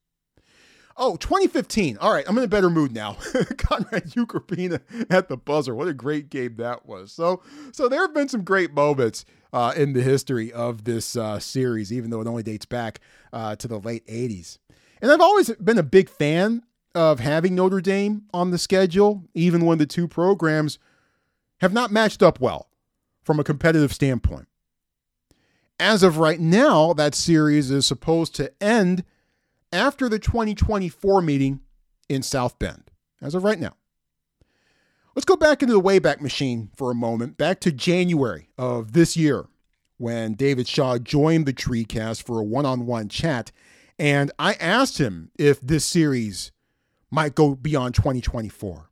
Oh, 0.97 1.17
2015. 1.17 1.97
All 1.97 2.13
right, 2.13 2.23
I'm 2.27 2.37
in 2.37 2.43
a 2.43 2.47
better 2.47 2.69
mood 2.69 2.93
now. 2.93 3.13
Conrad 3.57 4.11
Ukropina 4.11 4.79
at 5.09 5.27
the 5.27 5.35
buzzer. 5.35 5.75
What 5.75 5.89
a 5.89 5.93
great 5.93 6.29
game 6.29 6.55
that 6.57 6.85
was. 6.85 7.11
So, 7.11 7.43
so 7.73 7.89
there 7.89 8.01
have 8.01 8.13
been 8.13 8.29
some 8.29 8.43
great 8.43 8.73
moments 8.73 9.25
uh, 9.51 9.73
in 9.75 9.91
the 9.93 10.01
history 10.01 10.53
of 10.53 10.85
this 10.85 11.17
uh, 11.17 11.39
series, 11.39 11.91
even 11.91 12.11
though 12.11 12.21
it 12.21 12.27
only 12.27 12.43
dates 12.43 12.65
back 12.65 13.01
uh, 13.33 13.57
to 13.57 13.67
the 13.67 13.79
late 13.79 14.07
80s. 14.07 14.57
And 15.01 15.11
I've 15.11 15.21
always 15.21 15.51
been 15.55 15.77
a 15.77 15.83
big 15.83 16.09
fan 16.09 16.63
of 16.93 17.19
having 17.19 17.55
Notre 17.55 17.81
Dame 17.81 18.23
on 18.33 18.51
the 18.51 18.57
schedule, 18.57 19.25
even 19.33 19.65
when 19.65 19.77
the 19.77 19.85
two 19.85 20.07
programs 20.07 20.79
have 21.59 21.73
not 21.73 21.91
matched 21.91 22.23
up 22.23 22.39
well 22.39 22.69
from 23.21 23.39
a 23.39 23.43
competitive 23.43 23.93
standpoint. 23.93 24.47
As 25.77 26.03
of 26.03 26.19
right 26.19 26.39
now, 26.39 26.93
that 26.93 27.15
series 27.15 27.69
is 27.69 27.85
supposed 27.85 28.33
to 28.35 28.51
end 28.63 29.03
after 29.75 30.07
the 30.07 30.17
2024 30.17 31.21
meeting 31.21 31.59
in 32.07 32.23
South 32.23 32.57
Bend, 32.57 32.89
as 33.21 33.35
of 33.35 33.43
right 33.43 33.59
now. 33.59 33.75
Let's 35.15 35.25
go 35.25 35.35
back 35.35 35.61
into 35.61 35.73
the 35.73 35.81
Wayback 35.81 36.21
Machine 36.21 36.71
for 36.75 36.91
a 36.91 36.95
moment, 36.95 37.37
back 37.37 37.59
to 37.61 37.71
January 37.71 38.49
of 38.57 38.93
this 38.93 39.15
year 39.15 39.45
when 39.97 40.33
David 40.33 40.67
Shaw 40.67 40.97
joined 40.97 41.45
the 41.45 41.53
TreeCast 41.53 42.23
for 42.23 42.39
a 42.39 42.43
one 42.43 42.65
on 42.65 42.85
one 42.85 43.09
chat. 43.09 43.51
And 43.97 44.31
I 44.39 44.53
asked 44.55 44.97
him 44.97 45.31
if 45.37 45.61
this 45.61 45.85
series 45.85 46.51
might 47.11 47.35
go 47.35 47.55
beyond 47.55 47.95
2024. 47.95 48.89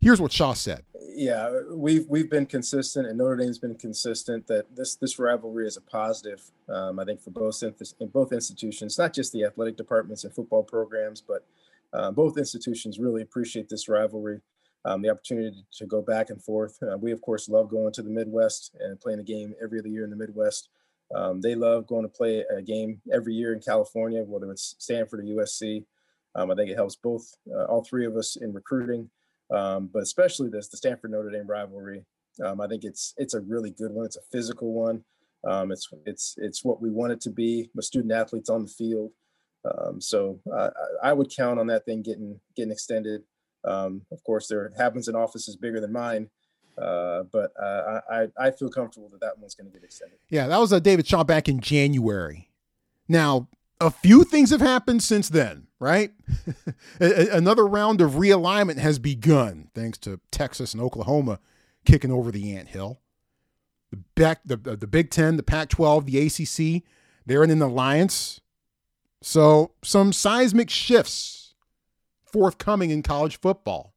Here's 0.00 0.20
what 0.20 0.32
Shaw 0.32 0.54
said 0.54 0.84
yeah, 1.14 1.60
we've 1.70 2.06
we've 2.08 2.30
been 2.30 2.46
consistent, 2.46 3.06
and 3.06 3.18
Notre 3.18 3.36
Dame's 3.36 3.58
been 3.58 3.74
consistent 3.74 4.46
that 4.48 4.74
this 4.74 4.96
this 4.96 5.18
rivalry 5.18 5.66
is 5.66 5.76
a 5.76 5.80
positive. 5.80 6.42
Um, 6.68 6.98
I 6.98 7.04
think 7.04 7.20
for 7.20 7.30
both 7.30 7.62
in 7.62 8.08
both 8.08 8.32
institutions, 8.32 8.98
not 8.98 9.12
just 9.12 9.32
the 9.32 9.44
athletic 9.44 9.76
departments 9.76 10.24
and 10.24 10.34
football 10.34 10.62
programs, 10.62 11.20
but 11.20 11.46
uh, 11.92 12.10
both 12.10 12.36
institutions 12.36 12.98
really 12.98 13.22
appreciate 13.22 13.68
this 13.68 13.88
rivalry, 13.88 14.40
um, 14.84 15.02
the 15.02 15.10
opportunity 15.10 15.64
to 15.72 15.86
go 15.86 16.02
back 16.02 16.30
and 16.30 16.42
forth. 16.42 16.78
Uh, 16.82 16.96
we 16.96 17.12
of 17.12 17.20
course 17.22 17.48
love 17.48 17.68
going 17.68 17.92
to 17.92 18.02
the 18.02 18.10
Midwest 18.10 18.74
and 18.80 19.00
playing 19.00 19.20
a 19.20 19.24
game 19.24 19.54
every 19.62 19.78
other 19.78 19.88
year 19.88 20.04
in 20.04 20.10
the 20.10 20.16
Midwest. 20.16 20.68
Um, 21.14 21.40
they 21.40 21.54
love 21.54 21.86
going 21.86 22.02
to 22.02 22.08
play 22.08 22.44
a 22.56 22.60
game 22.60 23.00
every 23.12 23.34
year 23.34 23.52
in 23.52 23.60
California, 23.60 24.22
whether 24.22 24.50
it's 24.50 24.74
Stanford 24.78 25.20
or 25.20 25.22
USC. 25.22 25.84
Um, 26.34 26.50
I 26.50 26.56
think 26.56 26.70
it 26.70 26.74
helps 26.74 26.96
both 26.96 27.36
uh, 27.54 27.64
all 27.64 27.84
three 27.84 28.06
of 28.06 28.16
us 28.16 28.36
in 28.36 28.52
recruiting 28.52 29.08
um, 29.50 29.90
but 29.92 30.02
especially 30.02 30.48
this 30.48 30.68
the 30.68 30.76
Stanford 30.76 31.10
Notre 31.10 31.30
Dame 31.30 31.46
rivalry. 31.46 32.04
Um, 32.44 32.60
I 32.60 32.66
think 32.66 32.84
it's 32.84 33.14
it's 33.16 33.34
a 33.34 33.40
really 33.40 33.70
good 33.70 33.92
one. 33.92 34.06
It's 34.06 34.16
a 34.16 34.22
physical 34.32 34.72
one. 34.72 35.04
Um, 35.46 35.70
it's 35.70 35.88
it's 36.06 36.34
it's 36.38 36.64
what 36.64 36.80
we 36.80 36.90
want 36.90 37.12
it 37.12 37.20
to 37.22 37.30
be 37.30 37.70
with 37.74 37.84
student 37.84 38.12
athletes 38.12 38.50
on 38.50 38.62
the 38.62 38.70
field. 38.70 39.12
Um, 39.64 40.00
so 40.00 40.40
uh, 40.52 40.70
I 41.02 41.12
would 41.12 41.30
count 41.34 41.58
on 41.60 41.66
that 41.68 41.84
thing 41.84 42.02
getting 42.02 42.40
getting 42.56 42.72
extended 42.72 43.22
Um, 43.64 44.02
of 44.12 44.22
course, 44.24 44.46
there 44.46 44.72
happens 44.76 45.08
in 45.08 45.16
offices 45.16 45.56
bigger 45.56 45.80
than 45.80 45.92
mine, 45.92 46.28
uh, 46.76 47.22
but 47.32 47.52
uh, 47.60 48.00
I, 48.10 48.28
I 48.38 48.50
feel 48.50 48.68
comfortable 48.68 49.08
that 49.10 49.20
that 49.20 49.38
one's 49.38 49.54
going 49.54 49.70
to 49.70 49.72
get 49.72 49.84
extended. 49.84 50.18
Yeah, 50.28 50.46
that 50.48 50.58
was 50.58 50.72
a 50.72 50.76
uh, 50.76 50.80
David 50.80 51.06
Shaw 51.06 51.24
back 51.24 51.48
in 51.48 51.60
January. 51.60 52.50
Now, 53.08 53.48
a 53.84 53.90
few 53.90 54.24
things 54.24 54.50
have 54.50 54.62
happened 54.62 55.02
since 55.02 55.28
then, 55.28 55.66
right? 55.78 56.10
Another 57.00 57.66
round 57.66 58.00
of 58.00 58.12
realignment 58.12 58.78
has 58.78 58.98
begun 58.98 59.68
thanks 59.74 59.98
to 59.98 60.20
Texas 60.30 60.72
and 60.72 60.82
Oklahoma 60.82 61.38
kicking 61.84 62.10
over 62.10 62.30
the 62.30 62.56
ant 62.56 62.68
hill. 62.68 63.00
The 63.90 64.38
the, 64.44 64.56
the 64.56 64.86
Big 64.86 65.10
Ten, 65.10 65.36
the 65.36 65.42
Pac-12, 65.42 66.04
the 66.06 66.76
ACC, 66.76 66.82
they're 67.26 67.44
in 67.44 67.50
an 67.50 67.62
alliance. 67.62 68.40
So 69.20 69.72
some 69.82 70.12
seismic 70.12 70.70
shifts 70.70 71.54
forthcoming 72.24 72.90
in 72.90 73.02
college 73.02 73.38
football. 73.38 73.94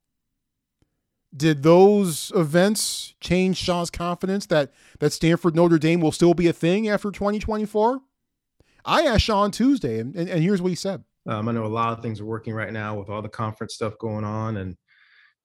Did 1.36 1.64
those 1.64 2.32
events 2.36 3.14
change 3.22 3.58
Shaw's 3.58 3.90
confidence 3.90 4.46
that 4.48 4.72
that 5.00 5.14
Stanford 5.14 5.56
Notre 5.56 5.78
Dame 5.78 6.02
will 6.02 6.12
still 6.12 6.34
be 6.34 6.48
a 6.48 6.54
thing 6.54 6.88
after 6.90 7.10
2024? 7.10 8.02
I 8.88 9.04
asked 9.04 9.26
Shaw 9.26 9.48
Tuesday, 9.50 10.00
and, 10.00 10.16
and, 10.16 10.30
and 10.30 10.42
here's 10.42 10.62
what 10.62 10.70
he 10.70 10.76
said. 10.76 11.04
Um, 11.28 11.50
I 11.50 11.52
know 11.52 11.66
a 11.66 11.68
lot 11.68 11.92
of 11.92 12.02
things 12.02 12.22
are 12.22 12.26
working 12.26 12.54
right 12.54 12.72
now 12.72 12.98
with 12.98 13.10
all 13.10 13.22
the 13.22 13.30
conference 13.30 13.74
stuff 13.76 13.98
going 14.00 14.24
on, 14.24 14.58
and 14.58 14.78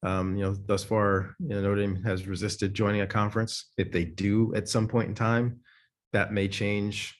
um, 0.04 0.36
you 0.36 0.44
know, 0.44 0.54
thus 0.54 0.84
far, 0.84 1.34
you 1.40 1.48
know, 1.48 1.60
Notre 1.60 1.76
Dame 1.76 2.02
has 2.04 2.26
resisted 2.26 2.72
joining 2.72 3.02
a 3.02 3.06
conference. 3.06 3.72
If 3.76 3.90
they 3.90 4.04
do 4.04 4.54
at 4.54 4.68
some 4.68 4.86
point 4.88 5.08
in 5.08 5.14
time, 5.14 5.60
that 6.12 6.32
may 6.32 6.48
change 6.48 7.16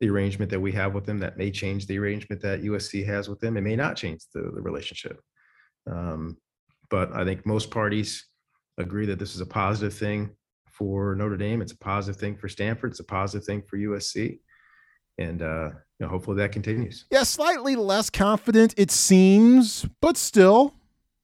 the 0.00 0.08
arrangement 0.08 0.50
that 0.50 0.60
we 0.60 0.72
have 0.72 0.94
with 0.94 1.04
them. 1.04 1.18
That 1.18 1.36
may 1.36 1.50
change 1.50 1.86
the 1.86 1.98
arrangement 1.98 2.40
that 2.42 2.62
USC 2.62 3.04
has 3.06 3.28
with 3.28 3.40
them. 3.40 3.56
It 3.56 3.62
may 3.62 3.76
not 3.76 3.96
change 3.96 4.22
the, 4.34 4.40
the 4.40 4.60
relationship. 4.60 5.20
Um, 5.90 6.36
but 6.90 7.12
I 7.14 7.24
think 7.24 7.44
most 7.44 7.70
parties 7.70 8.26
agree 8.78 9.06
that 9.06 9.18
this 9.18 9.34
is 9.34 9.40
a 9.40 9.46
positive 9.46 9.94
thing 9.94 10.30
for 10.70 11.14
Notre 11.14 11.36
Dame. 11.36 11.60
It's 11.60 11.72
a 11.72 11.78
positive 11.78 12.20
thing 12.20 12.36
for 12.36 12.48
Stanford. 12.48 12.92
It's 12.92 13.00
a 13.00 13.04
positive 13.04 13.44
thing 13.44 13.62
for 13.68 13.76
USC 13.78 14.38
and 15.18 15.42
uh, 15.42 15.70
you 15.98 16.06
know, 16.06 16.08
hopefully 16.08 16.36
that 16.38 16.52
continues. 16.52 17.04
Yeah, 17.10 17.24
slightly 17.24 17.76
less 17.76 18.10
confident 18.10 18.74
it 18.76 18.90
seems, 18.90 19.86
but 20.00 20.16
still, 20.16 20.74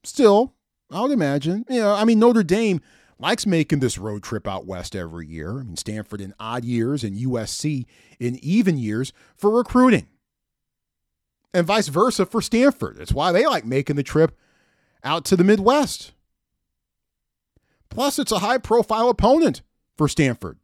still, 0.03 0.55
I 0.91 1.01
would 1.01 1.13
imagine. 1.13 1.65
You 1.69 1.81
know, 1.81 1.95
I 1.95 2.05
mean 2.05 2.19
Notre 2.19 2.43
Dame 2.43 2.81
likes 3.19 3.47
making 3.47 3.79
this 3.79 3.99
road 3.99 4.23
trip 4.23 4.49
out 4.49 4.67
west 4.67 4.97
every 4.97 5.27
year. 5.27 5.61
I 5.61 5.63
mean 5.63 5.77
Stanford 5.77 6.21
in 6.21 6.35
odd 6.41 6.65
years 6.65 7.05
and 7.05 7.17
USC 7.17 7.87
in 8.19 8.39
even 8.43 8.79
years 8.79 9.13
for 9.37 9.51
recruiting, 9.51 10.09
and 11.53 11.67
vice 11.67 11.89
versa 11.89 12.27
for 12.27 12.43
Stanford. 12.43 12.97
That's 12.97 13.13
why 13.13 13.33
they 13.33 13.47
like 13.47 13.65
making 13.65 13.97
the 13.97 14.03
trip 14.03 14.37
out 15.05 15.25
to 15.27 15.37
the 15.37 15.45
Midwest. 15.45 16.13
Plus, 17.91 18.19
it's 18.19 18.33
a 18.33 18.41
high 18.41 18.59
profile 18.59 19.09
opponent 19.09 19.63
for 19.97 20.09
Stanford. 20.09 20.59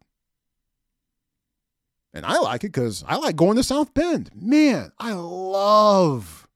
And 2.13 2.25
I 2.25 2.37
like 2.39 2.63
it 2.63 2.73
because 2.73 3.03
I 3.07 3.15
like 3.15 3.35
going 3.35 3.55
to 3.55 3.63
South 3.63 3.93
Bend. 3.93 4.31
Man, 4.35 4.91
I 4.99 5.13
love 5.13 6.47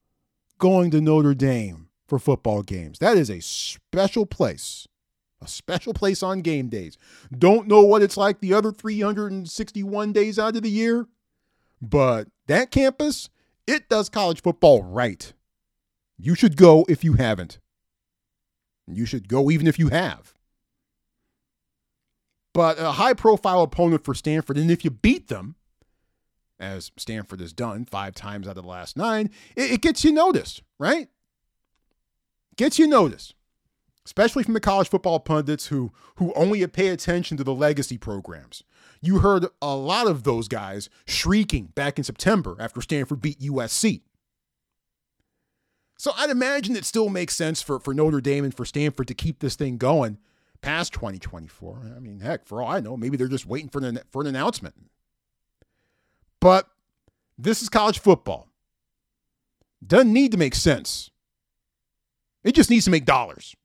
going 0.60 0.92
to 0.92 1.02
Notre 1.02 1.34
Dame 1.34 1.88
for 2.08 2.20
football 2.20 2.62
games. 2.62 3.00
That 3.00 3.18
is 3.18 3.30
a 3.30 3.42
special 3.42 4.26
place. 4.26 4.88
A 5.42 5.48
special 5.48 5.94
place 5.94 6.24
on 6.24 6.42
game 6.42 6.70
days. 6.70 6.98
Don't 7.38 7.68
know 7.68 7.82
what 7.82 8.02
it's 8.02 8.18
like 8.18 8.40
the 8.40 8.54
other 8.54 8.72
361 8.72 10.12
days 10.14 10.40
out 10.40 10.56
of 10.56 10.64
the 10.64 10.70
year, 10.70 11.08
but 11.82 12.28
that 12.48 12.72
campus, 12.72 13.30
it 13.68 13.90
does 13.90 14.10
college 14.10 14.42
football 14.42 14.84
right. 14.84 15.34
You 16.18 16.36
should 16.36 16.58
go 16.58 16.86
if 16.88 17.04
you 17.04 17.14
haven't. 17.14 17.60
You 18.88 19.06
should 19.06 19.28
go 19.28 19.50
even 19.52 19.68
if 19.68 19.78
you 19.78 19.90
have 19.90 20.35
but 22.56 22.80
a 22.80 22.94
high 22.94 23.14
profile 23.14 23.64
opponent 23.64 24.06
for 24.06 24.14
Stanford. 24.14 24.58
And 24.58 24.72
if 24.72 24.86
you 24.86 24.90
beat 24.90 25.28
them, 25.28 25.56
as 26.58 26.90
Stanford 26.96 27.42
has 27.42 27.52
done 27.52 27.84
five 27.84 28.16
times 28.16 28.48
out 28.48 28.56
of 28.56 28.64
the 28.64 28.70
last 28.70 28.96
nine, 28.96 29.30
it, 29.58 29.74
it 29.74 29.82
gets 29.82 30.06
you 30.06 30.14
noticed, 30.14 30.64
right? 30.80 31.10
Gets 32.56 32.80
you 32.80 32.88
noticed, 32.88 33.36
especially 34.06 34.44
from 34.44 34.54
the 34.54 34.62
college 34.62 34.88
football 34.88 35.20
pundits 35.20 35.68
who 35.68 35.92
who 36.16 36.32
only 36.34 36.66
pay 36.68 36.88
attention 36.88 37.36
to 37.36 37.44
the 37.44 37.54
legacy 37.54 37.98
programs. 37.98 38.64
You 39.02 39.20
heard 39.20 39.48
a 39.62 39.76
lot 39.76 40.08
of 40.08 40.24
those 40.24 40.48
guys 40.48 40.90
shrieking 41.06 41.74
back 41.76 41.98
in 41.98 42.06
September 42.06 42.56
after 42.58 42.82
Stanford 42.82 43.20
beat 43.20 43.42
USC. 43.42 44.04
So 45.98 46.12
I'd 46.18 46.30
imagine 46.30 46.78
it 46.78 46.86
still 46.86 47.10
makes 47.10 47.36
sense 47.36 47.62
for, 47.62 47.82
for 47.82 47.94
Notre 47.94 48.22
Dame 48.22 48.46
and 48.46 48.56
for 48.56 48.64
Stanford 48.64 49.10
to 49.10 49.14
keep 49.14 49.40
this 49.40 49.56
thing 49.58 49.78
going 49.78 50.20
past 50.66 50.94
2024. 50.94 51.94
I 51.96 52.00
mean, 52.00 52.20
heck, 52.20 52.48
for 52.48 52.60
all 52.60 52.72
I 52.72 52.80
know, 52.80 52.98
maybe 52.98 53.18
they're 53.18 53.28
just 53.28 53.46
waiting 53.46 53.70
for 53.70 53.86
an, 53.86 54.00
for 54.10 54.22
an 54.22 54.28
announcement. 54.28 54.74
But 56.40 56.68
this 57.38 57.62
is 57.62 57.70
college 57.70 58.00
football. 58.00 58.48
Doesn't 59.86 60.12
need 60.12 60.32
to 60.32 60.40
make 60.40 60.56
sense. 60.56 61.12
It 62.44 62.56
just 62.56 62.72
needs 62.72 62.86
to 62.86 62.92
make 62.92 63.06
dollars. 63.06 63.56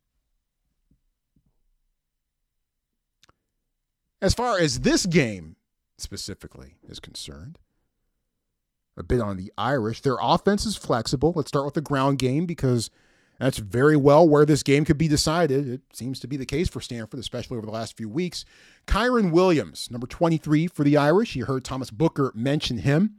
As 4.21 4.35
far 4.35 4.59
as 4.59 4.81
this 4.81 5.07
game 5.07 5.57
specifically 5.97 6.75
is 6.87 7.01
concerned, 7.01 7.59
a 8.99 9.03
bit 9.03 9.23
on 9.23 9.39
the 9.39 9.51
Irish. 9.57 10.03
Their 10.03 10.19
offense 10.21 10.67
is 10.67 10.77
flexible. 10.77 11.33
Let's 11.35 11.49
start 11.49 11.65
with 11.65 11.75
the 11.75 11.81
ground 11.81 12.19
game 12.19 12.45
because 12.45 12.91
that's 13.41 13.57
very 13.57 13.97
well 13.97 14.29
where 14.29 14.45
this 14.45 14.63
game 14.63 14.85
could 14.85 14.99
be 14.99 15.09
decided. 15.09 15.67
It 15.67 15.81
seems 15.95 16.21
to 16.21 16.29
be 16.29 16.37
the 16.37 16.45
case 16.45 16.69
for 16.69 16.83
Stanford, 16.83 17.19
especially 17.19 17.57
over 17.57 17.65
the 17.65 17.73
last 17.73 17.97
few 17.97 18.09
weeks. 18.09 18.45
Kyren 18.87 19.31
Williams, 19.33 19.91
number 19.91 20.07
23 20.07 20.67
for 20.67 20.85
the 20.85 20.99
Irish. 20.99 21.35
You 21.35 21.47
heard 21.47 21.65
Thomas 21.65 21.91
Booker 21.91 22.33
mention 22.35 22.79
him. 22.79 23.17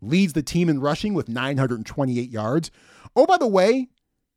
Leads 0.00 0.32
the 0.32 0.44
team 0.44 0.68
in 0.68 0.80
rushing 0.80 1.12
with 1.12 1.28
928 1.28 2.30
yards. 2.30 2.70
Oh, 3.16 3.26
by 3.26 3.36
the 3.36 3.48
way, 3.48 3.88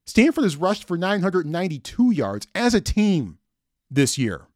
Stanford 0.08 0.44
has 0.44 0.56
rushed 0.56 0.88
for 0.88 0.98
992 0.98 2.12
yards 2.12 2.48
as 2.56 2.74
a 2.74 2.82
team 2.82 3.38
this 3.92 4.18
year. 4.18 4.48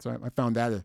So 0.00 0.18
I 0.22 0.28
found 0.28 0.56
that 0.56 0.72
a, 0.72 0.84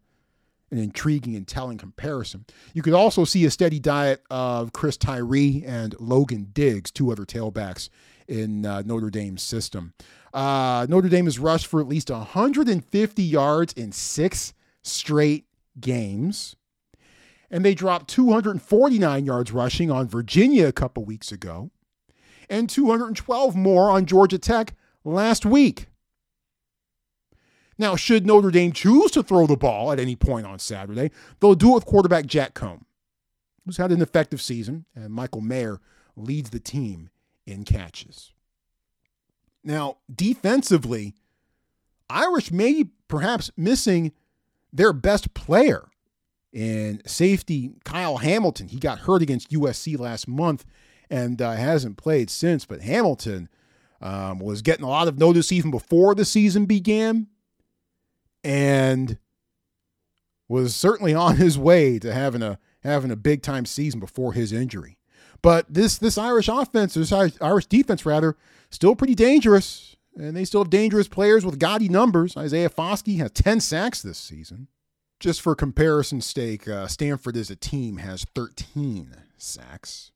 an 0.75 0.83
intriguing 0.83 1.35
and 1.35 1.47
telling 1.47 1.77
comparison. 1.77 2.45
You 2.73 2.81
could 2.81 2.93
also 2.93 3.25
see 3.25 3.45
a 3.45 3.51
steady 3.51 3.79
diet 3.79 4.23
of 4.29 4.73
Chris 4.73 4.97
Tyree 4.97 5.63
and 5.65 5.95
Logan 5.99 6.49
Diggs, 6.53 6.91
two 6.91 7.11
other 7.11 7.25
tailbacks 7.25 7.89
in 8.27 8.65
uh, 8.65 8.83
Notre 8.85 9.09
Dame's 9.09 9.43
system. 9.43 9.93
Uh, 10.33 10.85
Notre 10.89 11.09
Dame 11.09 11.25
has 11.25 11.39
rushed 11.39 11.67
for 11.67 11.79
at 11.79 11.87
least 11.87 12.09
150 12.09 13.23
yards 13.23 13.73
in 13.73 13.91
six 13.91 14.53
straight 14.81 15.45
games. 15.79 16.55
And 17.49 17.63
they 17.63 17.75
dropped 17.75 18.09
249 18.09 19.25
yards 19.25 19.51
rushing 19.51 19.91
on 19.91 20.07
Virginia 20.07 20.67
a 20.67 20.73
couple 20.73 21.05
weeks 21.05 21.31
ago, 21.31 21.69
and 22.49 22.69
212 22.69 23.55
more 23.55 23.91
on 23.91 24.05
Georgia 24.05 24.39
Tech 24.39 24.73
last 25.03 25.45
week. 25.45 25.87
Now, 27.77 27.95
should 27.95 28.25
Notre 28.25 28.51
Dame 28.51 28.71
choose 28.71 29.11
to 29.11 29.23
throw 29.23 29.47
the 29.47 29.57
ball 29.57 29.91
at 29.91 29.99
any 29.99 30.15
point 30.15 30.47
on 30.47 30.59
Saturday, 30.59 31.11
they'll 31.39 31.55
do 31.55 31.71
it 31.71 31.75
with 31.75 31.85
quarterback 31.85 32.25
Jack 32.25 32.53
Coan, 32.53 32.81
who's 33.65 33.77
had 33.77 33.91
an 33.91 34.01
effective 34.01 34.41
season, 34.41 34.85
and 34.95 35.13
Michael 35.13 35.41
Mayer 35.41 35.79
leads 36.15 36.51
the 36.51 36.59
team 36.59 37.09
in 37.45 37.63
catches. 37.63 38.31
Now, 39.63 39.97
defensively, 40.13 41.15
Irish 42.09 42.51
may 42.51 42.85
perhaps 43.07 43.51
missing 43.57 44.13
their 44.71 44.93
best 44.93 45.33
player 45.33 45.89
in 46.53 47.01
safety 47.05 47.71
Kyle 47.83 48.17
Hamilton. 48.17 48.69
He 48.69 48.77
got 48.77 48.99
hurt 48.99 49.21
against 49.21 49.51
USC 49.51 49.99
last 49.99 50.27
month 50.27 50.65
and 51.09 51.41
uh, 51.41 51.53
hasn't 51.53 51.97
played 51.97 52.29
since, 52.29 52.65
but 52.65 52.81
Hamilton 52.81 53.49
um, 54.01 54.39
was 54.39 54.61
getting 54.61 54.85
a 54.85 54.89
lot 54.89 55.07
of 55.07 55.17
notice 55.17 55.51
even 55.51 55.71
before 55.71 56.15
the 56.15 56.25
season 56.25 56.65
began 56.65 57.27
and 58.45 59.17
was 60.47 60.75
certainly 60.75 61.13
on 61.25 61.37
his 61.37 61.57
way 61.57 61.99
to 61.99 62.13
having 62.13 62.41
a 62.41 62.59
having 62.83 63.11
a 63.11 63.15
big 63.15 63.41
time 63.41 63.65
season 63.65 63.99
before 63.99 64.33
his 64.33 64.53
injury. 64.53 64.97
But 65.41 65.65
this 65.67 65.97
this 65.97 66.17
Irish 66.17 66.47
offense, 66.47 66.93
this 66.93 67.11
Irish 67.11 67.65
defense 67.65 68.05
rather, 68.05 68.37
still 68.69 68.95
pretty 68.95 69.15
dangerous, 69.15 69.95
and 70.15 70.35
they 70.35 70.45
still 70.45 70.63
have 70.63 70.69
dangerous 70.69 71.07
players 71.07 71.45
with 71.45 71.59
gaudy 71.59 71.89
numbers. 71.89 72.37
Isaiah 72.37 72.69
Foskey 72.69 73.17
has 73.17 73.31
10 73.31 73.59
sacks 73.59 74.01
this 74.01 74.17
season. 74.17 74.67
Just 75.19 75.41
for 75.41 75.55
comparison's 75.55 76.25
sake, 76.25 76.67
uh, 76.67 76.87
Stanford 76.87 77.37
as 77.37 77.49
a 77.49 77.55
team 77.55 77.97
has 77.97 78.25
13 78.35 79.15
sacks. 79.37 80.11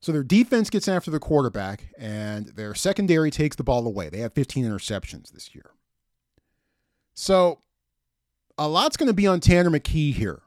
So 0.00 0.12
their 0.12 0.22
defense 0.22 0.70
gets 0.70 0.86
after 0.86 1.10
the 1.10 1.18
quarterback, 1.18 1.88
and 1.98 2.46
their 2.48 2.74
secondary 2.74 3.32
takes 3.32 3.56
the 3.56 3.64
ball 3.64 3.84
away. 3.86 4.08
They 4.08 4.18
have 4.18 4.32
15 4.34 4.64
interceptions 4.64 5.32
this 5.32 5.52
year. 5.52 5.72
So 7.20 7.58
a 8.56 8.68
lot's 8.68 8.96
going 8.96 9.08
to 9.08 9.12
be 9.12 9.26
on 9.26 9.40
Tanner 9.40 9.70
McKee 9.70 10.14
here, 10.14 10.42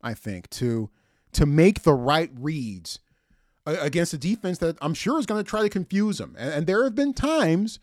I 0.00 0.14
think, 0.14 0.48
to 0.50 0.88
to 1.32 1.44
make 1.44 1.82
the 1.82 1.92
right 1.92 2.30
reads 2.34 3.00
against 3.66 4.14
a 4.14 4.18
defense 4.18 4.56
that 4.58 4.78
I'm 4.80 4.94
sure 4.94 5.18
is 5.18 5.26
going 5.26 5.44
to 5.44 5.48
try 5.48 5.60
to 5.60 5.68
confuse 5.68 6.16
them. 6.16 6.34
And, 6.38 6.54
and 6.54 6.66
there 6.66 6.84
have 6.84 6.94
been 6.94 7.12
times 7.12 7.78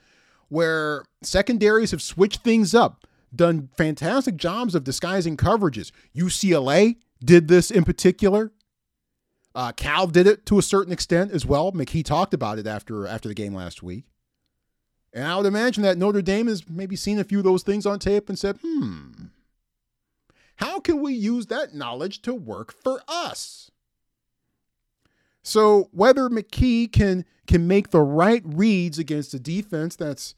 where 0.47 1.05
secondaries 1.21 1.91
have 1.91 2.01
switched 2.01 2.41
things 2.41 2.73
up, 2.73 3.05
done 3.35 3.69
fantastic 3.77 4.37
jobs 4.37 4.73
of 4.73 4.83
disguising 4.83 5.37
coverages. 5.37 5.91
UCLA 6.15 6.95
did 7.23 7.47
this 7.47 7.69
in 7.69 7.83
particular. 7.83 8.51
Uh, 9.53 9.73
Cal 9.73 10.07
did 10.07 10.25
it 10.25 10.47
to 10.47 10.57
a 10.57 10.63
certain 10.63 10.91
extent 10.91 11.31
as 11.31 11.45
well. 11.45 11.71
McKee 11.71 12.03
talked 12.03 12.33
about 12.33 12.57
it 12.57 12.65
after 12.65 13.05
after 13.05 13.29
the 13.29 13.35
game 13.35 13.53
last 13.53 13.83
week. 13.83 14.05
And 15.13 15.25
I 15.27 15.37
would 15.37 15.45
imagine 15.45 15.83
that 15.83 15.97
Notre 15.97 16.21
Dame 16.21 16.47
has 16.47 16.67
maybe 16.67 16.95
seen 16.95 17.19
a 17.19 17.23
few 17.23 17.37
of 17.37 17.43
those 17.43 17.63
things 17.63 17.85
on 17.85 17.99
tape 17.99 18.29
and 18.29 18.39
said, 18.39 18.57
hmm, 18.63 19.11
how 20.55 20.79
can 20.79 21.01
we 21.01 21.13
use 21.13 21.47
that 21.47 21.75
knowledge 21.75 22.21
to 22.23 22.33
work 22.33 22.73
for 22.73 23.01
us? 23.07 23.69
So 25.43 25.89
whether 25.91 26.29
McKee 26.29 26.91
can 26.91 27.25
can 27.45 27.67
make 27.67 27.89
the 27.89 28.01
right 28.01 28.41
reads 28.45 28.97
against 28.97 29.33
a 29.33 29.39
defense 29.39 29.97
that's 29.97 30.35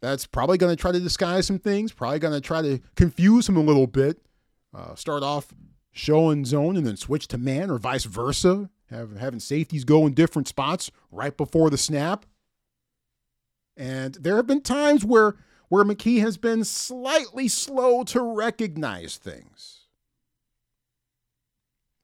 that's 0.00 0.26
probably 0.26 0.58
going 0.58 0.74
to 0.74 0.80
try 0.80 0.92
to 0.92 1.00
disguise 1.00 1.46
some 1.46 1.58
things, 1.58 1.92
probably 1.92 2.18
going 2.18 2.34
to 2.34 2.40
try 2.40 2.62
to 2.62 2.80
confuse 2.96 3.48
him 3.48 3.56
a 3.56 3.62
little 3.62 3.86
bit, 3.86 4.18
uh, 4.74 4.94
start 4.94 5.22
off 5.22 5.54
show 5.92 6.30
and 6.30 6.46
zone 6.46 6.76
and 6.76 6.86
then 6.86 6.96
switch 6.96 7.26
to 7.28 7.38
man 7.38 7.70
or 7.70 7.78
vice 7.78 8.04
versa, 8.04 8.70
have, 8.90 9.16
having 9.16 9.40
safeties 9.40 9.84
go 9.84 10.06
in 10.06 10.12
different 10.12 10.46
spots 10.46 10.90
right 11.10 11.36
before 11.36 11.70
the 11.70 11.78
snap. 11.78 12.26
And 13.76 14.14
there 14.14 14.36
have 14.36 14.46
been 14.46 14.62
times 14.62 15.04
where 15.04 15.36
where 15.68 15.84
McKee 15.84 16.20
has 16.20 16.36
been 16.36 16.64
slightly 16.64 17.48
slow 17.48 18.04
to 18.04 18.20
recognize 18.20 19.16
things. 19.16 19.86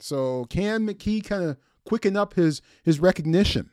So 0.00 0.46
can 0.46 0.86
McKee 0.86 1.24
kind 1.24 1.44
of 1.44 1.56
quicken 1.84 2.16
up 2.16 2.34
his 2.34 2.60
his 2.82 3.00
recognition 3.00 3.70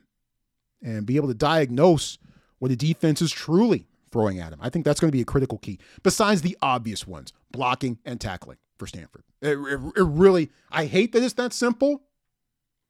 and 0.82 1.04
be 1.04 1.16
able 1.16 1.28
to 1.28 1.34
diagnose 1.34 2.18
what 2.58 2.68
the 2.68 2.76
defense 2.76 3.20
is 3.20 3.32
truly 3.32 3.86
throwing 4.12 4.38
at 4.38 4.52
him? 4.52 4.60
I 4.62 4.70
think 4.70 4.84
that's 4.84 5.00
going 5.00 5.10
to 5.10 5.16
be 5.16 5.22
a 5.22 5.26
critical 5.26 5.58
key. 5.58 5.78
Besides 6.02 6.42
the 6.42 6.56
obvious 6.62 7.06
ones, 7.06 7.32
blocking 7.50 7.98
and 8.04 8.20
tackling 8.20 8.58
for 8.78 8.86
Stanford. 8.86 9.24
It, 9.42 9.58
it, 9.58 9.80
it 9.96 10.02
really, 10.02 10.50
I 10.70 10.86
hate 10.86 11.12
that 11.12 11.22
it's 11.22 11.34
that 11.34 11.52
simple. 11.52 12.02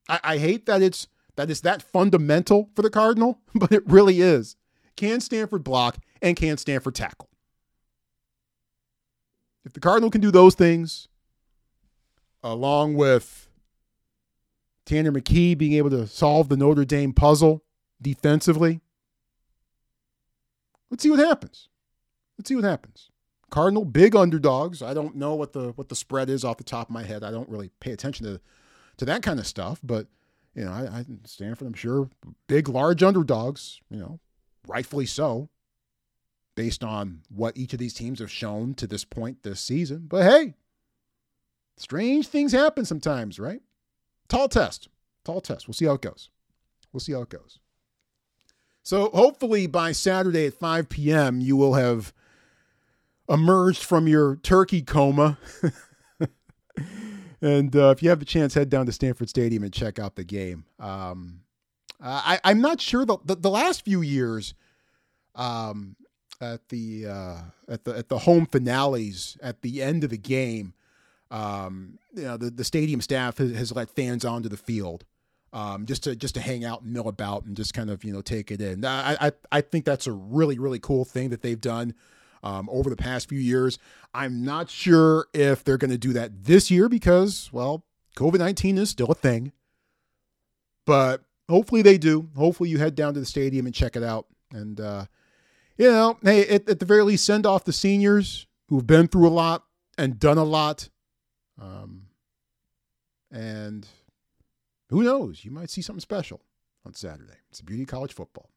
I, 0.08 0.20
I 0.22 0.38
hate 0.38 0.66
that 0.66 0.82
it's 0.82 1.08
that 1.36 1.50
it's 1.50 1.61
that 1.61 1.82
fundamental 1.82 2.70
for 2.74 2.82
the 2.82 2.90
Cardinal, 2.90 3.40
but 3.54 3.72
it 3.72 3.86
really 3.86 4.20
is. 4.20 4.56
Can 4.97 5.20
Stanford 5.20 5.64
block 5.64 5.99
and 6.20 6.36
can 6.36 6.57
Stanford 6.57 6.95
tackle? 6.95 7.28
If 9.64 9.72
the 9.72 9.80
Cardinal 9.80 10.11
can 10.11 10.20
do 10.20 10.30
those 10.30 10.55
things, 10.55 11.09
along 12.43 12.95
with 12.95 13.49
Tanner 14.86 15.12
McKee 15.12 15.57
being 15.57 15.74
able 15.74 15.91
to 15.91 16.07
solve 16.07 16.49
the 16.49 16.57
Notre 16.57 16.84
Dame 16.84 17.12
puzzle 17.12 17.62
defensively, 18.01 18.80
let's 20.91 21.03
see 21.03 21.11
what 21.11 21.18
happens. 21.18 21.68
Let's 22.38 22.49
see 22.49 22.57
what 22.57 22.64
happens. 22.64 23.11
Cardinal 23.51 23.84
big 23.84 24.16
underdogs. 24.16 24.80
I 24.80 24.95
don't 24.95 25.16
know 25.16 25.34
what 25.34 25.53
the 25.53 25.72
what 25.72 25.88
the 25.88 25.97
spread 25.97 26.30
is 26.30 26.45
off 26.45 26.57
the 26.57 26.64
top 26.64 26.88
of 26.88 26.95
my 26.95 27.03
head. 27.03 27.24
I 27.24 27.30
don't 27.30 27.49
really 27.49 27.70
pay 27.80 27.93
attention 27.93 28.24
to 28.26 28.41
to 28.97 29.05
that 29.05 29.22
kind 29.22 29.38
of 29.38 29.47
stuff, 29.47 29.80
but 29.82 30.07
you 30.55 30.64
know, 30.64 30.72
I, 30.72 30.99
I 30.99 31.05
Stanford, 31.24 31.66
I'm 31.66 31.74
sure, 31.74 32.09
big, 32.47 32.68
large 32.68 33.03
underdogs. 33.03 33.80
You 33.91 33.99
know, 33.99 34.20
rightfully 34.66 35.06
so, 35.06 35.48
based 36.54 36.84
on 36.84 37.22
what 37.28 37.56
each 37.56 37.72
of 37.72 37.78
these 37.78 37.94
teams 37.94 38.20
have 38.20 38.30
shown 38.30 38.74
to 38.74 38.86
this 38.86 39.04
point 39.04 39.42
this 39.42 39.61
season. 39.61 40.06
But 40.08 40.24
hey, 40.24 40.54
strange 41.76 42.28
things 42.28 42.52
happen 42.52 42.84
sometimes, 42.84 43.38
right? 43.38 43.61
Tall 44.28 44.48
test, 44.48 44.88
tall 45.24 45.40
test. 45.40 45.66
We'll 45.66 45.74
see 45.74 45.86
how 45.86 45.94
it 45.94 46.02
goes. 46.02 46.30
We'll 46.92 47.00
see 47.00 47.12
how 47.12 47.22
it 47.22 47.28
goes. 47.28 47.58
So 48.82 49.11
hopefully 49.11 49.66
by 49.66 49.92
Saturday 49.92 50.46
at 50.46 50.54
5 50.54 50.88
p.m., 50.88 51.40
you 51.40 51.56
will 51.56 51.74
have 51.74 52.12
emerged 53.28 53.84
from 53.84 54.08
your 54.08 54.36
turkey 54.36 54.82
coma. 54.82 55.38
and 57.40 57.74
uh, 57.76 57.90
if 57.90 58.02
you 58.02 58.08
have 58.08 58.18
the 58.18 58.24
chance, 58.24 58.54
head 58.54 58.70
down 58.70 58.86
to 58.86 58.92
Stanford 58.92 59.28
Stadium 59.28 59.62
and 59.62 59.72
check 59.72 59.98
out 59.98 60.16
the 60.16 60.24
game. 60.24 60.64
Um, 60.78 61.42
I, 62.03 62.40
I'm 62.44 62.61
not 62.61 62.80
sure 62.80 63.05
the, 63.05 63.18
the, 63.24 63.36
the 63.36 63.51
last 63.51 63.84
few 63.84 64.01
years 64.03 64.55
um, 65.34 65.96
at 66.40 66.68
the 66.68 67.07
uh, 67.07 67.38
at 67.68 67.84
the 67.84 67.96
at 67.96 68.09
the 68.09 68.18
home 68.18 68.46
finales 68.46 69.36
at 69.42 69.62
the 69.62 69.82
end 69.82 70.05
of 70.05 70.11
the 70.11 70.18
game, 70.18 70.74
um, 71.30 71.98
you 72.14 72.22
know 72.22 72.36
the, 72.36 72.51
the 72.51 72.64
stadium 72.64 73.01
staff 73.01 73.38
has, 73.38 73.53
has 73.53 73.72
let 73.72 73.90
fans 73.90 74.24
onto 74.24 74.48
the 74.48 74.57
field. 74.57 75.05
Um, 75.53 75.84
just 75.84 76.05
to 76.05 76.14
just 76.14 76.34
to 76.36 76.40
hang 76.40 76.64
out 76.64 76.82
and 76.82 76.92
mill 76.92 77.09
about 77.09 77.44
and 77.44 77.57
just 77.57 77.74
kind 77.74 77.90
of 77.90 78.05
you 78.05 78.12
know 78.12 78.20
take 78.20 78.51
it 78.51 78.61
in. 78.61 78.84
I 78.84 79.16
I, 79.20 79.32
I 79.51 79.61
think 79.61 79.84
that's 79.84 80.07
a 80.07 80.12
really 80.12 80.59
really 80.59 80.78
cool 80.78 81.05
thing 81.05 81.30
that 81.30 81.42
they've 81.42 81.61
done 81.61 81.94
um, 82.42 82.68
over 82.70 82.90
the 82.90 82.96
past 82.96 83.28
few 83.28 83.38
years. 83.38 83.78
I'm 84.14 84.44
not 84.44 84.70
sure 84.70 85.26
if 85.32 85.64
they're 85.64 85.78
going 85.78 85.90
to 85.90 85.98
do 85.98 86.12
that 86.14 86.44
this 86.44 86.70
year 86.70 86.88
because, 86.88 87.51
well, 87.53 87.84
COVID 88.16 88.38
19 88.38 88.78
is 88.78 88.90
still 88.90 89.11
a 89.11 89.14
thing. 89.14 89.53
But 90.86 91.22
hopefully 91.51 91.82
they 91.82 91.98
do. 91.98 92.30
Hopefully 92.36 92.70
you 92.70 92.78
head 92.78 92.94
down 92.94 93.12
to 93.14 93.20
the 93.20 93.26
stadium 93.26 93.66
and 93.66 93.74
check 93.74 93.96
it 93.96 94.03
out. 94.03 94.26
And, 94.53 94.80
uh, 94.80 95.07
you 95.76 95.90
know, 95.90 96.18
hey, 96.22 96.46
at, 96.46 96.68
at 96.68 96.78
the 96.78 96.86
very 96.86 97.03
least, 97.03 97.24
send 97.24 97.44
off 97.44 97.64
the 97.64 97.72
seniors 97.72 98.46
who've 98.68 98.86
been 98.86 99.09
through 99.09 99.28
a 99.28 99.30
lot 99.30 99.64
and 99.98 100.18
done 100.18 100.38
a 100.38 100.44
lot. 100.44 100.88
Um, 101.61 102.07
and 103.30 103.86
who 104.88 105.03
knows? 105.03 105.44
You 105.44 105.51
might 105.51 105.70
see 105.70 105.82
something 105.82 106.01
special 106.01 106.40
on 106.86 106.94
Saturday. 106.94 107.38
It's 107.51 107.59
the 107.59 107.64
beauty 107.64 107.82
of 107.82 107.88
college 107.88 108.14
football. 108.14 108.48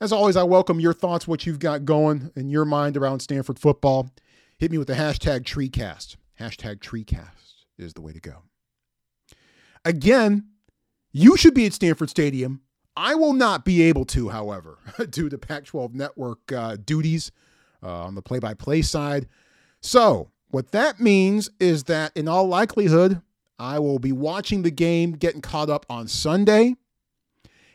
As 0.00 0.12
always, 0.12 0.36
I 0.36 0.42
welcome 0.42 0.80
your 0.80 0.92
thoughts, 0.92 1.26
what 1.26 1.46
you've 1.46 1.58
got 1.58 1.86
going 1.86 2.30
in 2.36 2.50
your 2.50 2.66
mind 2.66 2.96
around 2.96 3.20
Stanford 3.20 3.58
football. 3.58 4.10
Hit 4.58 4.70
me 4.70 4.76
with 4.76 4.88
the 4.88 4.94
hashtag 4.94 5.44
TreeCast. 5.44 6.16
Hashtag 6.38 6.80
TreeCast 6.80 7.64
is 7.78 7.94
the 7.94 8.02
way 8.02 8.12
to 8.12 8.20
go. 8.20 8.42
Again, 9.86 10.48
you 11.16 11.34
should 11.38 11.54
be 11.54 11.64
at 11.64 11.72
Stanford 11.72 12.10
Stadium. 12.10 12.60
I 12.94 13.14
will 13.14 13.32
not 13.32 13.64
be 13.64 13.80
able 13.82 14.04
to, 14.06 14.28
however, 14.28 14.78
due 15.10 15.30
to 15.30 15.38
Pac 15.38 15.64
12 15.64 15.94
network 15.94 16.52
uh, 16.52 16.76
duties 16.76 17.32
uh, 17.82 18.04
on 18.04 18.14
the 18.14 18.20
play 18.20 18.38
by 18.38 18.52
play 18.52 18.82
side. 18.82 19.26
So, 19.80 20.30
what 20.48 20.72
that 20.72 21.00
means 21.00 21.48
is 21.58 21.84
that 21.84 22.14
in 22.14 22.28
all 22.28 22.46
likelihood, 22.46 23.22
I 23.58 23.78
will 23.78 23.98
be 23.98 24.12
watching 24.12 24.60
the 24.60 24.70
game, 24.70 25.12
getting 25.12 25.40
caught 25.40 25.70
up 25.70 25.86
on 25.88 26.06
Sunday. 26.06 26.74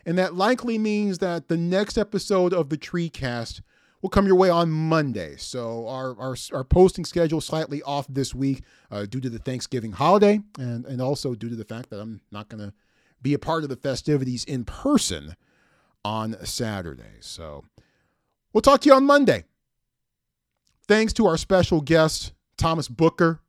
And 0.06 0.20
that 0.20 0.36
likely 0.36 0.78
means 0.78 1.18
that 1.18 1.48
the 1.48 1.58
next 1.58 1.98
episode 1.98 2.54
of 2.54 2.70
the 2.70 2.78
TreeCast 2.78 3.62
will 4.04 4.10
come 4.10 4.28
your 4.28 4.36
way 4.36 4.52
on 4.52 4.70
Monday. 4.70 5.36
So 5.38 5.88
our, 5.88 6.16
our, 6.20 6.36
our 6.54 6.64
posting 6.64 7.06
schedule 7.06 7.42
slightly 7.42 7.82
off 7.82 8.06
this 8.08 8.36
week 8.36 8.64
uh, 8.92 9.08
due 9.08 9.22
to 9.22 9.30
the 9.32 9.40
Thanksgiving 9.40 9.94
holiday 9.94 10.42
and, 10.60 10.86
and 10.86 11.02
also 11.02 11.34
due 11.34 11.50
to 11.50 11.56
the 11.56 11.66
fact 11.66 11.90
that 11.90 12.00
I'm 12.00 12.22
not 12.32 12.48
going 12.48 12.62
to 12.68 12.74
be 13.22 13.34
a 13.34 13.40
part 13.40 13.64
of 13.64 13.70
the 13.70 13.76
festivities 13.76 14.44
in 14.44 14.66
person 14.66 15.36
on 16.04 16.36
Saturday. 16.46 17.18
So 17.20 17.64
we'll 18.54 18.62
talk 18.62 18.82
to 18.82 18.90
you 18.90 18.96
on 18.96 19.06
Monday. 19.06 19.46
Thanks 20.88 21.14
to 21.14 21.28
our 21.28 21.38
special 21.38 21.82
guest, 21.82 22.34
Thomas 22.58 22.88
Booker. 22.88 23.40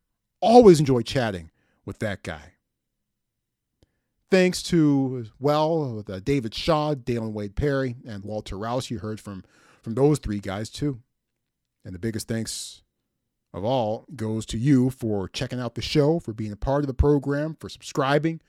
Always 0.40 0.80
enjoy 0.80 1.02
chatting 1.02 1.50
with 1.84 1.98
that 2.00 2.22
guy 2.22 2.52
thanks 4.32 4.62
to 4.62 5.26
well 5.38 6.02
uh, 6.08 6.18
David 6.18 6.54
Shaw, 6.54 6.94
Dalyn 6.94 7.32
Wade 7.32 7.54
Perry, 7.54 7.96
and 8.08 8.24
Walter 8.24 8.56
Rouse. 8.56 8.90
You 8.90 8.98
heard 8.98 9.20
from 9.20 9.44
from 9.82 9.94
those 9.94 10.18
three 10.18 10.40
guys 10.40 10.70
too. 10.70 11.00
And 11.84 11.94
the 11.94 11.98
biggest 11.98 12.28
thanks 12.28 12.82
of 13.52 13.62
all 13.62 14.06
goes 14.16 14.46
to 14.46 14.58
you 14.58 14.88
for 14.88 15.28
checking 15.28 15.60
out 15.60 15.74
the 15.74 15.82
show, 15.82 16.18
for 16.18 16.32
being 16.32 16.52
a 16.52 16.56
part 16.56 16.82
of 16.82 16.86
the 16.86 16.94
program, 16.94 17.56
for 17.60 17.68
subscribing, 17.68 18.40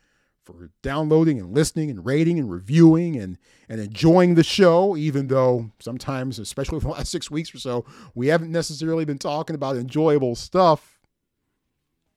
for 0.45 0.69
downloading 0.81 1.39
and 1.39 1.53
listening 1.53 1.89
and 1.89 2.05
rating 2.05 2.37
and 2.39 2.51
reviewing 2.51 3.17
and 3.17 3.37
and 3.69 3.79
enjoying 3.79 4.35
the 4.35 4.43
show, 4.43 4.95
even 4.97 5.27
though 5.27 5.71
sometimes, 5.79 6.37
especially 6.37 6.79
for 6.79 6.87
the 6.87 6.93
last 6.93 7.11
six 7.11 7.31
weeks 7.31 7.53
or 7.55 7.59
so, 7.59 7.85
we 8.13 8.27
haven't 8.27 8.51
necessarily 8.51 9.05
been 9.05 9.17
talking 9.17 9.55
about 9.55 9.75
enjoyable 9.77 10.35
stuff. 10.35 10.99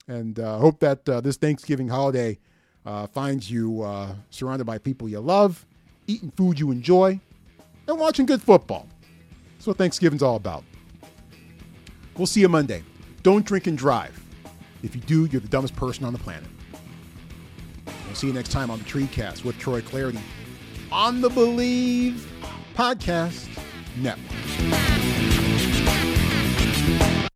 And 0.09 0.39
uh, 0.39 0.59
hope 0.59 0.81
that 0.81 1.09
uh, 1.09 1.21
this 1.21 1.37
Thanksgiving 1.37 1.89
holiday 1.89 2.39
uh, 2.85 3.07
finds 3.09 3.51
you 3.51 3.83
uh, 3.83 4.15
surrounded 4.31 4.65
by 4.65 4.79
people 4.79 5.09
you 5.09 5.19
love, 5.19 5.67
eating 6.07 6.31
food 6.31 6.61
you 6.61 6.71
enjoy, 6.71 7.21
and 7.89 7.99
watching 7.99 8.27
good 8.27 8.43
football. 8.43 8.87
That's 9.55 9.67
what 9.67 9.79
Thanksgiving's 9.79 10.23
all 10.23 10.37
about. 10.37 10.65
We'll 12.17 12.27
see 12.27 12.41
you 12.41 12.49
Monday. 12.49 12.83
Don't 13.23 13.45
drink 13.45 13.67
and 13.67 13.77
drive. 13.77 14.23
If 14.83 14.95
you 14.95 15.01
do, 15.01 15.27
you're 15.27 15.41
the 15.41 15.49
dumbest 15.49 15.75
person 15.75 16.05
on 16.05 16.13
the 16.13 16.19
planet. 16.19 16.49
See 18.17 18.29
you 18.29 18.33
next 18.33 18.51
time 18.51 18.71
on 18.71 18.79
the 18.79 18.85
TreeCast 18.87 19.45
with 19.45 19.59
Troy 19.59 19.83
Clardy 19.83 20.19
on 20.91 21.21
the 21.21 21.29
Bleav 21.29 22.15
Podcast 22.75 23.47
Network. 23.99 24.86